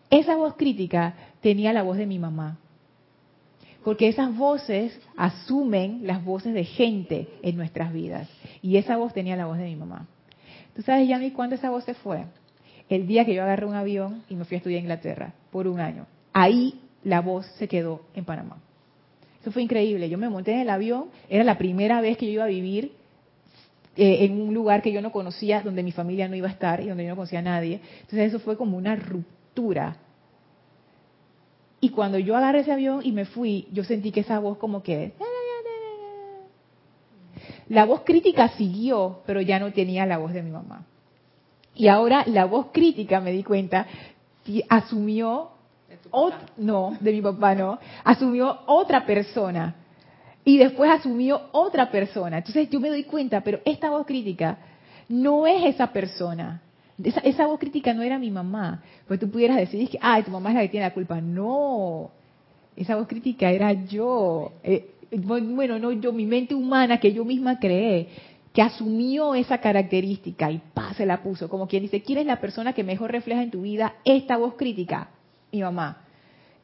Esa 0.09 0.36
voz 0.36 0.55
crítica 0.55 1.13
tenía 1.41 1.73
la 1.73 1.84
voz 1.84 1.97
de 1.97 2.07
mi 2.07 2.17
mamá 2.17 2.57
porque 3.88 4.09
esas 4.09 4.35
voces 4.35 4.99
asumen 5.15 6.01
las 6.03 6.21
voces 6.25 6.53
de 6.53 6.65
gente 6.65 7.29
en 7.41 7.55
nuestras 7.55 7.93
vidas. 7.93 8.27
Y 8.61 8.75
esa 8.75 8.97
voz 8.97 9.13
tenía 9.13 9.38
la 9.38 9.45
voz 9.45 9.57
de 9.57 9.63
mi 9.63 9.77
mamá. 9.77 10.07
¿Tú 10.75 10.81
sabes, 10.81 11.07
Yami, 11.07 11.31
cuándo 11.31 11.55
esa 11.55 11.69
voz 11.69 11.85
se 11.85 11.93
fue? 11.93 12.25
El 12.89 13.07
día 13.07 13.23
que 13.23 13.33
yo 13.33 13.43
agarré 13.43 13.65
un 13.65 13.75
avión 13.75 14.23
y 14.27 14.35
me 14.35 14.43
fui 14.43 14.55
a 14.55 14.57
estudiar 14.57 14.79
a 14.79 14.81
Inglaterra 14.81 15.33
por 15.53 15.69
un 15.69 15.79
año. 15.79 16.05
Ahí 16.33 16.81
la 17.05 17.21
voz 17.21 17.45
se 17.59 17.69
quedó 17.69 18.01
en 18.13 18.25
Panamá. 18.25 18.57
Eso 19.39 19.53
fue 19.53 19.61
increíble. 19.61 20.09
Yo 20.09 20.17
me 20.17 20.27
monté 20.27 20.51
en 20.51 20.59
el 20.59 20.69
avión, 20.69 21.05
era 21.29 21.45
la 21.45 21.57
primera 21.57 22.01
vez 22.01 22.17
que 22.17 22.25
yo 22.25 22.33
iba 22.33 22.43
a 22.43 22.47
vivir 22.47 22.91
eh, 23.95 24.25
en 24.25 24.41
un 24.41 24.53
lugar 24.53 24.81
que 24.81 24.91
yo 24.91 25.01
no 25.01 25.13
conocía, 25.13 25.61
donde 25.61 25.81
mi 25.81 25.93
familia 25.93 26.27
no 26.27 26.35
iba 26.35 26.49
a 26.49 26.51
estar 26.51 26.81
y 26.81 26.89
donde 26.89 27.05
yo 27.05 27.11
no 27.11 27.15
conocía 27.15 27.39
a 27.39 27.43
nadie. 27.43 27.79
Entonces 28.01 28.33
eso 28.33 28.39
fue 28.39 28.57
como 28.57 28.75
una 28.75 28.97
ruptura 28.97 29.95
y 31.80 31.89
cuando 31.89 32.17
yo 32.17 32.36
agarré 32.36 32.59
ese 32.59 32.71
avión 32.71 33.01
y 33.03 33.11
me 33.11 33.25
fui, 33.25 33.67
yo 33.71 33.84
sentí 33.84 34.11
que 34.11 34.21
esa 34.21 34.39
voz 34.39 34.57
como 34.57 34.82
que... 34.82 35.13
La 37.69 37.86
voz 37.86 38.01
crítica 38.03 38.49
siguió, 38.49 39.21
pero 39.25 39.41
ya 39.41 39.59
no 39.59 39.73
tenía 39.73 40.05
la 40.05 40.17
voz 40.17 40.34
de 40.34 40.41
mi 40.41 40.51
mamá. 40.51 40.86
Y 41.75 41.89
ahora 41.89 42.23
la 42.25 42.45
voz 42.45 42.67
crítica, 42.71 43.19
me 43.19 43.32
di 43.32 43.43
cuenta, 43.43 43.86
asumió... 44.69 45.49
no, 46.57 46.97
de 46.99 47.11
mi 47.11 47.21
papá 47.21 47.53
no. 47.53 47.78
Asumió 48.03 48.61
otra 48.65 49.05
persona. 49.05 49.75
Y 50.43 50.57
después 50.57 50.89
asumió 50.89 51.49
otra 51.51 51.91
persona. 51.91 52.38
Entonces 52.38 52.69
yo 52.69 52.80
me 52.80 52.89
doy 52.89 53.03
cuenta, 53.03 53.41
pero 53.41 53.59
esta 53.65 53.91
voz 53.91 54.07
crítica 54.07 54.57
no 55.09 55.45
es 55.45 55.75
esa 55.75 55.91
persona. 55.91 56.61
Esa, 57.04 57.45
voz 57.45 57.60
crítica 57.60 57.93
no 57.93 58.02
era 58.02 58.18
mi 58.18 58.32
mamá. 58.32 58.82
Pues 59.08 59.20
tú 59.20 59.30
pudieras 59.30 59.58
decir 59.58 59.88
que, 59.89 60.00
ay, 60.02 60.24
tu 60.24 60.32
mamá 60.32 60.50
es 60.50 60.56
la 60.56 60.62
que 60.62 60.70
tiene 60.70 60.86
la 60.86 60.93
culpa. 60.93 61.22
No, 61.22 62.12
esa 62.76 62.95
voz 62.95 63.08
crítica 63.08 63.52
era 63.52 63.72
yo. 63.74 64.54
Eh, 64.64 64.89
bueno, 65.12 65.78
no 65.80 65.91
yo, 65.91 66.12
mi 66.12 66.26
mente 66.26 66.56
humana 66.56 67.00
que 67.00 67.14
yo 67.14 67.24
misma 67.24 67.60
creé, 67.60 68.08
que 68.52 68.62
asumió 68.62 69.36
esa 69.36 69.60
característica 69.60 70.50
y 70.52 70.60
pa, 70.74 70.93
se 70.95 71.06
la 71.06 71.22
puso. 71.22 71.50
Como 71.50 71.68
quien 71.68 71.84
dice, 71.84 72.02
¿quién 72.02 72.20
es 72.20 72.26
la 72.26 72.41
persona 72.41 72.74
que 72.74 72.84
mejor 72.84 73.12
refleja 73.12 73.43
en 73.43 73.52
tu 73.52 73.62
vida 73.62 73.95
esta 74.04 74.38
voz 74.38 74.56
crítica? 74.56 75.10
Mi 75.52 75.62
mamá. 75.62 76.04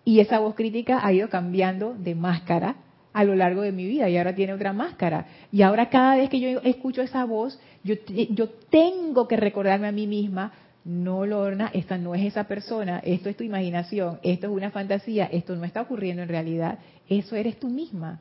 Y 0.04 0.20
esa 0.20 0.40
voz 0.40 0.56
crítica 0.56 1.06
ha 1.06 1.14
ido 1.14 1.30
cambiando 1.30 1.94
de 1.94 2.16
máscara 2.16 2.76
a 3.14 3.24
lo 3.24 3.36
largo 3.36 3.62
de 3.62 3.72
mi 3.72 3.86
vida 3.86 4.10
y 4.10 4.18
ahora 4.18 4.36
tiene 4.36 4.54
otra 4.54 4.74
máscara. 4.74 5.28
Y 5.52 5.62
ahora 5.62 5.90
cada 5.90 6.18
vez 6.18 6.30
que 6.30 6.40
yo 6.40 6.60
escucho 6.62 7.02
esa 7.02 7.24
voz, 7.26 7.60
yo, 7.84 7.96
yo 8.32 8.50
tengo 8.70 9.28
que 9.28 9.38
recordarme 9.38 9.88
a 9.88 9.92
mí 9.92 10.08
misma, 10.08 10.52
no, 10.84 11.26
Lorna, 11.26 11.70
esta 11.74 11.98
no 11.98 12.14
es 12.14 12.26
esa 12.26 12.46
persona, 12.46 13.00
esto 13.00 13.30
es 13.30 13.38
tu 13.38 13.44
imaginación, 13.44 14.20
esto 14.22 14.48
es 14.48 14.54
una 14.54 14.72
fantasía, 14.72 15.26
esto 15.26 15.56
no 15.56 15.64
está 15.64 15.82
ocurriendo 15.82 16.24
en 16.24 16.30
realidad, 16.30 16.80
eso 17.08 17.36
eres 17.36 17.58
tú 17.60 17.70
misma, 17.70 18.20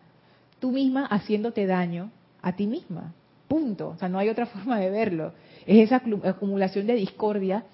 tú 0.60 0.70
misma 0.70 1.06
haciéndote 1.06 1.66
daño 1.66 2.10
a 2.40 2.54
ti 2.54 2.66
misma, 2.66 3.14
punto, 3.48 3.90
o 3.90 3.96
sea, 3.96 4.08
no 4.08 4.18
hay 4.18 4.28
otra 4.28 4.46
forma 4.46 4.78
de 4.78 4.90
verlo, 4.90 5.32
es 5.66 5.90
esa 5.90 6.02
acumulación 6.24 6.86
de 6.86 6.94
discordia 6.94 7.64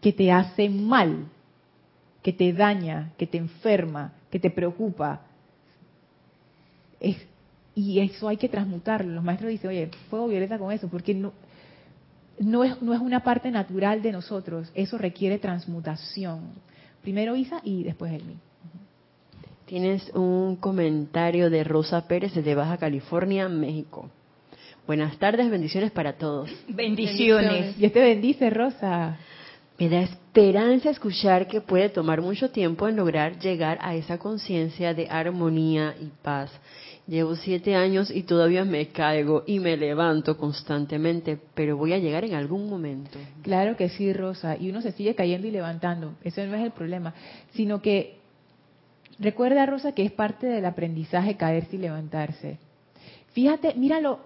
que 0.00 0.12
te 0.12 0.32
hace 0.32 0.68
mal, 0.68 1.26
que 2.22 2.32
te 2.32 2.52
daña, 2.52 3.12
que 3.16 3.26
te 3.28 3.38
enferma, 3.38 4.14
que 4.30 4.40
te 4.40 4.50
preocupa, 4.50 5.25
y 7.74 8.00
eso 8.00 8.28
hay 8.28 8.36
que 8.36 8.48
transmutarlo. 8.48 9.12
Los 9.12 9.24
maestros 9.24 9.50
dicen, 9.50 9.70
oye, 9.70 9.90
fuego 10.08 10.28
violeta 10.28 10.58
con 10.58 10.72
eso, 10.72 10.88
porque 10.88 11.14
no, 11.14 11.32
no, 12.38 12.64
es, 12.64 12.80
no 12.80 12.94
es 12.94 13.00
una 13.00 13.20
parte 13.22 13.50
natural 13.50 14.02
de 14.02 14.12
nosotros. 14.12 14.70
Eso 14.74 14.98
requiere 14.98 15.38
transmutación. 15.38 16.52
Primero 17.02 17.36
Isa 17.36 17.60
y 17.62 17.84
después 17.84 18.12
Elmi. 18.12 18.36
Tienes 19.66 20.10
un 20.14 20.56
comentario 20.56 21.50
de 21.50 21.64
Rosa 21.64 22.06
Pérez 22.06 22.34
de 22.34 22.54
Baja 22.54 22.78
California, 22.78 23.48
México. 23.48 24.08
Buenas 24.86 25.18
tardes, 25.18 25.50
bendiciones 25.50 25.90
para 25.90 26.12
todos. 26.12 26.48
Bendiciones. 26.68 27.76
Dios 27.76 27.92
te 27.92 28.00
bendice, 28.00 28.48
Rosa. 28.50 29.18
Me 29.78 29.90
da 29.90 30.00
esperanza 30.00 30.88
escuchar 30.88 31.48
que 31.48 31.60
puede 31.60 31.90
tomar 31.90 32.22
mucho 32.22 32.50
tiempo 32.50 32.88
en 32.88 32.96
lograr 32.96 33.38
llegar 33.38 33.76
a 33.82 33.94
esa 33.94 34.16
conciencia 34.16 34.94
de 34.94 35.06
armonía 35.10 35.94
y 36.00 36.06
paz. 36.22 36.50
Llevo 37.06 37.36
siete 37.36 37.74
años 37.74 38.10
y 38.10 38.22
todavía 38.22 38.64
me 38.64 38.88
caigo 38.88 39.44
y 39.46 39.58
me 39.60 39.76
levanto 39.76 40.38
constantemente, 40.38 41.38
pero 41.54 41.76
voy 41.76 41.92
a 41.92 41.98
llegar 41.98 42.24
en 42.24 42.34
algún 42.34 42.70
momento. 42.70 43.18
Claro 43.42 43.76
que 43.76 43.90
sí, 43.90 44.14
Rosa, 44.14 44.56
y 44.56 44.70
uno 44.70 44.80
se 44.80 44.92
sigue 44.92 45.14
cayendo 45.14 45.46
y 45.46 45.50
levantando, 45.50 46.14
eso 46.24 46.44
no 46.46 46.56
es 46.56 46.64
el 46.64 46.72
problema, 46.72 47.12
sino 47.52 47.82
que 47.82 48.16
recuerda, 49.18 49.66
Rosa, 49.66 49.92
que 49.92 50.06
es 50.06 50.10
parte 50.10 50.46
del 50.46 50.64
aprendizaje 50.64 51.36
caerse 51.36 51.76
y 51.76 51.80
levantarse. 51.80 52.58
Fíjate, 53.34 53.74
míralo, 53.74 54.20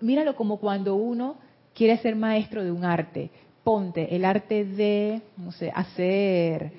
míralo 0.00 0.34
como 0.34 0.58
cuando 0.58 0.96
uno 0.96 1.36
quiere 1.74 1.96
ser 1.98 2.16
maestro 2.16 2.64
de 2.64 2.72
un 2.72 2.84
arte 2.84 3.30
ponte 3.64 4.14
el 4.14 4.24
arte 4.24 4.64
de, 4.64 5.22
no 5.36 5.50
sé, 5.50 5.72
hacer, 5.74 6.72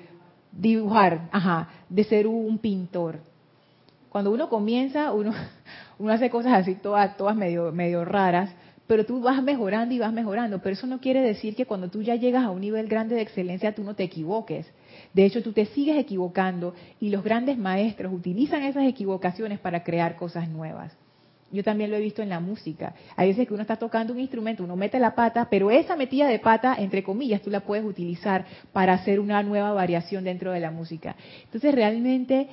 dibujar, 0.52 1.28
ajá, 1.32 1.68
de 1.88 2.04
ser 2.04 2.26
un 2.26 2.58
pintor. 2.58 3.18
Cuando 4.08 4.30
uno 4.30 4.48
comienza, 4.48 5.12
uno, 5.12 5.32
uno 5.98 6.12
hace 6.12 6.30
cosas 6.30 6.54
así 6.54 6.76
todas, 6.76 7.16
todas 7.16 7.36
medio, 7.36 7.72
medio 7.72 8.04
raras, 8.04 8.50
pero 8.86 9.04
tú 9.04 9.20
vas 9.20 9.42
mejorando 9.42 9.94
y 9.94 9.98
vas 9.98 10.12
mejorando. 10.12 10.60
Pero 10.62 10.74
eso 10.74 10.86
no 10.86 11.00
quiere 11.00 11.20
decir 11.20 11.56
que 11.56 11.66
cuando 11.66 11.90
tú 11.90 12.02
ya 12.02 12.14
llegas 12.14 12.44
a 12.44 12.50
un 12.50 12.60
nivel 12.60 12.86
grande 12.86 13.16
de 13.16 13.22
excelencia 13.22 13.74
tú 13.74 13.82
no 13.82 13.94
te 13.94 14.04
equivoques. 14.04 14.66
De 15.12 15.24
hecho, 15.24 15.42
tú 15.42 15.52
te 15.52 15.66
sigues 15.66 15.98
equivocando 15.98 16.74
y 17.00 17.10
los 17.10 17.24
grandes 17.24 17.58
maestros 17.58 18.12
utilizan 18.12 18.62
esas 18.62 18.84
equivocaciones 18.84 19.58
para 19.58 19.82
crear 19.82 20.16
cosas 20.16 20.48
nuevas. 20.48 20.96
Yo 21.52 21.62
también 21.62 21.90
lo 21.90 21.96
he 21.96 22.00
visto 22.00 22.22
en 22.22 22.28
la 22.28 22.40
música. 22.40 22.94
Hay 23.14 23.28
veces 23.28 23.46
que 23.46 23.54
uno 23.54 23.62
está 23.62 23.76
tocando 23.76 24.12
un 24.12 24.18
instrumento, 24.18 24.64
uno 24.64 24.74
mete 24.74 24.98
la 24.98 25.14
pata, 25.14 25.46
pero 25.48 25.70
esa 25.70 25.94
metida 25.94 26.26
de 26.26 26.40
pata, 26.40 26.74
entre 26.78 27.04
comillas, 27.04 27.40
tú 27.40 27.50
la 27.50 27.60
puedes 27.60 27.84
utilizar 27.84 28.44
para 28.72 28.94
hacer 28.94 29.20
una 29.20 29.42
nueva 29.42 29.72
variación 29.72 30.24
dentro 30.24 30.50
de 30.50 30.60
la 30.60 30.72
música. 30.72 31.14
Entonces, 31.44 31.72
realmente, 31.74 32.48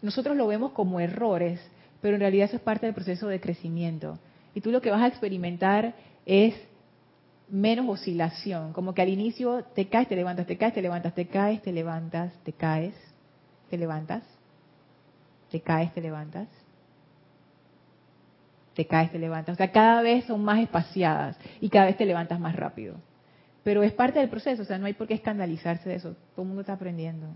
nosotros 0.00 0.36
lo 0.36 0.46
vemos 0.46 0.72
como 0.72 1.00
errores, 1.00 1.60
pero 2.00 2.14
en 2.14 2.20
realidad 2.20 2.46
eso 2.46 2.56
es 2.56 2.62
parte 2.62 2.86
del 2.86 2.94
proceso 2.94 3.28
de 3.28 3.40
crecimiento. 3.40 4.18
Y 4.54 4.62
tú 4.62 4.70
lo 4.70 4.80
que 4.80 4.90
vas 4.90 5.02
a 5.02 5.08
experimentar 5.08 5.94
es 6.24 6.54
menos 7.50 7.88
oscilación, 7.88 8.72
como 8.72 8.94
que 8.94 9.02
al 9.02 9.08
inicio 9.08 9.64
te 9.74 9.88
caes, 9.88 10.08
te 10.08 10.16
levantas, 10.16 10.46
te 10.46 10.56
caes, 10.56 10.72
te 10.72 10.82
levantas, 10.82 11.14
te 11.14 11.26
caes, 11.26 11.62
te 11.62 11.72
levantas, 11.72 12.32
te 12.42 12.52
caes, 12.52 12.94
te 13.68 13.76
levantas, 13.76 14.22
te 14.22 14.30
caes, 14.30 14.30
te 14.30 14.30
levantas, 14.30 14.40
te 15.50 15.60
caes, 15.60 15.92
te 15.92 16.00
levantas. 16.00 16.59
O 18.76 19.54
sea, 19.54 19.72
cada 19.72 20.02
vez 20.02 20.24
son 20.24 20.42
más 20.42 20.60
espaciadas 20.60 21.38
y 21.60 21.68
cada 21.68 21.86
vez 21.86 21.96
te 21.96 22.06
levantas 22.06 22.40
más 22.40 22.56
rápido. 22.56 22.96
Pero 23.62 23.82
es 23.82 23.92
parte 23.92 24.18
del 24.18 24.30
proceso, 24.30 24.62
o 24.62 24.64
sea, 24.64 24.78
no 24.78 24.86
hay 24.86 24.94
por 24.94 25.06
qué 25.06 25.14
escandalizarse 25.14 25.88
de 25.88 25.96
eso. 25.96 26.16
Todo 26.34 26.42
el 26.42 26.48
mundo 26.48 26.62
está 26.62 26.72
aprendiendo. 26.74 27.26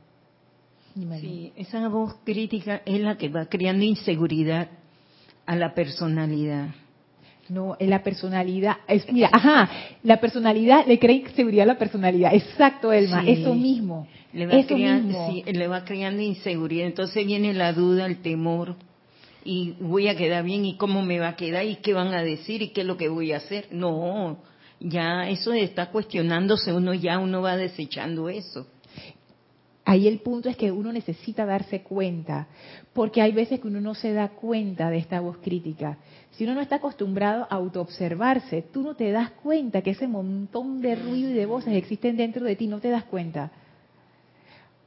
Sí, 1.20 1.52
esa 1.56 1.88
voz 1.88 2.14
crítica 2.24 2.80
es 2.86 3.00
la 3.00 3.18
que 3.18 3.28
va 3.28 3.46
creando 3.46 3.84
inseguridad 3.84 4.68
a 5.44 5.56
la 5.56 5.74
personalidad. 5.74 6.68
No, 7.48 7.76
en 7.78 7.90
la 7.90 8.02
personalidad, 8.02 8.76
es, 8.88 9.10
mira, 9.12 9.28
ajá, 9.30 9.68
la 10.02 10.18
personalidad 10.18 10.86
le 10.86 10.98
crea 10.98 11.16
inseguridad 11.16 11.64
a 11.64 11.72
la 11.74 11.78
personalidad. 11.78 12.32
Exacto, 12.32 12.92
Elma, 12.92 13.22
eso 13.26 13.54
mismo. 13.54 14.06
Le 14.32 14.46
va, 14.46 14.66
creando, 14.66 15.28
Sí, 15.28 15.44
le 15.46 15.68
va 15.68 15.84
creando 15.84 16.22
inseguridad. 16.22 16.86
Entonces 16.86 17.26
viene 17.26 17.52
la 17.52 17.72
duda, 17.72 18.06
el 18.06 18.18
temor. 18.18 18.76
Y 19.44 19.72
voy 19.78 20.08
a 20.08 20.16
quedar 20.16 20.42
bien, 20.42 20.64
y 20.64 20.76
cómo 20.76 21.02
me 21.02 21.18
va 21.18 21.28
a 21.28 21.36
quedar, 21.36 21.66
y 21.66 21.76
qué 21.76 21.92
van 21.92 22.14
a 22.14 22.22
decir, 22.22 22.62
y 22.62 22.70
qué 22.70 22.80
es 22.80 22.86
lo 22.86 22.96
que 22.96 23.08
voy 23.08 23.32
a 23.32 23.36
hacer. 23.36 23.68
No, 23.70 24.38
ya 24.80 25.28
eso 25.28 25.52
está 25.52 25.90
cuestionándose, 25.90 26.72
uno 26.72 26.94
ya 26.94 27.18
uno 27.18 27.42
va 27.42 27.56
desechando 27.56 28.28
eso. 28.28 28.66
Ahí 29.86 30.08
el 30.08 30.20
punto 30.20 30.48
es 30.48 30.56
que 30.56 30.72
uno 30.72 30.92
necesita 30.92 31.44
darse 31.44 31.82
cuenta, 31.82 32.48
porque 32.94 33.20
hay 33.20 33.32
veces 33.32 33.60
que 33.60 33.68
uno 33.68 33.82
no 33.82 33.94
se 33.94 34.14
da 34.14 34.28
cuenta 34.28 34.88
de 34.88 34.96
esta 34.96 35.20
voz 35.20 35.36
crítica. 35.38 35.98
Si 36.30 36.44
uno 36.44 36.54
no 36.54 36.62
está 36.62 36.76
acostumbrado 36.76 37.46
a 37.50 37.56
autoobservarse, 37.56 38.62
tú 38.72 38.82
no 38.82 38.96
te 38.96 39.10
das 39.12 39.32
cuenta 39.32 39.82
que 39.82 39.90
ese 39.90 40.08
montón 40.08 40.80
de 40.80 40.96
ruido 40.96 41.30
y 41.30 41.34
de 41.34 41.44
voces 41.44 41.74
existen 41.74 42.16
dentro 42.16 42.46
de 42.46 42.56
ti, 42.56 42.66
no 42.66 42.80
te 42.80 42.88
das 42.88 43.04
cuenta. 43.04 43.52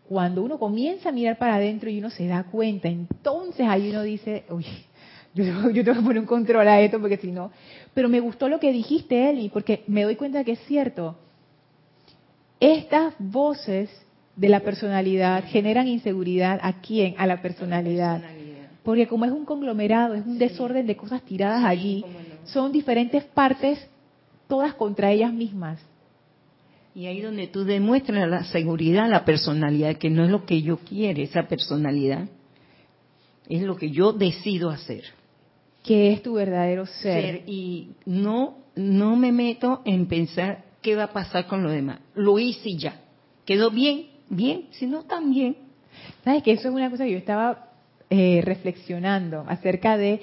Cuando 0.08 0.42
uno 0.44 0.58
comienza 0.58 1.10
a 1.10 1.12
mirar 1.12 1.38
para 1.38 1.56
adentro 1.56 1.90
y 1.90 2.00
uno 2.00 2.10
se 2.10 2.28
da 2.28 2.44
cuenta, 2.44 2.88
entonces 2.88 3.68
ahí 3.68 3.90
uno 3.90 4.04
dice, 4.04 4.46
uy, 4.50 4.66
yo, 5.34 5.44
yo 5.72 5.84
tengo 5.84 6.00
que 6.00 6.06
poner 6.06 6.20
un 6.20 6.26
control 6.26 6.68
a 6.68 6.80
esto 6.82 7.00
porque 7.00 7.18
si 7.18 7.32
no... 7.32 7.52
Pero 7.94 8.10
me 8.10 8.20
gustó 8.20 8.48
lo 8.48 8.60
que 8.60 8.72
dijiste, 8.72 9.30
Eli, 9.30 9.50
porque 9.50 9.84
me 9.88 10.04
doy 10.04 10.16
cuenta 10.16 10.44
que 10.44 10.54
es 10.54 10.60
cierto. 10.68 11.16
Estas 12.60 13.16
voces 13.20 13.90
de 14.36 14.50
la 14.50 14.62
personalidad 14.62 15.44
generan 15.48 15.88
inseguridad 15.88 16.60
a 16.62 16.80
quién? 16.80 17.16
A 17.18 17.26
la 17.26 17.42
personalidad. 17.42 18.22
Porque 18.84 19.08
como 19.08 19.26
es 19.26 19.32
un 19.32 19.46
conglomerado, 19.46 20.14
es 20.14 20.26
un 20.26 20.38
desorden 20.38 20.88
de 20.88 20.96
cosas 20.96 21.22
tiradas 21.24 21.66
allí, 21.66 22.06
son 22.46 22.72
diferentes 22.72 23.24
partes, 23.24 23.86
todas 24.48 24.74
contra 24.76 25.12
ellas 25.12 25.34
mismas. 25.34 25.80
Y 26.98 27.06
ahí 27.06 27.22
donde 27.22 27.46
tú 27.46 27.64
demuestras 27.64 28.28
la 28.28 28.44
seguridad, 28.46 29.08
la 29.08 29.24
personalidad, 29.24 29.98
que 29.98 30.10
no 30.10 30.24
es 30.24 30.32
lo 30.32 30.48
que 30.48 30.64
yo 30.64 30.78
quiero, 30.78 31.22
esa 31.22 31.44
personalidad, 31.44 32.28
es 33.48 33.62
lo 33.62 33.76
que 33.76 33.92
yo 33.92 34.14
decido 34.14 34.72
hacer. 34.72 35.04
Que 35.84 36.12
es 36.12 36.24
tu 36.24 36.34
verdadero 36.34 36.88
ser. 36.88 37.22
ser. 37.22 37.44
Y 37.46 37.92
no, 38.08 38.58
no 38.76 39.16
me 39.16 39.32
meto 39.32 39.84
en 39.86 40.08
pensar 40.08 40.64
qué 40.82 40.96
va 40.96 41.04
a 41.04 41.14
pasar 41.14 41.46
con 41.46 41.62
lo 41.62 41.70
demás. 41.70 42.00
Lo 42.16 42.40
hice 42.40 42.70
y 42.70 42.80
ya. 42.80 43.00
Quedó 43.46 43.70
bien, 43.70 44.08
bien, 44.32 44.66
si 44.72 44.88
no 44.88 45.04
también. 45.04 45.56
¿Sabes 46.24 46.42
que 46.42 46.54
eso 46.54 46.70
es 46.70 46.74
una 46.74 46.90
cosa 46.90 47.04
que 47.04 47.12
yo 47.12 47.20
estaba 47.20 47.70
eh, 48.10 48.42
reflexionando 48.44 49.46
acerca 49.48 49.98
de 49.98 50.20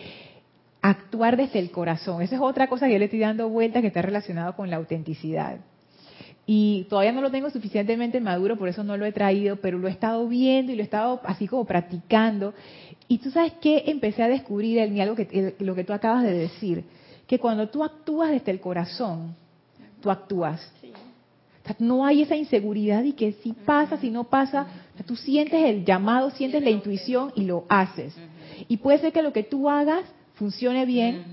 actuar 0.82 1.36
desde 1.36 1.60
el 1.60 1.70
corazón? 1.70 2.20
Esa 2.20 2.34
es 2.34 2.42
otra 2.42 2.66
cosa 2.66 2.86
que 2.86 2.94
yo 2.94 2.98
le 2.98 3.04
estoy 3.04 3.20
dando 3.20 3.48
vuelta 3.48 3.80
que 3.80 3.86
está 3.86 4.02
relacionado 4.02 4.56
con 4.56 4.70
la 4.70 4.76
autenticidad. 4.78 5.60
Y 6.46 6.86
todavía 6.90 7.12
no 7.12 7.22
lo 7.22 7.30
tengo 7.30 7.48
suficientemente 7.50 8.20
maduro, 8.20 8.58
por 8.58 8.68
eso 8.68 8.84
no 8.84 8.96
lo 8.96 9.06
he 9.06 9.12
traído, 9.12 9.56
pero 9.56 9.78
lo 9.78 9.88
he 9.88 9.90
estado 9.90 10.28
viendo 10.28 10.72
y 10.72 10.76
lo 10.76 10.82
he 10.82 10.84
estado 10.84 11.20
así 11.24 11.48
como 11.48 11.64
practicando. 11.64 12.52
Y 13.08 13.18
tú 13.18 13.30
sabes 13.30 13.52
que 13.54 13.84
empecé 13.86 14.22
a 14.22 14.28
descubrir 14.28 14.90
mí 14.90 15.00
algo 15.00 15.16
que 15.16 15.54
lo 15.58 15.74
que 15.74 15.84
tú 15.84 15.92
acabas 15.92 16.22
de 16.22 16.32
decir, 16.32 16.84
que 17.26 17.38
cuando 17.38 17.68
tú 17.68 17.82
actúas 17.82 18.30
desde 18.30 18.50
el 18.50 18.60
corazón, 18.60 19.34
tú 20.00 20.10
actúas. 20.10 20.70
No 21.78 22.04
hay 22.04 22.20
esa 22.20 22.36
inseguridad 22.36 23.02
y 23.04 23.14
que 23.14 23.32
si 23.42 23.54
pasa, 23.54 23.96
si 23.96 24.10
no 24.10 24.24
pasa, 24.24 24.66
tú 25.06 25.16
sientes 25.16 25.64
el 25.64 25.86
llamado, 25.86 26.30
sientes 26.30 26.62
la 26.62 26.68
intuición 26.68 27.32
y 27.34 27.44
lo 27.44 27.64
haces. 27.70 28.14
Y 28.68 28.76
puede 28.76 28.98
ser 28.98 29.12
que 29.12 29.22
lo 29.22 29.32
que 29.32 29.44
tú 29.44 29.70
hagas 29.70 30.04
funcione 30.34 30.84
bien, 30.84 31.24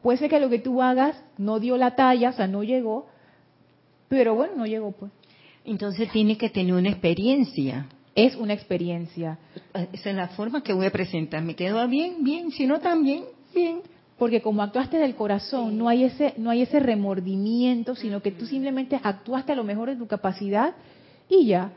puede 0.00 0.16
ser 0.16 0.30
que 0.30 0.40
lo 0.40 0.48
que 0.48 0.58
tú 0.58 0.80
hagas 0.80 1.22
no 1.36 1.60
dio 1.60 1.76
la 1.76 1.96
talla, 1.96 2.30
o 2.30 2.32
sea, 2.32 2.46
no 2.46 2.62
llegó, 2.62 3.11
pero 4.12 4.34
bueno, 4.34 4.56
no 4.58 4.66
llegó 4.66 4.92
pues. 4.92 5.10
Entonces 5.64 6.12
tiene 6.12 6.36
que 6.36 6.50
tener 6.50 6.74
una 6.74 6.90
experiencia. 6.90 7.86
Es 8.14 8.36
una 8.36 8.52
experiencia. 8.52 9.38
Esa 9.90 10.10
es 10.10 10.16
la 10.16 10.28
forma 10.28 10.62
que 10.62 10.74
voy 10.74 10.84
a 10.84 10.90
presentar. 10.90 11.42
¿Me 11.42 11.56
quedó 11.56 11.88
bien? 11.88 12.22
Bien. 12.22 12.50
Si 12.50 12.66
no, 12.66 12.78
también. 12.78 13.24
Bien 13.54 13.80
porque 14.18 14.42
como 14.42 14.62
actuaste 14.62 14.98
del 14.98 15.16
corazón, 15.16 15.78
no 15.78 15.88
hay 15.88 16.04
ese 16.04 16.34
no 16.36 16.50
hay 16.50 16.62
ese 16.62 16.78
remordimiento, 16.78 17.96
sino 17.96 18.20
que 18.22 18.30
tú 18.30 18.44
simplemente 18.44 19.00
actuaste 19.02 19.52
a 19.52 19.56
lo 19.56 19.64
mejor 19.64 19.88
de 19.88 19.96
tu 19.96 20.06
capacidad 20.06 20.74
y 21.28 21.46
ya, 21.46 21.72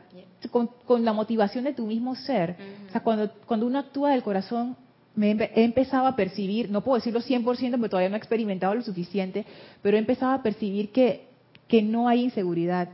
con, 0.50 0.70
la 1.04 1.14
motivación 1.14 1.64
de 1.64 1.72
tu 1.72 1.86
mismo 1.86 2.14
ser. 2.14 2.56
O 2.88 2.92
sea, 2.92 3.02
cuando, 3.02 3.32
cuando 3.46 3.66
uno 3.66 3.78
actúa 3.78 4.10
del 4.10 4.22
corazón, 4.22 4.76
me 5.16 5.30
he 5.30 5.64
empezado 5.64 6.06
a 6.06 6.14
percibir, 6.14 6.70
no 6.70 6.84
puedo 6.84 6.96
decirlo 6.96 7.20
100% 7.20 7.44
porque 7.44 7.88
todavía 7.88 8.10
no 8.10 8.16
he 8.16 8.18
experimentado 8.18 8.74
lo 8.74 8.82
suficiente, 8.82 9.46
pero 9.82 9.96
he 9.96 10.00
empezado 10.00 10.32
a 10.32 10.42
percibir 10.42 10.92
que, 10.92 11.25
que 11.68 11.82
no 11.82 12.08
hay 12.08 12.24
inseguridad. 12.24 12.88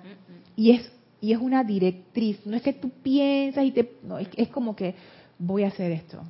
Y 0.56 0.72
es, 0.72 0.92
y 1.20 1.32
es 1.32 1.38
una 1.38 1.64
directriz, 1.64 2.44
no 2.44 2.56
es 2.56 2.62
que 2.62 2.72
tú 2.72 2.90
piensas 2.90 3.64
y 3.64 3.70
te... 3.70 3.96
No, 4.02 4.18
es, 4.18 4.48
como 4.48 4.74
que 4.74 4.94
voy 5.38 5.64
a 5.64 5.68
hacer 5.68 5.92
esto. 5.92 6.22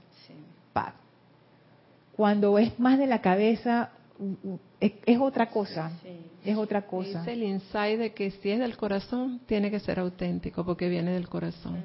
Cuando 2.17 2.59
es 2.59 2.79
más 2.79 2.99
de 2.99 3.07
la 3.07 3.23
cabeza, 3.23 3.91
es, 4.81 5.19
otra 5.19 5.47
cosa. 5.47 5.91
Es 6.45 6.57
otra 6.57 6.83
cosa. 6.83 7.23
Es 7.23 7.29
el 7.29 7.43
insight 7.43 7.99
de 7.99 8.13
que 8.13 8.31
si 8.31 8.51
es 8.51 8.59
del 8.59 8.77
corazón, 8.77 9.41
tiene 9.47 9.71
que 9.71 9.81
ser 9.81 9.99
auténtico, 9.99 10.65
porque 10.65 10.89
viene 10.89 11.13
del 11.13 11.29
corazón. 11.29 11.83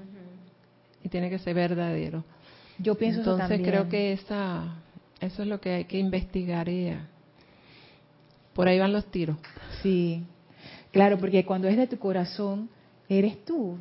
Y 1.04 1.10
tiene 1.10 1.30
que 1.30 1.40
ser 1.40 1.56
verdadero. 1.56 2.26
Yo 2.78 2.96
pienso 2.96 3.20
Entonces 3.20 3.62
creo 3.62 3.88
que 3.88 4.14
esa, 4.14 4.76
eso 5.22 5.42
es 5.42 5.48
lo 5.48 5.62
que 5.62 5.72
hay 5.72 5.86
que 5.86 5.98
investigar. 5.98 6.68
Y 6.68 6.94
por 8.54 8.68
ahí 8.68 8.80
van 8.80 8.92
los 8.92 9.06
tiros. 9.06 9.38
Sí, 9.82 10.26
claro, 10.98 11.18
porque 11.18 11.46
cuando 11.46 11.68
es 11.68 11.78
de 11.78 11.88
tu 11.88 11.98
corazón, 11.98 12.70
eres 13.10 13.44
tú. 13.46 13.78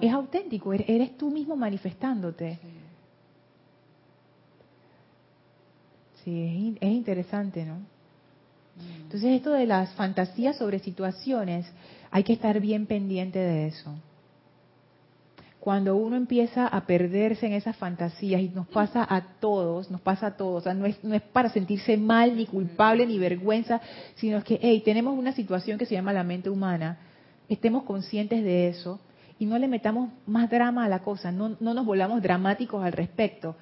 es, 0.00 0.12
auténtico, 0.12 0.72
eres, 0.72 1.16
tú 1.16 1.30
mismo 1.30 1.56
manifestándote. 1.56 2.58
Sí, 6.24 6.76
es, 6.80 6.90
interesante, 6.90 7.64
¿no? 7.64 7.78
Entonces 9.02 9.30
esto 9.32 9.50
de 9.50 9.66
las 9.66 9.92
fantasías 9.94 10.56
sobre 10.56 10.78
situaciones, 10.78 11.66
hay 12.10 12.24
que 12.24 12.32
estar 12.32 12.58
bien 12.60 12.86
pendiente 12.86 13.38
de 13.38 13.68
eso. 13.68 13.94
Cuando 15.64 15.96
uno 15.96 16.14
empieza 16.16 16.66
a 16.66 16.84
perderse 16.84 17.46
en 17.46 17.54
esas 17.54 17.74
fantasías, 17.76 18.38
y 18.42 18.50
nos 18.50 18.68
pasa 18.68 19.06
a 19.08 19.38
todos, 19.40 19.90
nos 19.90 20.02
pasa 20.02 20.26
a 20.26 20.36
todos, 20.36 20.60
o 20.60 20.64
sea, 20.64 20.74
no 20.74 20.84
es, 20.84 21.02
no 21.02 21.14
es 21.14 21.22
para 21.22 21.48
sentirse 21.48 21.96
mal, 21.96 22.36
ni 22.36 22.44
culpable, 22.44 23.06
ni 23.06 23.18
vergüenza, 23.18 23.80
sino 24.16 24.36
es 24.36 24.44
que, 24.44 24.58
hey, 24.60 24.82
tenemos 24.84 25.18
una 25.18 25.32
situación 25.32 25.78
que 25.78 25.86
se 25.86 25.94
llama 25.94 26.12
la 26.12 26.22
mente 26.22 26.50
humana, 26.50 26.98
estemos 27.48 27.84
conscientes 27.84 28.44
de 28.44 28.68
eso 28.68 29.00
y 29.38 29.46
no 29.46 29.56
le 29.56 29.66
metamos 29.66 30.10
más 30.26 30.50
drama 30.50 30.84
a 30.84 30.88
la 30.90 30.98
cosa, 30.98 31.32
no, 31.32 31.56
no 31.58 31.72
nos 31.72 31.86
volvamos 31.86 32.20
dramáticos 32.20 32.84
al 32.84 32.92
respecto, 32.92 33.56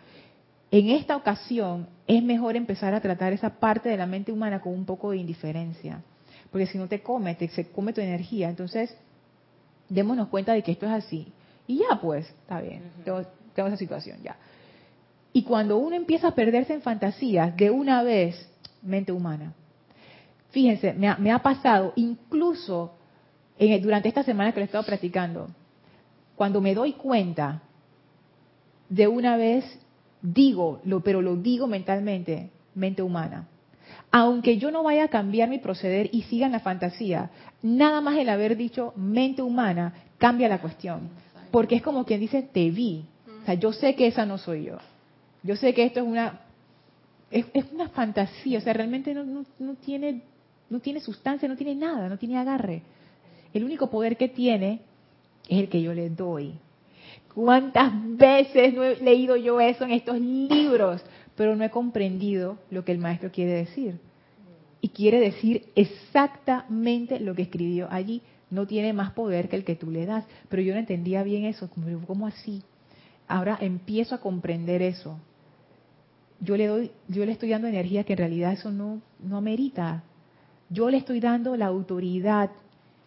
en 0.72 0.88
esta 0.90 1.14
ocasión 1.14 1.86
es 2.08 2.20
mejor 2.20 2.56
empezar 2.56 2.94
a 2.94 3.00
tratar 3.00 3.32
esa 3.32 3.60
parte 3.60 3.88
de 3.88 3.96
la 3.96 4.06
mente 4.06 4.32
humana 4.32 4.60
con 4.60 4.72
un 4.72 4.86
poco 4.86 5.12
de 5.12 5.18
indiferencia, 5.18 6.02
porque 6.50 6.66
si 6.66 6.78
no 6.78 6.88
te 6.88 7.00
come, 7.00 7.36
te, 7.36 7.46
se 7.50 7.70
come 7.70 7.92
tu 7.92 8.00
energía. 8.00 8.48
Entonces, 8.48 8.92
démonos 9.88 10.26
cuenta 10.26 10.52
de 10.52 10.62
que 10.64 10.72
esto 10.72 10.86
es 10.86 10.92
así. 10.92 11.32
Y 11.72 11.78
ya 11.78 11.98
pues, 12.00 12.28
está 12.28 12.60
bien, 12.60 12.82
tengo, 13.02 13.20
esa 13.56 13.76
situación, 13.78 14.18
ya. 14.22 14.36
Y 15.32 15.42
cuando 15.44 15.78
uno 15.78 15.96
empieza 15.96 16.28
a 16.28 16.34
perderse 16.34 16.74
en 16.74 16.82
fantasías, 16.82 17.56
de 17.56 17.70
una 17.70 18.02
vez, 18.02 18.48
mente 18.82 19.12
humana, 19.12 19.54
Fíjense, 20.50 20.92
me 20.92 21.08
ha, 21.08 21.16
me 21.16 21.32
ha 21.32 21.38
pasado 21.38 21.94
incluso 21.96 22.92
en 23.58 23.72
el- 23.72 23.80
durante 23.80 24.08
esta 24.08 24.22
semana 24.22 24.52
que 24.52 24.60
lo 24.60 24.64
he 24.64 24.66
estado 24.66 24.84
practicando, 24.84 25.48
cuando 26.36 26.60
me 26.60 26.74
doy 26.74 26.92
cuenta, 26.92 27.62
de 28.90 29.08
una 29.08 29.38
vez 29.38 29.64
digo, 30.20 30.82
lo, 30.84 31.00
pero 31.00 31.22
lo 31.22 31.36
digo 31.36 31.66
mentalmente, 31.66 32.50
mente 32.74 33.00
humana. 33.02 33.48
Aunque 34.10 34.58
yo 34.58 34.70
no 34.70 34.82
vaya 34.82 35.04
a 35.04 35.08
cambiar 35.08 35.48
mi 35.48 35.58
proceder 35.58 36.10
y 36.12 36.20
siga 36.24 36.44
en 36.44 36.52
la 36.52 36.60
fantasía, 36.60 37.30
nada 37.62 38.02
más 38.02 38.18
el 38.18 38.28
haber 38.28 38.58
dicho 38.58 38.92
mente 38.94 39.40
humana 39.40 39.94
cambia 40.18 40.50
la 40.50 40.60
cuestión. 40.60 41.08
Porque 41.52 41.76
es 41.76 41.82
como 41.82 42.04
quien 42.04 42.18
dice, 42.18 42.42
te 42.42 42.70
vi. 42.70 43.04
O 43.42 43.44
sea, 43.44 43.54
yo 43.54 43.72
sé 43.72 43.94
que 43.94 44.08
esa 44.08 44.26
no 44.26 44.38
soy 44.38 44.64
yo. 44.64 44.78
Yo 45.44 45.54
sé 45.54 45.72
que 45.74 45.84
esto 45.84 46.00
es 46.00 46.06
una 46.06 46.40
es, 47.30 47.46
es 47.54 47.64
una 47.72 47.88
fantasía, 47.88 48.58
o 48.58 48.60
sea, 48.60 48.72
realmente 48.74 49.14
no, 49.14 49.24
no, 49.24 49.44
no 49.58 49.74
tiene 49.74 50.22
no 50.68 50.80
tiene 50.80 51.00
sustancia, 51.00 51.48
no 51.48 51.56
tiene 51.56 51.74
nada, 51.74 52.08
no 52.08 52.18
tiene 52.18 52.38
agarre. 52.38 52.82
El 53.52 53.64
único 53.64 53.90
poder 53.90 54.16
que 54.16 54.28
tiene 54.28 54.80
es 55.48 55.58
el 55.58 55.68
que 55.68 55.82
yo 55.82 55.92
le 55.92 56.08
doy. 56.08 56.54
¿Cuántas 57.34 57.92
veces 58.16 58.72
no 58.72 58.82
he 58.82 58.96
leído 58.96 59.36
yo 59.36 59.60
eso 59.60 59.84
en 59.84 59.90
estos 59.90 60.18
libros? 60.18 61.02
Pero 61.36 61.56
no 61.56 61.64
he 61.64 61.70
comprendido 61.70 62.58
lo 62.70 62.84
que 62.84 62.92
el 62.92 62.98
maestro 62.98 63.30
quiere 63.30 63.52
decir. 63.52 63.98
Y 64.80 64.88
quiere 64.88 65.20
decir 65.20 65.66
exactamente 65.74 67.20
lo 67.20 67.34
que 67.34 67.42
escribió 67.42 67.88
allí. 67.90 68.22
No 68.52 68.66
tiene 68.66 68.92
más 68.92 69.12
poder 69.12 69.48
que 69.48 69.56
el 69.56 69.64
que 69.64 69.74
tú 69.74 69.90
le 69.90 70.06
das. 70.06 70.24
Pero 70.48 70.62
yo 70.62 70.74
no 70.74 70.78
entendía 70.78 71.22
bien 71.22 71.44
eso. 71.44 71.70
como, 71.70 72.06
¿Cómo 72.06 72.26
así? 72.26 72.62
Ahora 73.26 73.56
empiezo 73.60 74.14
a 74.14 74.20
comprender 74.20 74.82
eso. 74.82 75.18
Yo 76.38 76.56
le 76.56 76.66
doy, 76.66 76.90
yo 77.08 77.24
le 77.24 77.32
estoy 77.32 77.48
dando 77.48 77.66
energía 77.66 78.04
que 78.04 78.12
en 78.12 78.18
realidad 78.18 78.52
eso 78.52 78.70
no, 78.70 79.00
no 79.20 79.38
amerita. 79.38 80.04
Yo 80.68 80.90
le 80.90 80.98
estoy 80.98 81.18
dando 81.18 81.56
la 81.56 81.66
autoridad 81.66 82.50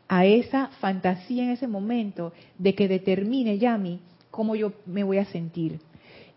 a 0.08 0.26
esa 0.26 0.68
fantasía 0.80 1.44
en 1.44 1.52
ese 1.52 1.68
momento 1.68 2.34
de 2.58 2.74
que 2.74 2.88
determine 2.88 3.60
Yami 3.60 4.00
cómo 4.32 4.56
yo 4.56 4.74
me 4.88 5.04
voy 5.04 5.20
a 5.20 5.26
sentir. 5.26 5.80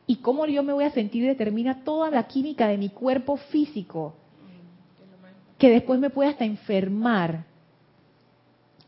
Y 0.06 0.16
cómo 0.16 0.46
yo 0.46 0.62
me 0.62 0.72
voy 0.72 0.84
a 0.84 0.90
sentir 0.90 1.24
determina 1.26 1.82
toda 1.82 2.10
la 2.10 2.26
química 2.26 2.68
de 2.68 2.78
mi 2.78 2.90
cuerpo 2.90 3.36
físico, 3.36 4.14
que 5.58 5.70
después 5.70 5.98
me 5.98 6.10
puede 6.10 6.30
hasta 6.30 6.44
enfermar, 6.44 7.44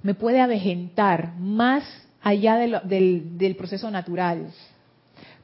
me 0.02 0.14
puede 0.14 0.40
avejentar 0.40 1.34
más 1.38 1.84
allá 2.22 2.56
de 2.56 2.68
lo- 2.68 2.80
del, 2.80 3.38
del 3.38 3.56
proceso 3.56 3.90
natural. 3.90 4.48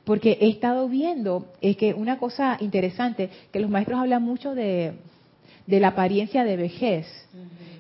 Porque 0.05 0.39
he 0.41 0.49
estado 0.51 0.89
viendo, 0.89 1.53
es 1.61 1.77
que 1.77 1.93
una 1.95 2.19
cosa 2.19 2.57
interesante, 2.61 3.29
que 3.53 3.61
los 3.61 3.69
maestros 3.71 3.99
hablan 4.01 4.23
mucho 4.23 4.55
de, 4.55 4.93
de 5.67 5.81
la 5.81 5.89
apariencia 5.89 6.45
de 6.45 6.57
vejez. 6.57 7.07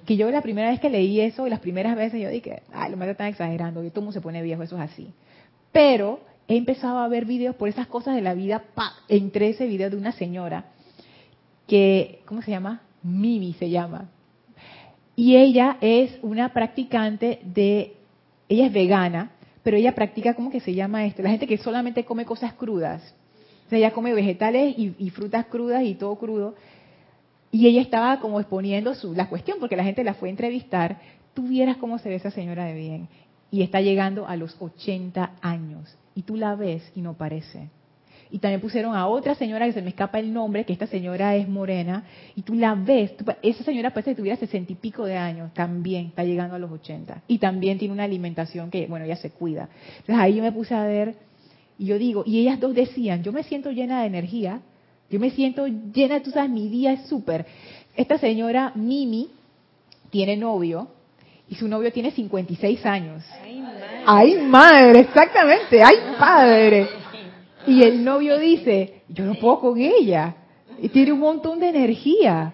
Que 0.07 0.17
yo 0.17 0.31
la 0.31 0.43
primera 0.43 0.71
vez 0.71 0.81
que 0.81 0.91
leí 0.91 1.21
eso, 1.21 1.47
y 1.47 1.51
las 1.51 1.61
primeras 1.61 1.97
veces 1.97 2.21
yo 2.21 2.29
dije, 2.29 2.63
ay, 2.73 2.91
los 2.91 2.99
maestros 2.99 3.15
están 3.15 3.29
exagerando, 3.29 3.83
y 3.85 3.91
todo 3.91 4.03
mundo 4.03 4.13
se 4.13 4.21
pone 4.21 4.43
viejo, 4.43 4.63
eso 4.63 4.77
es 4.77 4.83
así. 4.91 5.13
Pero 5.73 6.21
he 6.49 6.57
empezado 6.57 6.99
a 6.99 7.09
ver 7.09 7.25
videos 7.27 7.57
por 7.57 7.69
esas 7.69 7.87
cosas 7.87 8.15
de 8.17 8.23
la 8.23 8.35
vida, 8.35 8.63
¡pa! 8.75 8.93
entré 9.09 9.49
ese 9.51 9.67
video 9.67 9.91
de 9.91 9.97
una 9.97 10.13
señora 10.13 10.67
que, 11.67 12.21
¿cómo 12.27 12.43
se 12.43 12.51
llama? 12.51 12.83
Mimi 13.03 13.53
se 13.55 13.71
llama. 13.71 14.09
Y 15.17 15.37
ella 15.37 15.79
es 15.81 16.19
una 16.23 16.53
practicante 16.53 17.41
de, 17.43 17.97
ella 18.51 18.67
es 18.67 18.73
vegana, 18.73 19.31
pero 19.63 19.79
ella 19.79 19.95
practica, 19.95 20.35
¿cómo 20.35 20.51
que 20.51 20.61
se 20.61 20.75
llama 20.75 21.07
esto? 21.07 21.23
La 21.23 21.31
gente 21.31 21.47
que 21.47 21.57
solamente 21.57 22.05
come 22.05 22.27
cosas 22.27 22.53
crudas. 22.53 23.15
O 23.67 23.71
sea, 23.71 23.79
ella 23.79 23.93
come 23.93 24.13
vegetales 24.13 24.77
y, 24.79 25.11
frutas 25.11 25.47
crudas 25.47 25.83
y 25.83 25.95
todo 25.95 26.15
crudo. 26.17 26.55
Y 27.51 27.67
ella 27.67 27.81
estaba 27.81 28.21
como 28.21 28.39
exponiendo 28.39 28.95
su, 28.95 29.15
la 29.15 29.29
cuestión, 29.29 29.59
porque 29.59 29.75
la 29.75 29.85
gente 29.85 30.05
la 30.05 30.15
fue 30.15 30.29
a 30.29 30.31
entrevistar. 30.31 31.01
Tú 31.35 31.49
vieras 31.49 31.79
cómo 31.79 31.99
se 31.99 32.11
ve 32.11 32.17
esa 32.17 32.31
señora 32.31 32.67
de 32.67 32.75
bien. 32.75 33.09
Y 33.51 33.63
está 33.63 33.81
llegando 33.81 34.29
a 34.29 34.37
los 34.37 34.55
80 34.61 35.33
años. 35.41 35.97
Y 36.15 36.23
tú 36.23 36.37
la 36.37 36.55
ves 36.55 36.93
y 36.95 37.01
no 37.01 37.15
parece. 37.15 37.71
Y 38.31 38.39
también 38.39 38.61
pusieron 38.61 38.95
a 38.95 39.07
otra 39.07 39.35
señora 39.35 39.67
que 39.67 39.73
se 39.73 39.83
me 39.83 39.91
escapa 39.91 40.19
el 40.19 40.33
nombre, 40.33 40.65
que 40.65 40.73
esta 40.73 40.87
señora 40.87 41.37
es 41.37 41.49
morena, 41.49 42.05
y 42.35 42.43
tú 42.43 42.55
la 42.55 42.75
ves, 42.75 43.13
esa 43.43 43.65
señora 43.65 43.91
parece 43.91 44.11
que 44.11 44.17
tuviera 44.17 44.37
sesenta 44.37 44.73
y 44.73 44.77
pico 44.77 45.05
de 45.05 45.17
años, 45.17 45.53
también 45.55 46.07
está 46.07 46.25
llegando 46.25 46.57
a 46.57 46.59
los 46.59 46.71
80. 46.71 47.23
Y 47.29 47.39
también 47.39 47.79
tiene 47.79 47.95
una 47.95 48.05
alimentación 48.05 48.71
que, 48.71 48.87
bueno, 48.87 49.05
ella 49.05 49.17
se 49.17 49.31
cuida. 49.31 49.69
Entonces 49.99 50.17
ahí 50.19 50.35
yo 50.35 50.43
me 50.43 50.53
puse 50.53 50.75
a 50.75 50.85
ver, 50.85 51.15
y 51.79 51.87
yo 51.87 51.99
digo, 51.99 52.25
y 52.27 52.41
ellas 52.41 52.59
dos 52.59 52.75
decían, 52.75 53.23
yo 53.23 53.33
me 53.33 53.43
siento 53.43 53.71
llena 53.71 54.01
de 54.01 54.07
energía, 54.07 54.61
yo 55.11 55.21
me 55.21 55.31
siento 55.31 55.67
llena, 55.67 56.21
tú 56.23 56.31
sabes, 56.31 56.51
mi 56.51 56.69
día 56.69 56.93
es 56.93 57.09
súper. 57.09 57.47
Esta 57.97 58.19
señora 58.19 58.73
Mimi 58.75 59.29
tiene 60.11 60.37
novio, 60.37 60.89
y 61.49 61.55
su 61.55 61.69
novio 61.69 61.93
tiene 61.93 62.11
56 62.11 62.85
años. 62.87 63.23
¡Ay, 64.05 64.37
madre! 64.39 65.01
Exactamente, 65.01 65.83
¡ay, 65.83 65.97
padre! 66.19 66.89
Y 67.67 67.83
el 67.83 68.05
novio 68.05 68.39
dice, 68.39 69.03
yo 69.09 69.25
no 69.25 69.35
puedo 69.35 69.61
con 69.61 69.79
ella. 69.79 70.35
Y 70.81 70.89
tiene 70.89 71.13
un 71.13 71.21
montón 71.21 71.59
de 71.61 71.69
energía. 71.69 72.53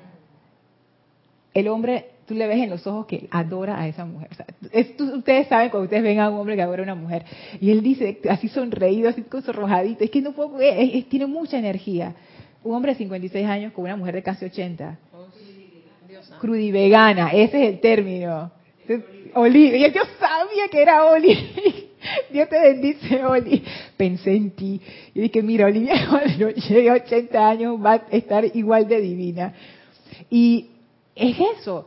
El 1.55 1.69
hombre, 1.69 2.07
tú 2.27 2.35
le 2.35 2.47
ves 2.47 2.59
en 2.59 2.71
los 2.71 2.87
ojos 2.87 3.07
que 3.07 3.29
adora 3.31 3.79
a 3.81 3.89
esa 3.89 4.05
mujer. 4.05 4.29
Es- 4.73 4.97
tú- 4.97 5.17
ustedes 5.17 5.49
saben 5.49 5.71
cuando 5.71 5.85
ustedes 5.85 6.03
ven 6.03 6.19
a 6.21 6.31
un 6.31 6.39
hombre 6.39 6.57
que 6.57 6.63
adora 6.63 6.83
a 6.83 6.85
una 6.85 6.95
mujer. 6.95 7.25
Y 7.61 7.71
él 7.71 7.83
dice, 7.83 8.19
así 8.31 8.49
sonreído, 8.49 9.09
así 9.09 9.23
con 9.23 9.43
sonrojadito, 9.43 10.03
es 10.05 10.11
que 10.11 10.21
no 10.23 10.33
puedo 10.33 10.61
es- 10.61 10.95
es- 10.95 11.09
tiene 11.09 11.27
mucha 11.27 11.59
energía. 11.59 12.15
Un 12.65 12.75
hombre 12.75 12.93
de 12.93 12.99
56 12.99 13.47
años 13.47 13.73
con 13.73 13.85
una 13.85 13.97
mujer 13.97 14.15
de 14.15 14.23
casi 14.23 14.45
80. 14.47 14.99
Crudivegana, 16.41 17.31
ese 17.31 17.63
es 17.65 17.69
el 17.75 17.81
término. 17.81 18.51
Oli, 19.35 19.81
yo 19.93 20.03
sabía 20.19 20.69
que 20.71 20.81
era 20.83 21.05
Oli. 21.07 21.82
Dios 22.31 22.49
te 22.49 22.61
bendice, 22.61 23.25
Oli. 23.25 23.63
Pensé 23.97 24.35
en 24.35 24.51
ti. 24.51 24.81
Y 25.15 25.21
dije, 25.21 25.43
mira, 25.43 25.67
Olivia, 25.67 26.07
cuando 26.11 26.51
llegue 26.51 26.91
a 26.91 26.95
80 26.95 27.49
años 27.49 27.85
va 27.85 27.93
a 27.95 28.03
estar 28.11 28.45
igual 28.57 28.89
de 28.89 29.01
divina. 29.01 29.55
Y 30.31 30.71
es 31.15 31.37
eso. 31.59 31.87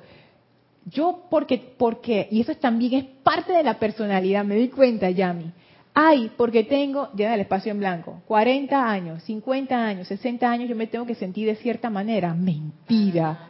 Yo, 0.86 1.24
porque, 1.30 1.60
porque, 1.78 2.28
y 2.30 2.42
eso 2.42 2.52
es 2.52 2.60
también 2.60 2.94
es 2.94 3.06
parte 3.24 3.54
de 3.54 3.64
la 3.64 3.80
personalidad, 3.80 4.46
me 4.46 4.56
di 4.56 4.68
cuenta, 4.70 5.10
Yami. 5.10 5.52
Ay, 5.96 6.30
porque 6.36 6.64
tengo, 6.64 7.10
llena 7.16 7.36
el 7.36 7.42
espacio 7.42 7.72
en 7.72 7.80
blanco, 7.80 8.22
40 8.28 8.88
años, 8.88 9.24
50 9.24 9.76
años, 9.76 10.08
60 10.10 10.48
años, 10.48 10.70
yo 10.70 10.76
me 10.76 10.88
tengo 10.88 11.06
que 11.06 11.16
sentir 11.16 11.48
de 11.48 11.56
cierta 11.56 11.90
manera. 11.90 12.34
Mentira. 12.34 13.48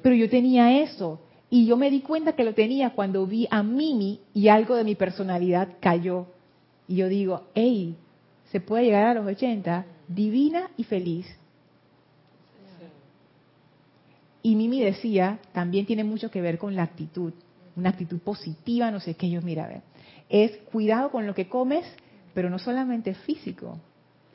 Pero 0.00 0.14
yo 0.14 0.30
tenía 0.30 0.80
eso. 0.80 1.20
Y 1.52 1.66
yo 1.66 1.76
me 1.76 1.90
di 1.90 2.00
cuenta 2.00 2.32
que 2.32 2.44
lo 2.44 2.54
tenía 2.54 2.94
cuando 2.94 3.26
vi 3.26 3.46
a 3.50 3.62
Mimi 3.62 4.20
y 4.32 4.48
algo 4.48 4.74
de 4.74 4.84
mi 4.84 4.94
personalidad 4.94 5.68
cayó. 5.80 6.28
Y 6.88 6.96
yo 6.96 7.10
digo, 7.10 7.42
hey, 7.54 7.94
se 8.50 8.62
puede 8.62 8.84
llegar 8.84 9.06
a 9.08 9.12
los 9.12 9.26
80 9.26 9.84
divina 10.08 10.70
y 10.78 10.84
feliz. 10.84 11.26
Y 14.40 14.56
Mimi 14.56 14.80
decía, 14.80 15.40
también 15.52 15.84
tiene 15.84 16.04
mucho 16.04 16.30
que 16.30 16.40
ver 16.40 16.56
con 16.56 16.74
la 16.74 16.84
actitud, 16.84 17.34
una 17.76 17.90
actitud 17.90 18.20
positiva, 18.20 18.90
no 18.90 19.00
sé 19.00 19.12
qué, 19.12 19.28
yo 19.28 19.42
mira, 19.42 19.66
a 19.66 19.68
ver, 19.68 19.82
es 20.30 20.56
cuidado 20.72 21.10
con 21.10 21.26
lo 21.26 21.34
que 21.34 21.50
comes, 21.50 21.84
pero 22.32 22.48
no 22.48 22.58
solamente 22.58 23.12
físico, 23.12 23.78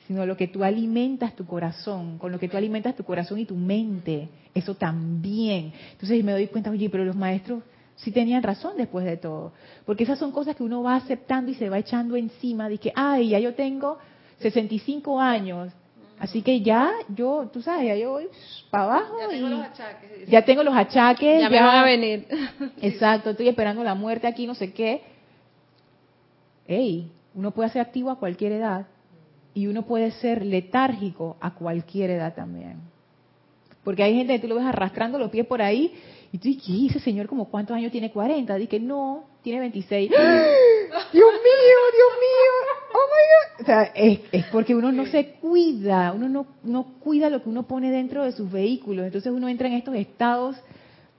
sino 0.07 0.25
lo 0.25 0.37
que 0.37 0.47
tú 0.47 0.63
alimentas 0.63 1.35
tu 1.35 1.45
corazón, 1.45 2.17
con 2.17 2.31
lo 2.31 2.39
que 2.39 2.47
tú 2.47 2.55
alimentas 2.55 2.95
tu 2.95 3.03
corazón 3.03 3.39
y 3.39 3.45
tu 3.45 3.55
mente, 3.55 4.29
eso 4.53 4.73
también. 4.73 5.73
Entonces 5.91 6.23
me 6.23 6.31
doy 6.31 6.47
cuenta, 6.47 6.71
oye, 6.71 6.89
pero 6.89 7.03
los 7.03 7.15
maestros 7.15 7.61
sí 7.97 8.11
tenían 8.11 8.41
razón 8.41 8.77
después 8.77 9.05
de 9.05 9.17
todo, 9.17 9.51
porque 9.85 10.03
esas 10.05 10.17
son 10.17 10.31
cosas 10.31 10.55
que 10.55 10.63
uno 10.63 10.81
va 10.81 10.95
aceptando 10.95 11.51
y 11.51 11.55
se 11.55 11.69
va 11.69 11.79
echando 11.79 12.15
encima, 12.15 12.69
de 12.69 12.77
que, 12.77 12.93
ay, 12.95 13.29
ya 13.29 13.39
yo 13.39 13.53
tengo 13.53 13.97
65 14.39 15.19
años, 15.19 15.73
así 16.19 16.41
que 16.41 16.61
ya 16.61 16.89
yo, 17.09 17.49
tú 17.51 17.61
sabes, 17.61 17.87
ya 17.87 17.95
yo 17.95 18.11
voy 18.11 18.29
para 18.69 18.83
abajo 18.85 19.17
Ya 19.19 19.27
tengo 19.27 19.47
y 19.47 19.49
los 19.49 19.61
achaques. 19.61 20.29
ya 20.29 20.45
tengo 20.45 20.63
los 20.63 20.75
achaques, 20.75 21.41
Ya 21.41 21.49
me 21.49 21.59
van 21.59 21.75
a 21.75 21.83
venir. 21.83 22.27
Exacto, 22.81 23.31
estoy 23.31 23.49
esperando 23.49 23.83
la 23.83 23.93
muerte 23.93 24.25
aquí, 24.25 24.47
no 24.47 24.55
sé 24.55 24.71
qué. 24.71 25.01
Ey, 26.65 27.11
uno 27.33 27.51
puede 27.51 27.69
ser 27.71 27.81
activo 27.81 28.09
a 28.09 28.19
cualquier 28.19 28.53
edad 28.53 28.85
y 29.57 29.65
uno 29.65 29.87
puede 29.87 30.11
ser 30.11 30.45
letárgico 30.45 31.35
a 31.41 31.55
cualquier 31.55 32.11
edad 32.11 32.35
también. 32.35 32.75
Porque 33.83 34.03
hay 34.03 34.13
gente 34.13 34.33
que 34.33 34.39
tú 34.39 34.47
lo 34.47 34.53
ves 34.53 34.65
arrastrando 34.65 35.17
los 35.17 35.31
pies 35.31 35.47
por 35.47 35.63
ahí 35.63 35.95
y 36.31 36.37
tú 36.37 36.47
dices, 36.47 36.63
¿qué? 36.63 36.85
Ese 36.85 36.99
señor 36.99 37.25
como 37.25 37.45
cuántos 37.45 37.75
años 37.75 37.91
tiene 37.91 38.11
40? 38.11 38.53
Dije, 38.53 38.79
no, 38.79 39.23
tiene 39.41 39.61
26. 39.61 40.11
¡Dios 40.11 40.15
mío, 41.11 41.79
Dios 41.91 42.13
mío! 42.21 42.53
¡Oh, 42.93 43.07
my 43.07 43.23
God! 43.31 43.61
O 43.63 43.65
sea, 43.65 43.83
es, 43.95 44.19
es 44.31 44.45
porque 44.51 44.75
uno 44.75 44.91
no 44.91 45.07
se 45.07 45.31
cuida, 45.41 46.13
uno 46.13 46.29
no, 46.29 46.45
no 46.61 46.83
cuida 46.99 47.31
lo 47.31 47.41
que 47.41 47.49
uno 47.49 47.63
pone 47.63 47.89
dentro 47.89 48.25
de 48.25 48.33
sus 48.33 48.51
vehículos. 48.51 49.07
Entonces 49.07 49.33
uno 49.33 49.49
entra 49.49 49.69
en 49.69 49.73
estos 49.73 49.95
estados 49.95 50.55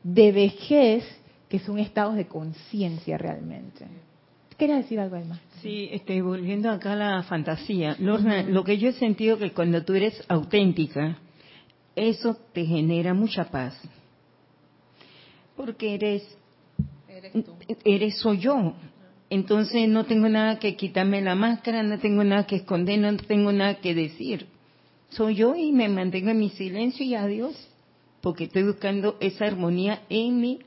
de 0.04 0.30
vejez 0.30 1.02
que 1.48 1.58
son 1.58 1.80
estados 1.80 2.14
de 2.14 2.28
conciencia 2.28 3.18
realmente. 3.18 3.84
¿Querías 4.58 4.78
decir 4.82 4.98
algo, 4.98 5.16
Alma? 5.16 5.40
Sí, 5.62 5.88
este, 5.92 6.20
volviendo 6.20 6.68
acá 6.70 6.92
a 6.92 6.96
la 6.96 7.22
fantasía. 7.22 7.96
Lorna, 8.00 8.42
lo 8.42 8.64
que 8.64 8.76
yo 8.76 8.88
he 8.88 8.92
sentido 8.92 9.38
que 9.38 9.52
cuando 9.52 9.84
tú 9.84 9.94
eres 9.94 10.20
auténtica, 10.28 11.18
eso 11.94 12.36
te 12.52 12.64
genera 12.66 13.14
mucha 13.14 13.44
paz. 13.44 13.80
porque 15.56 15.94
eres, 15.94 16.22
eres 17.84 18.18
soy 18.18 18.38
yo. 18.38 18.74
Entonces 19.28 19.88
no 19.88 20.04
tengo 20.04 20.28
nada 20.28 20.58
que 20.58 20.76
quitarme 20.76 21.20
la 21.20 21.34
máscara, 21.34 21.82
no 21.82 21.98
tengo 21.98 22.24
nada 22.24 22.46
que 22.46 22.56
esconder, 22.56 22.98
no 23.00 23.16
tengo 23.16 23.52
nada 23.52 23.74
que 23.80 23.94
decir. 23.94 24.46
Soy 25.10 25.34
yo 25.34 25.54
y 25.56 25.72
me 25.72 25.88
mantengo 25.88 26.30
en 26.30 26.38
mi 26.38 26.50
silencio 26.50 27.04
y 27.04 27.14
adiós, 27.14 27.54
porque 28.20 28.44
estoy 28.44 28.62
buscando 28.62 29.16
esa 29.20 29.46
armonía 29.46 30.02
en 30.08 30.40
mi 30.40 30.60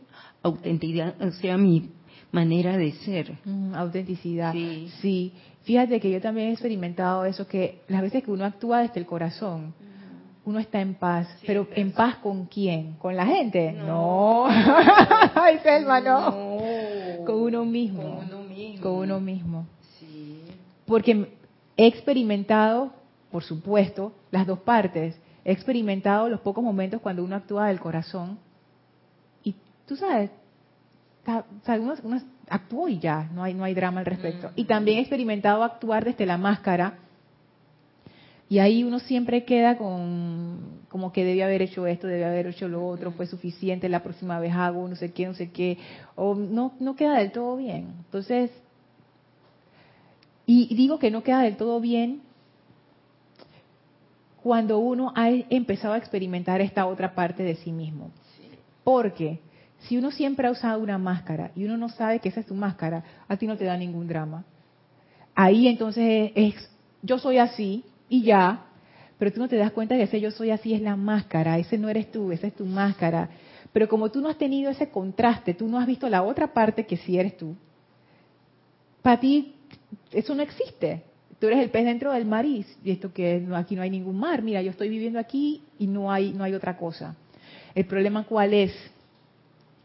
autenticidad, 0.44 1.16
o 1.22 1.32
sea, 1.32 1.58
mi 1.58 1.90
manera 2.32 2.78
de 2.78 2.92
ser. 2.94 3.38
Mm, 3.46 3.76
autenticidad. 3.76 4.54
Sí. 4.54 4.92
sí. 5.02 5.34
Fíjate 5.64 6.00
que 6.00 6.10
yo 6.10 6.22
también 6.22 6.50
he 6.50 6.52
experimentado 6.54 7.26
eso, 7.26 7.48
que 7.48 7.82
las 7.88 8.02
veces 8.02 8.24
que 8.24 8.32
uno 8.32 8.46
actúa 8.46 8.82
desde 8.82 9.00
el 9.00 9.06
corazón, 9.06 9.74
uno 10.44 10.60
está 10.60 10.82
en 10.82 10.96
paz. 10.96 11.28
pero 11.46 11.68
¿en 11.76 11.92
paz 11.92 12.16
con 12.18 12.46
quién? 12.46 12.94
¿Con 12.94 13.16
la 13.16 13.26
gente? 13.26 13.72
No. 13.72 14.46
Ay, 15.36 15.60
Selma, 15.62 16.02
no. 16.02 16.58
Con 17.26 17.36
uno 17.36 17.64
mismo. 17.64 18.02
Con 18.02 18.34
uno 18.34 18.44
mismo. 18.44 18.82
Con 18.82 18.92
uno 18.94 19.20
mismo. 19.20 19.68
Sí. 20.00 20.42
Porque 20.88 21.28
he 21.78 21.86
experimentado, 21.86 22.92
por 23.32 23.44
supuesto, 23.44 24.14
las 24.32 24.48
dos 24.48 24.60
partes. 24.60 25.16
He 25.46 25.52
experimentado 25.52 26.28
los 26.28 26.40
pocos 26.42 26.64
momentos 26.64 27.02
cuando 27.02 27.24
uno 27.24 27.36
actúa 27.36 27.68
del 27.68 27.80
corazón. 27.80 28.40
Y 29.44 29.56
tú 29.86 29.96
sabes, 29.96 30.32
o 31.26 31.66
sea, 31.66 31.80
uno, 31.80 31.94
uno 32.04 32.22
actuó 32.50 32.88
y 32.88 33.00
ya, 33.00 33.30
no 33.34 33.44
hay, 33.44 33.54
no 33.54 33.64
hay 33.64 33.74
drama 33.74 34.00
al 34.00 34.06
respecto. 34.06 34.52
Y 34.56 34.66
también 34.66 34.98
he 34.98 35.02
experimentado 35.02 35.64
actuar 35.64 36.06
desde 36.06 36.26
la 36.26 36.38
máscara. 36.38 37.00
Y 38.50 38.60
ahí 38.60 38.84
uno 38.84 39.00
siempre 39.00 39.46
queda 39.46 39.78
con 39.78 40.82
como 40.90 41.14
que 41.14 41.24
debía 41.24 41.46
haber 41.46 41.62
hecho 41.62 41.88
esto, 41.88 42.06
debía 42.06 42.28
haber 42.28 42.48
hecho 42.48 42.68
lo 42.68 42.86
otro, 42.86 43.12
fue 43.12 43.26
suficiente, 43.26 43.88
la 43.88 44.04
próxima 44.04 44.42
vez 44.42 44.54
hago 44.54 44.86
no 44.90 44.98
sé 44.98 45.14
qué, 45.14 45.26
no 45.26 45.34
sé 45.34 45.50
qué, 45.50 45.78
o 46.18 46.36
no, 46.36 46.74
no 46.82 46.98
queda 46.98 47.20
del 47.20 47.32
todo 47.32 47.56
bien. 47.56 47.94
Entonces, 48.04 48.52
y 50.46 50.76
digo 50.76 51.00
que 51.00 51.10
no 51.10 51.24
queda 51.24 51.44
del 51.44 51.56
todo 51.56 51.80
bien 51.80 52.24
cuando 54.44 54.80
uno 54.80 55.14
ha 55.16 55.30
empezado 55.30 55.94
a 55.94 55.98
experimentar 55.98 56.60
esta 56.60 56.86
otra 56.88 57.16
parte 57.16 57.44
de 57.44 57.56
sí 57.56 57.72
mismo. 57.72 58.12
Porque 58.84 59.40
si 59.88 59.98
uno 59.98 60.12
siempre 60.12 60.48
ha 60.48 60.52
usado 60.52 60.80
una 60.82 60.98
máscara 60.98 61.52
y 61.56 61.66
uno 61.66 61.78
no 61.78 61.90
sabe 61.90 62.20
que 62.20 62.30
esa 62.30 62.42
es 62.42 62.46
tu 62.46 62.56
máscara, 62.56 63.04
a 63.28 63.38
ti 63.38 63.48
no 63.48 63.58
te 63.58 63.66
da 63.66 63.78
ningún 63.78 64.08
drama. 64.08 64.46
Ahí 65.34 65.68
entonces 65.68 66.32
es, 66.36 66.56
yo 67.02 67.18
soy 67.18 67.38
así 67.38 67.84
y 68.10 68.24
ya, 68.24 68.66
pero 69.18 69.32
tú 69.32 69.40
no 69.40 69.48
te 69.48 69.56
das 69.56 69.72
cuenta 69.72 69.96
que 69.96 70.04
ese 70.04 70.20
yo 70.20 70.32
soy 70.32 70.52
así 70.52 70.74
es 70.74 70.82
la 70.82 70.96
máscara, 70.96 71.58
ese 71.58 71.78
no 71.78 71.90
eres 71.90 72.12
tú, 72.12 72.32
esa 72.32 72.48
es 72.48 72.56
tu 72.56 72.66
máscara. 72.66 73.30
Pero 73.72 73.88
como 73.88 74.12
tú 74.12 74.20
no 74.22 74.30
has 74.30 74.38
tenido 74.38 74.70
ese 74.70 74.90
contraste, 74.90 75.54
tú 75.54 75.68
no 75.68 75.80
has 75.80 75.88
visto 75.88 76.10
la 76.10 76.24
otra 76.24 76.54
parte 76.54 76.86
que 76.86 76.98
sí 76.98 77.18
eres 77.18 77.38
tú, 77.38 77.56
para 79.02 79.20
ti 79.20 79.56
eso 80.12 80.36
no 80.36 80.44
existe. 80.44 81.04
Tú 81.40 81.48
eres 81.48 81.60
el 81.60 81.72
pez 81.72 81.86
dentro 81.86 82.12
del 82.12 82.26
mar 82.26 82.46
y 82.46 82.64
esto 82.86 83.12
que 83.12 83.48
aquí 83.56 83.76
no 83.76 83.82
hay 83.82 83.90
ningún 83.90 84.20
mar. 84.20 84.44
Mira, 84.44 84.62
yo 84.62 84.70
estoy 84.70 84.90
viviendo 84.90 85.18
aquí 85.18 85.64
y 85.80 85.88
no 85.88 86.12
hay 86.12 86.34
no 86.34 86.44
hay 86.44 86.54
otra 86.54 86.78
cosa. 86.78 87.16
El 87.74 87.86
problema 87.86 88.26
cuál 88.26 88.54
es 88.54 88.72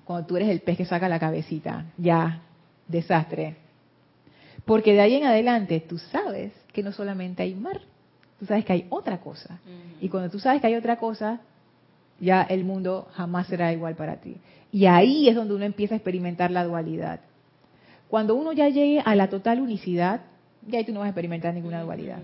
cuando 0.06 0.26
tú 0.26 0.36
eres 0.36 0.48
el 0.48 0.60
pez 0.60 0.78
que 0.78 0.84
saca 0.84 1.08
la 1.08 1.18
cabecita, 1.18 1.86
ya 1.98 2.42
desastre. 2.86 3.56
Porque 4.64 4.92
de 4.92 5.00
ahí 5.00 5.14
en 5.16 5.24
adelante 5.24 5.80
tú 5.80 5.98
sabes 5.98 6.52
que 6.72 6.84
no 6.84 6.92
solamente 6.92 7.42
hay 7.42 7.54
mar, 7.54 7.80
tú 8.38 8.46
sabes 8.46 8.64
que 8.64 8.72
hay 8.72 8.86
otra 8.88 9.18
cosa. 9.18 9.58
Y 10.00 10.08
cuando 10.08 10.30
tú 10.30 10.38
sabes 10.38 10.60
que 10.60 10.68
hay 10.68 10.76
otra 10.76 10.96
cosa, 10.96 11.40
ya 12.20 12.42
el 12.42 12.64
mundo 12.64 13.08
jamás 13.14 13.48
será 13.48 13.72
igual 13.72 13.96
para 13.96 14.16
ti. 14.16 14.36
Y 14.70 14.86
ahí 14.86 15.28
es 15.28 15.34
donde 15.34 15.54
uno 15.54 15.64
empieza 15.64 15.94
a 15.94 15.98
experimentar 15.98 16.52
la 16.52 16.62
dualidad. 16.62 17.20
Cuando 18.08 18.36
uno 18.36 18.52
ya 18.52 18.68
llegue 18.68 19.02
a 19.04 19.16
la 19.16 19.28
total 19.28 19.60
unicidad, 19.60 20.20
ya 20.68 20.78
ahí 20.78 20.84
tú 20.84 20.92
no 20.92 21.00
vas 21.00 21.06
a 21.06 21.10
experimentar 21.10 21.52
ninguna 21.52 21.82
dualidad. 21.82 22.18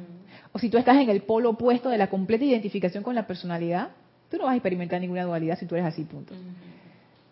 O 0.53 0.61
si 0.61 0.69
tú 0.69 0.79
estás 0.79 0.99
en 0.99 1.11
el 1.11 1.23
polo 1.23 1.51
opuesto 1.51 1.89
de 1.89 1.99
la 1.99 2.09
completa 2.09 2.45
identificación 2.45 3.03
con 3.03 3.17
la 3.17 3.27
personalidad, 3.27 3.89
tú 4.31 4.37
no 4.37 4.45
vas 4.45 4.53
a 4.53 4.57
experimentar 4.57 5.01
ninguna 5.01 5.25
dualidad 5.25 5.59
si 5.59 5.67
tú 5.67 5.75
eres 5.75 5.89
así, 5.89 6.05
punto. 6.05 6.35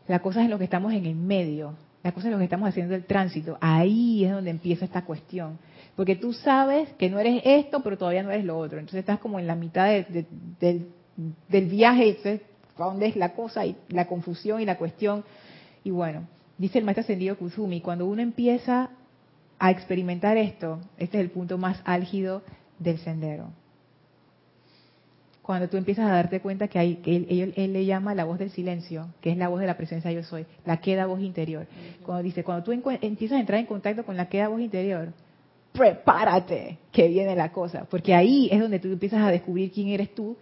La 0.08 0.20
cosa 0.20 0.40
es 0.40 0.46
en 0.46 0.50
lo 0.50 0.58
que 0.58 0.64
estamos 0.64 0.92
en 0.92 1.06
el 1.06 1.14
medio, 1.14 1.74
la 2.02 2.12
cosa 2.12 2.28
es 2.28 2.32
lo 2.32 2.38
que 2.38 2.44
estamos 2.44 2.68
haciendo 2.68 2.94
el 2.94 3.04
tránsito. 3.04 3.58
Ahí 3.60 4.24
es 4.24 4.32
donde 4.32 4.50
empieza 4.50 4.84
esta 4.84 5.04
cuestión. 5.04 5.58
Porque 5.96 6.16
tú 6.16 6.32
sabes 6.32 6.88
que 6.94 7.10
no 7.10 7.18
eres 7.18 7.42
esto, 7.44 7.82
pero 7.82 7.98
todavía 7.98 8.22
no 8.22 8.30
eres 8.30 8.44
lo 8.44 8.56
otro. 8.58 8.78
Entonces 8.78 9.00
estás 9.00 9.18
como 9.18 9.38
en 9.38 9.46
la 9.46 9.54
mitad 9.54 9.86
de- 9.86 10.26
de- 10.58 10.86
del, 11.48 11.66
viaje, 11.66 12.08
entonces, 12.08 12.40
¿a 12.78 12.84
dónde 12.84 13.06
es 13.06 13.16
la 13.16 13.34
cosa? 13.34 13.66
Y 13.66 13.76
la 13.88 14.06
confusión 14.06 14.60
y 14.62 14.64
la 14.64 14.78
cuestión. 14.78 15.24
Y 15.84 15.90
bueno, 15.90 16.26
dice 16.56 16.78
el 16.78 16.84
maestro 16.84 17.02
ascendido 17.02 17.36
Kuzumi, 17.36 17.82
cuando 17.82 18.06
uno 18.06 18.22
empieza 18.22 18.90
a 19.58 19.70
experimentar 19.70 20.38
esto, 20.38 20.80
este 20.96 21.18
es 21.18 21.24
el 21.24 21.30
punto 21.30 21.58
más 21.58 21.82
álgido 21.84 22.42
del 22.78 22.98
sendero. 22.98 23.50
Cuando 25.50 25.68
tú 25.68 25.76
empiezas 25.78 26.06
a 26.08 26.12
darte 26.14 26.38
cuenta 26.38 26.68
que 26.68 26.78
hay, 26.78 26.94
que 26.98 27.16
él, 27.16 27.26
él- 27.28 27.54
él 27.56 27.72
le 27.72 27.84
llama 27.84 28.14
la 28.14 28.22
voz 28.22 28.38
del 28.38 28.50
silencio, 28.50 29.08
que 29.20 29.32
es 29.32 29.36
la 29.36 29.48
voz 29.48 29.58
de 29.60 29.66
la 29.66 29.76
presencia 29.76 30.12
yo 30.12 30.22
soy, 30.22 30.46
la 30.64 30.76
queda 30.76 31.06
voz 31.06 31.20
interior. 31.20 31.66
Cuando 32.04 32.22
dice, 32.22 32.44
cuando 32.44 32.62
tú 32.62 32.70
empiezas 32.70 33.36
a 33.36 33.40
entrar 33.40 33.58
en 33.58 33.66
contacto 33.66 34.04
con 34.04 34.16
la 34.16 34.28
queda 34.28 34.46
voz 34.46 34.60
interior, 34.60 35.12
prepárate 35.72 36.78
que 36.92 37.08
viene 37.08 37.34
la 37.34 37.50
cosa, 37.50 37.84
porque 37.90 38.14
ahí 38.14 38.48
es 38.52 38.60
donde 38.60 38.78
tú 38.78 38.92
empiezas 38.92 39.22
a 39.22 39.30
descubrir 39.32 39.72
quién 39.72 39.88
eres 39.88 40.14
tú 40.14 40.36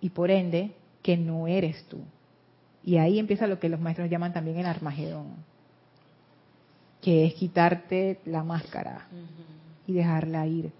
y 0.00 0.08
por 0.08 0.30
ende 0.30 0.70
que 1.02 1.18
no 1.18 1.46
eres 1.46 1.84
tú. 1.84 1.98
Y 2.82 2.96
ahí 2.96 3.18
empieza 3.18 3.46
lo 3.46 3.58
que 3.58 3.68
los 3.68 3.80
maestros 3.80 4.08
llaman 4.08 4.32
también 4.32 4.56
el 4.56 4.64
Armagedón, 4.64 5.26
que 7.02 7.26
es 7.26 7.34
quitarte 7.34 8.20
la 8.24 8.42
máscara 8.42 9.08
y 9.86 9.92
dejarla 9.92 10.46
ir. 10.46 10.70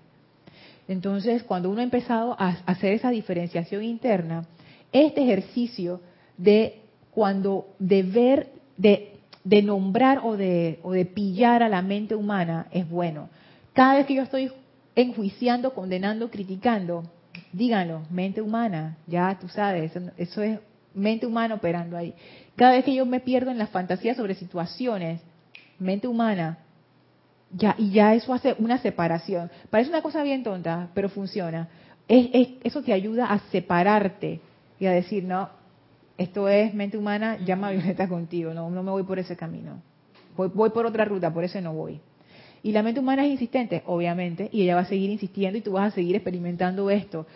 Entonces, 0.89 1.43
cuando 1.43 1.70
uno 1.70 1.80
ha 1.80 1.84
empezado 1.84 2.34
a 2.39 2.57
hacer 2.66 2.95
esa 2.95 3.11
diferenciación 3.11 3.84
interna, 3.84 4.47
este 4.91 5.22
ejercicio 5.22 6.01
de 6.39 6.80
cuando 7.11 7.66
de 7.78 8.03
ver, 8.03 8.49
de, 8.78 9.18
de 9.45 9.62
nombrar 9.62 10.20
o 10.24 10.36
de, 10.36 10.80
o 10.82 10.93
de 10.93 11.05
pillar 11.05 11.62
a 11.62 11.68
la 11.68 11.82
mente 11.82 12.14
humana 12.14 12.66
es 12.70 12.89
bueno. 12.89 13.28
Cada 13.74 13.97
vez 13.97 14.07
que 14.07 14.14
yo 14.14 14.22
estoy 14.22 14.51
enjuiciando, 14.97 15.74
condenando, 15.74 16.30
criticando, 16.30 17.05
díganlo, 17.53 18.03
mente 18.11 18.41
humana, 18.41 18.97
ya 19.07 19.39
tú 19.41 19.49
sabes, 19.49 19.95
eso, 19.95 20.11
eso 20.16 20.43
es 20.43 20.59
mente 20.95 21.26
humana 21.26 21.55
operando 21.55 21.97
ahí. 21.97 22.14
Cada 22.57 22.72
vez 22.72 22.84
que 22.84 22.95
yo 22.95 23.07
me 23.07 23.20
pierdo 23.20 23.51
en 23.51 23.59
las 23.59 23.70
fantasías 23.70 24.16
sobre 24.16 24.34
situaciones, 24.34 25.20
mente 25.78 26.09
humana, 26.09 26.59
ya, 27.53 27.74
y 27.78 27.90
ya 27.90 28.14
eso 28.14 28.32
hace 28.34 28.55
una 28.59 28.78
separación. 28.78 29.51
Parece 29.70 29.90
una 29.90 30.03
cosa 30.03 30.22
bien 30.22 30.42
tonta, 30.42 30.88
pero 30.94 31.09
funciona. 31.09 31.68
Es, 32.09 32.28
es- 32.32 32.49
eso 32.64 32.82
te 32.82 32.92
ayuda 32.92 33.26
a 33.26 33.38
separarte 33.51 34.40
y 34.78 34.86
a 34.86 34.92
decir, 34.92 35.24
no, 35.24 35.49
esto 36.16 36.49
es 36.49 36.74
mente 36.74 36.99
humana, 36.99 37.38
llama 37.44 37.68
a 37.68 37.72
Violeta 37.72 38.09
contigo, 38.09 38.53
no, 38.55 38.70
no 38.70 38.82
me 38.82 38.90
voy 38.90 39.03
por 39.05 39.18
ese 39.18 39.36
camino. 39.36 39.80
Voy, 40.36 40.51
voy 40.55 40.70
por 40.70 40.86
otra 40.86 41.05
ruta, 41.05 41.32
por 41.32 41.44
ese 41.44 41.61
no 41.61 41.72
voy. 41.74 42.01
Y 42.62 42.72
la 42.72 42.82
mente 42.82 43.01
humana 43.01 43.24
es 43.24 43.30
insistente, 43.32 43.82
obviamente, 43.86 44.49
y 44.53 44.62
ella 44.62 44.74
va 44.74 44.80
a 44.82 44.84
seguir 44.86 45.11
insistiendo 45.11 45.59
y 45.59 45.62
tú 45.62 45.72
vas 45.72 45.92
a 45.92 45.94
seguir 45.94 46.16
experimentando 46.16 46.90
esto. 46.90 47.26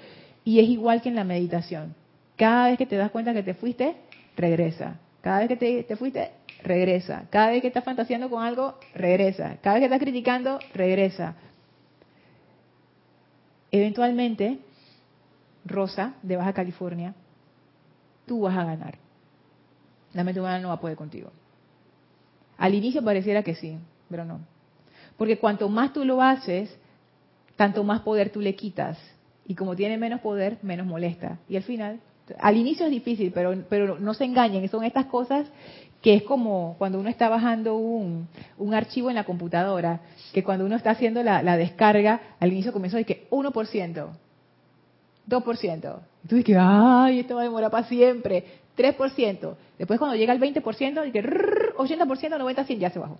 Y 0.44 0.58
es 0.58 0.68
igual 0.68 1.00
que 1.00 1.08
en 1.08 1.14
la 1.14 1.24
meditación. 1.24 1.94
Cada 2.36 2.68
vez 2.68 2.78
que 2.78 2.86
te 2.86 2.96
das 2.96 3.10
cuenta 3.12 3.32
que 3.32 3.42
te 3.44 3.54
fuiste, 3.54 3.94
regresa. 4.36 4.98
Cada 5.20 5.40
vez 5.40 5.48
que 5.48 5.56
te, 5.56 5.82
te 5.84 5.96
fuiste, 5.96 6.30
regresa. 6.62 7.24
Cada 7.30 7.50
vez 7.50 7.62
que 7.62 7.68
estás 7.68 7.84
fantaseando 7.84 8.30
con 8.30 8.42
algo, 8.42 8.78
regresa. 8.94 9.56
Cada 9.62 9.74
vez 9.74 9.80
que 9.80 9.86
estás 9.86 10.00
criticando, 10.00 10.58
regresa. 10.74 11.34
Eventualmente, 13.70 14.58
Rosa, 15.64 16.14
de 16.22 16.36
Baja 16.36 16.52
California, 16.52 17.14
tú 18.26 18.42
vas 18.42 18.56
a 18.56 18.64
ganar. 18.64 18.98
La 20.12 20.24
mente 20.24 20.40
humana 20.40 20.58
no 20.58 20.68
va 20.68 20.74
a 20.74 20.80
poder 20.80 20.96
contigo. 20.96 21.30
Al 22.58 22.74
inicio 22.74 23.02
pareciera 23.02 23.42
que 23.42 23.54
sí, 23.54 23.78
pero 24.10 24.24
no. 24.24 24.40
Porque 25.16 25.38
cuanto 25.38 25.68
más 25.68 25.92
tú 25.92 26.04
lo 26.04 26.20
haces, 26.20 26.76
tanto 27.56 27.82
más 27.82 28.00
poder 28.02 28.30
tú 28.30 28.40
le 28.40 28.54
quitas. 28.54 28.98
Y 29.46 29.54
como 29.54 29.74
tiene 29.74 29.96
menos 29.96 30.20
poder, 30.20 30.58
menos 30.62 30.86
molesta. 30.86 31.38
Y 31.48 31.56
al 31.56 31.62
final, 31.62 32.00
al 32.38 32.56
inicio 32.56 32.86
es 32.86 32.92
difícil, 32.92 33.32
pero, 33.32 33.64
pero 33.68 33.98
no 33.98 34.14
se 34.14 34.24
engañen, 34.24 34.68
son 34.68 34.84
estas 34.84 35.06
cosas 35.06 35.50
que 36.02 36.14
es 36.14 36.24
como 36.24 36.74
cuando 36.78 36.98
uno 36.98 37.08
está 37.08 37.28
bajando 37.28 37.76
un, 37.76 38.28
un 38.58 38.74
archivo 38.74 39.08
en 39.08 39.14
la 39.14 39.24
computadora, 39.24 40.00
que 40.32 40.42
cuando 40.42 40.66
uno 40.66 40.76
está 40.76 40.90
haciendo 40.90 41.22
la, 41.22 41.42
la 41.42 41.56
descarga, 41.56 42.20
al 42.40 42.52
inicio 42.52 42.72
comenzó 42.72 42.96
de 42.96 43.04
que 43.04 43.28
1%, 43.30 44.08
2%. 45.28 45.98
Y 46.24 46.28
tú 46.28 46.36
dices, 46.36 46.56
ay, 46.58 47.20
esto 47.20 47.36
va 47.36 47.42
a 47.42 47.44
demorar 47.44 47.70
para 47.70 47.86
siempre. 47.86 48.44
3%. 48.76 49.54
Después 49.78 49.98
cuando 49.98 50.16
llega 50.16 50.32
al 50.32 50.40
20%, 50.40 51.04
dice, 51.04 51.22
80%, 51.22 51.76
90%, 51.76 52.66
100, 52.66 52.80
ya 52.80 52.90
se 52.90 52.98
bajó. 52.98 53.18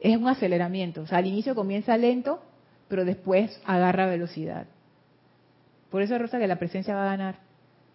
Es 0.00 0.16
un 0.16 0.28
aceleramiento. 0.28 1.02
O 1.02 1.06
sea, 1.06 1.18
al 1.18 1.26
inicio 1.26 1.54
comienza 1.54 1.96
lento, 1.96 2.40
pero 2.88 3.04
después 3.04 3.60
agarra 3.66 4.06
velocidad. 4.06 4.66
Por 5.90 6.02
eso, 6.02 6.16
Rosa, 6.18 6.38
que 6.38 6.46
la 6.46 6.56
presencia 6.56 6.94
va 6.94 7.04
a 7.04 7.16
ganar. 7.16 7.36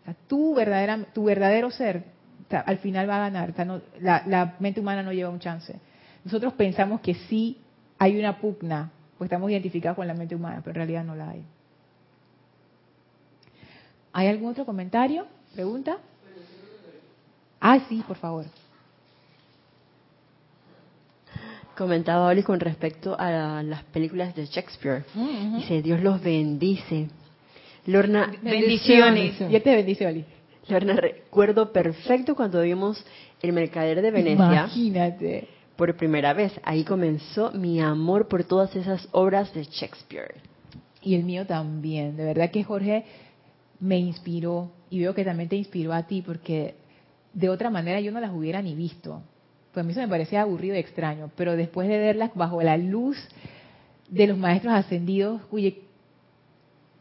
O 0.01 0.05
sea, 0.05 0.15
tu, 0.27 0.55
verdadera, 0.55 1.05
tu 1.13 1.25
verdadero 1.25 1.71
ser, 1.71 2.03
sea, 2.51 2.59
al 2.61 2.77
final 2.77 3.09
va 3.09 3.15
a 3.17 3.29
ganar. 3.29 3.49
O 3.51 3.53
sea, 3.53 3.65
no- 3.65 3.81
la, 3.99 4.23
la 4.27 4.55
mente 4.59 4.79
humana 4.79 5.01
no 5.03 5.11
lleva 5.13 5.29
un 5.29 5.39
chance. 5.39 5.73
Nosotros 6.23 6.53
pensamos 6.53 7.01
que 7.01 7.13
sí 7.15 7.57
hay 7.97 8.17
una 8.19 8.37
pugna, 8.39 8.91
pues 9.17 9.27
estamos 9.27 9.49
identificados 9.49 9.95
con 9.95 10.07
la 10.07 10.13
mente 10.13 10.35
humana, 10.35 10.57
pero 10.63 10.71
en 10.71 10.75
realidad 10.75 11.03
no 11.03 11.15
la 11.15 11.29
hay. 11.29 11.43
¿Hay 14.13 14.27
algún 14.27 14.51
otro 14.51 14.65
comentario? 14.65 15.25
¿Pregunta? 15.53 15.97
Ah, 17.59 17.79
sí, 17.87 18.03
por 18.07 18.17
favor. 18.17 18.45
Comentaba 21.77 22.27
Oli 22.27 22.43
con 22.43 22.59
respecto 22.59 23.15
a 23.17 23.63
las 23.63 23.83
películas 23.85 24.35
de 24.35 24.45
Shakespeare. 24.45 25.03
Dice, 25.55 25.81
Dios 25.81 26.01
los 26.01 26.21
bendice. 26.21 27.07
Lorna, 27.85 28.31
Bendiciones. 28.41 29.39
Dios 29.49 29.63
te 29.63 29.75
bendice, 29.75 30.05
Oli. 30.05 30.25
Lorna, 30.67 30.93
recuerdo 30.93 31.71
perfecto 31.71 32.35
cuando 32.35 32.61
vimos 32.61 33.03
El 33.41 33.53
Mercader 33.53 34.01
de 34.01 34.11
Venecia 34.11 34.45
Imagínate. 34.45 35.47
por 35.75 35.95
primera 35.95 36.33
vez. 36.33 36.53
Ahí 36.63 36.83
comenzó 36.83 37.51
mi 37.51 37.81
amor 37.81 38.27
por 38.27 38.43
todas 38.43 38.75
esas 38.75 39.07
obras 39.11 39.53
de 39.53 39.63
Shakespeare. 39.63 40.35
Y 41.01 41.15
el 41.15 41.23
mío 41.23 41.45
también. 41.47 42.15
De 42.15 42.25
verdad 42.25 42.51
que 42.51 42.63
Jorge 42.63 43.05
me 43.79 43.97
inspiró 43.97 44.71
y 44.89 44.99
veo 44.99 45.15
que 45.15 45.25
también 45.25 45.49
te 45.49 45.55
inspiró 45.55 45.93
a 45.93 46.03
ti 46.03 46.21
porque 46.21 46.75
de 47.33 47.49
otra 47.49 47.69
manera 47.69 47.99
yo 47.99 48.11
no 48.11 48.19
las 48.19 48.31
hubiera 48.31 48.61
ni 48.61 48.75
visto. 48.75 49.21
Pues 49.73 49.83
a 49.83 49.87
mí 49.87 49.91
eso 49.91 50.01
me 50.01 50.07
parecía 50.07 50.41
aburrido 50.41 50.75
y 50.75 50.79
extraño, 50.79 51.31
pero 51.35 51.55
después 51.55 51.87
de 51.87 51.97
verlas 51.97 52.31
bajo 52.35 52.61
la 52.61 52.77
luz 52.77 53.17
de 54.09 54.27
los 54.27 54.37
maestros 54.37 54.73
ascendidos, 54.73 55.41
oye, 55.49 55.81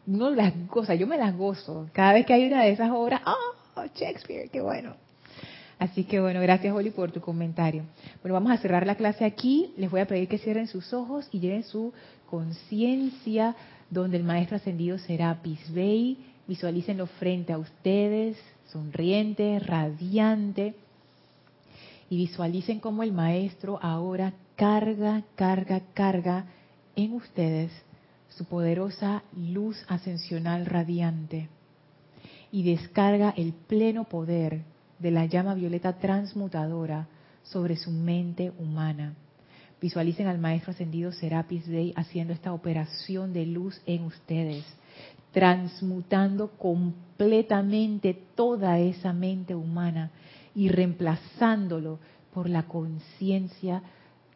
no 0.06 0.30
las 0.30 0.52
goza, 0.68 0.94
yo 0.94 1.06
me 1.06 1.16
las 1.16 1.36
gozo. 1.36 1.88
Cada 1.92 2.14
vez 2.14 2.26
que 2.26 2.34
hay 2.34 2.46
una 2.46 2.62
de 2.62 2.72
esas 2.72 2.90
obras, 2.90 3.22
¡oh, 3.26 3.84
Shakespeare, 3.94 4.48
qué 4.50 4.60
bueno! 4.60 4.94
Así 5.78 6.04
que 6.04 6.20
bueno, 6.20 6.42
gracias 6.42 6.74
Oli 6.74 6.90
por 6.90 7.10
tu 7.10 7.22
comentario. 7.22 7.84
Bueno, 8.22 8.34
vamos 8.34 8.52
a 8.52 8.58
cerrar 8.58 8.86
la 8.86 8.96
clase 8.96 9.24
aquí. 9.24 9.72
Les 9.78 9.90
voy 9.90 10.02
a 10.02 10.06
pedir 10.06 10.28
que 10.28 10.36
cierren 10.36 10.66
sus 10.66 10.92
ojos 10.92 11.26
y 11.32 11.40
lleven 11.40 11.64
su 11.64 11.94
conciencia 12.28 13.56
donde 13.88 14.18
el 14.18 14.24
maestro 14.24 14.56
ascendido 14.56 14.98
Serapis 14.98 15.72
Bey. 15.72 16.18
Visualícenlo 16.46 17.06
frente 17.06 17.54
a 17.54 17.58
ustedes, 17.58 18.36
sonriente, 18.66 19.58
radiante. 19.58 20.74
Y 22.10 22.16
visualicen 22.18 22.80
cómo 22.80 23.02
el 23.02 23.12
maestro 23.12 23.78
ahora 23.80 24.34
carga, 24.56 25.22
carga, 25.34 25.80
carga 25.94 26.44
en 26.94 27.14
ustedes 27.14 27.72
su 28.30 28.44
poderosa 28.46 29.22
luz 29.36 29.84
ascensional 29.88 30.66
radiante 30.66 31.48
y 32.52 32.62
descarga 32.64 33.32
el 33.36 33.52
pleno 33.52 34.04
poder 34.04 34.62
de 34.98 35.10
la 35.10 35.26
llama 35.26 35.54
violeta 35.54 35.98
transmutadora 35.98 37.08
sobre 37.42 37.76
su 37.76 37.90
mente 37.90 38.52
humana. 38.58 39.14
Visualicen 39.80 40.26
al 40.26 40.38
maestro 40.38 40.72
ascendido 40.72 41.12
Serapis 41.12 41.66
Bey 41.66 41.92
haciendo 41.96 42.32
esta 42.32 42.52
operación 42.52 43.32
de 43.32 43.46
luz 43.46 43.80
en 43.86 44.04
ustedes, 44.04 44.64
transmutando 45.32 46.50
completamente 46.50 48.14
toda 48.34 48.78
esa 48.78 49.12
mente 49.12 49.54
humana 49.54 50.10
y 50.54 50.68
reemplazándolo 50.68 51.98
por 52.34 52.48
la 52.48 52.64
conciencia 52.64 53.82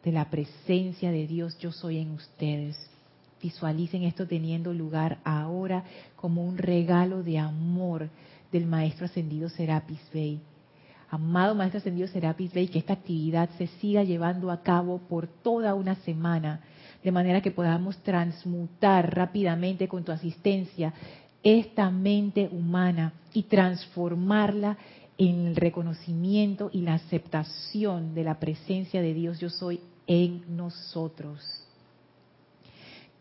de 0.03 0.11
la 0.11 0.29
presencia 0.29 1.11
de 1.11 1.27
Dios 1.27 1.57
yo 1.59 1.71
soy 1.71 1.99
en 1.99 2.11
ustedes. 2.11 2.94
Visualicen 3.41 4.03
esto 4.03 4.27
teniendo 4.27 4.73
lugar 4.73 5.19
ahora 5.23 5.83
como 6.15 6.43
un 6.43 6.57
regalo 6.57 7.21
de 7.21 7.37
amor 7.37 8.09
del 8.51 8.65
Maestro 8.65 9.05
Ascendido 9.05 9.49
Serapis 9.49 9.99
Bey. 10.13 10.39
Amado 11.09 11.53
Maestro 11.53 11.79
Ascendido 11.79 12.07
Serapis 12.07 12.53
Bey, 12.53 12.67
que 12.67 12.79
esta 12.79 12.93
actividad 12.93 13.49
se 13.57 13.67
siga 13.67 14.03
llevando 14.03 14.51
a 14.51 14.63
cabo 14.63 14.99
por 14.99 15.27
toda 15.27 15.75
una 15.75 15.95
semana, 15.95 16.61
de 17.03 17.11
manera 17.11 17.41
que 17.41 17.51
podamos 17.51 17.97
transmutar 18.03 19.13
rápidamente 19.15 19.87
con 19.87 20.03
tu 20.03 20.11
asistencia 20.11 20.93
esta 21.43 21.91
mente 21.91 22.49
humana 22.51 23.13
y 23.33 23.43
transformarla 23.43 24.77
en 25.17 25.47
el 25.47 25.55
reconocimiento 25.55 26.69
y 26.73 26.81
la 26.81 26.95
aceptación 26.95 28.15
de 28.15 28.23
la 28.23 28.39
presencia 28.39 29.01
de 29.01 29.13
Dios 29.13 29.39
yo 29.39 29.49
soy 29.49 29.79
en 30.07 30.57
nosotros 30.57 31.64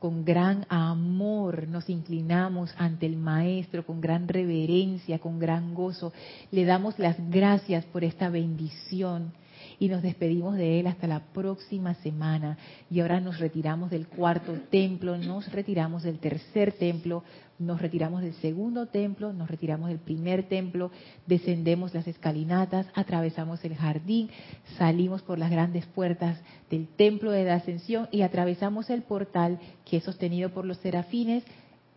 con 0.05 0.22
gran 0.22 0.66
amor 0.68 1.66
nos 1.66 1.88
inclinamos 1.88 2.74
ante 2.76 3.07
el 3.07 3.16
Maestro, 3.16 3.86
con 3.86 4.02
gran 4.02 4.28
reverencia, 4.28 5.18
con 5.18 5.38
gran 5.38 5.72
gozo. 5.72 6.12
Le 6.50 6.66
damos 6.66 6.98
las 6.98 7.16
gracias 7.30 7.86
por 7.86 8.05
esta 8.05 8.28
bendición 8.28 9.32
y 9.79 9.89
nos 9.89 10.03
despedimos 10.03 10.57
de 10.57 10.81
Él 10.81 10.87
hasta 10.87 11.07
la 11.07 11.20
próxima 11.20 11.95
semana. 11.95 12.59
Y 12.91 13.01
ahora 13.01 13.20
nos 13.20 13.39
retiramos 13.39 13.91
del 13.91 14.07
cuarto 14.07 14.53
templo, 14.70 15.16
nos 15.16 15.51
retiramos 15.53 16.03
del 16.03 16.18
tercer 16.18 16.72
templo, 16.72 17.22
nos 17.59 17.81
retiramos 17.81 18.22
del 18.22 18.35
segundo 18.35 18.87
templo, 18.87 19.33
nos 19.33 19.51
retiramos 19.51 19.89
del 19.89 19.99
primer 19.99 20.49
templo, 20.49 20.91
descendemos 21.27 21.95
las 21.95 22.07
escalinatas, 22.07 22.87
atravesamos 22.95 23.64
el 23.64 23.77
jardín, 23.77 24.31
salimos 24.77 25.22
por 25.22 25.39
las 25.39 25.51
grandes 25.51 25.87
puertas 25.87 26.41
del 26.70 26.89
templo 26.89 27.31
de 27.31 27.45
la 27.45 27.55
ascensión 27.55 28.09
y 28.11 28.22
atravesamos 28.22 28.91
el 28.91 29.03
portal 29.03 29.59
que 29.85 29.99
es 29.99 30.05
sostenido 30.05 30.51
por 30.51 30.64
los 30.64 30.79
serafines 30.79 31.45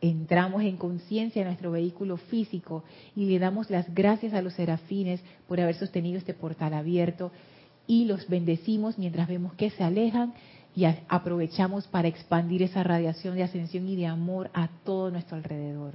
entramos 0.02 0.62
en 0.62 0.78
conciencia 0.78 1.42
en 1.42 1.48
nuestro 1.48 1.72
vehículo 1.72 2.18
físico 2.18 2.84
y 3.16 3.26
le 3.26 3.40
damos 3.40 3.70
las 3.70 3.94
gracias 3.94 4.34
a 4.34 4.42
los 4.42 4.54
serafines 4.54 5.22
por 5.48 5.60
haber 5.60 5.76
sostenido 5.76 6.18
este 6.18 6.34
portal 6.34 6.74
abierto 6.74 7.32
y 7.88 8.06
los 8.06 8.28
bendecimos 8.28 8.98
mientras 8.98 9.28
vemos 9.28 9.54
que 9.54 9.70
se 9.70 9.84
alejan 9.84 10.34
y 10.76 10.86
aprovechamos 10.86 11.88
para 11.88 12.08
expandir 12.08 12.62
esa 12.62 12.84
radiación 12.84 13.36
de 13.36 13.44
ascensión 13.44 13.88
y 13.88 13.96
de 13.96 14.06
amor 14.06 14.52
a 14.54 14.68
todo 14.84 15.10
nuestro 15.10 15.38
alrededor. 15.38 15.94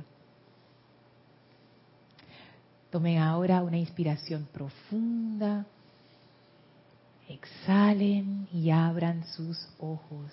Tomen 2.91 3.19
ahora 3.19 3.63
una 3.63 3.79
inspiración 3.79 4.49
profunda, 4.53 5.67
exhalen 7.29 8.49
y 8.53 8.71
abran 8.71 9.25
sus 9.25 9.69
ojos. 9.79 10.33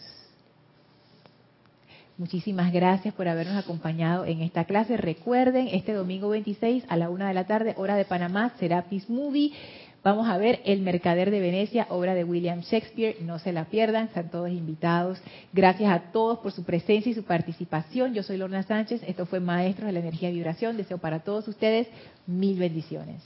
Muchísimas 2.17 2.73
gracias 2.73 3.13
por 3.13 3.29
habernos 3.29 3.55
acompañado 3.55 4.25
en 4.25 4.41
esta 4.41 4.65
clase. 4.65 4.97
Recuerden, 4.97 5.69
este 5.69 5.93
domingo 5.93 6.27
26 6.27 6.83
a 6.89 6.97
la 6.97 7.09
una 7.09 7.29
de 7.29 7.33
la 7.33 7.45
tarde, 7.45 7.75
hora 7.77 7.95
de 7.95 8.03
Panamá, 8.03 8.51
Serapis 8.59 9.09
Movie. 9.09 9.53
Vamos 10.01 10.29
a 10.29 10.37
ver 10.37 10.61
El 10.63 10.81
Mercader 10.81 11.29
de 11.29 11.41
Venecia, 11.41 11.87
obra 11.89 12.15
de 12.15 12.23
William 12.23 12.61
Shakespeare. 12.61 13.17
No 13.21 13.37
se 13.37 13.51
la 13.51 13.65
pierdan, 13.65 14.05
están 14.05 14.29
todos 14.29 14.49
invitados. 14.49 15.21
Gracias 15.51 15.91
a 15.91 16.11
todos 16.11 16.39
por 16.39 16.53
su 16.53 16.63
presencia 16.63 17.11
y 17.11 17.15
su 17.15 17.23
participación. 17.23 18.13
Yo 18.13 18.23
soy 18.23 18.37
Lorna 18.37 18.63
Sánchez. 18.63 19.01
Esto 19.05 19.25
fue 19.25 19.41
Maestros 19.41 19.87
de 19.87 19.93
la 19.93 19.99
Energía 19.99 20.29
y 20.29 20.33
Vibración. 20.33 20.77
Deseo 20.77 20.99
para 20.99 21.19
todos 21.19 21.47
ustedes 21.49 21.87
mil 22.25 22.57
bendiciones. 22.57 23.21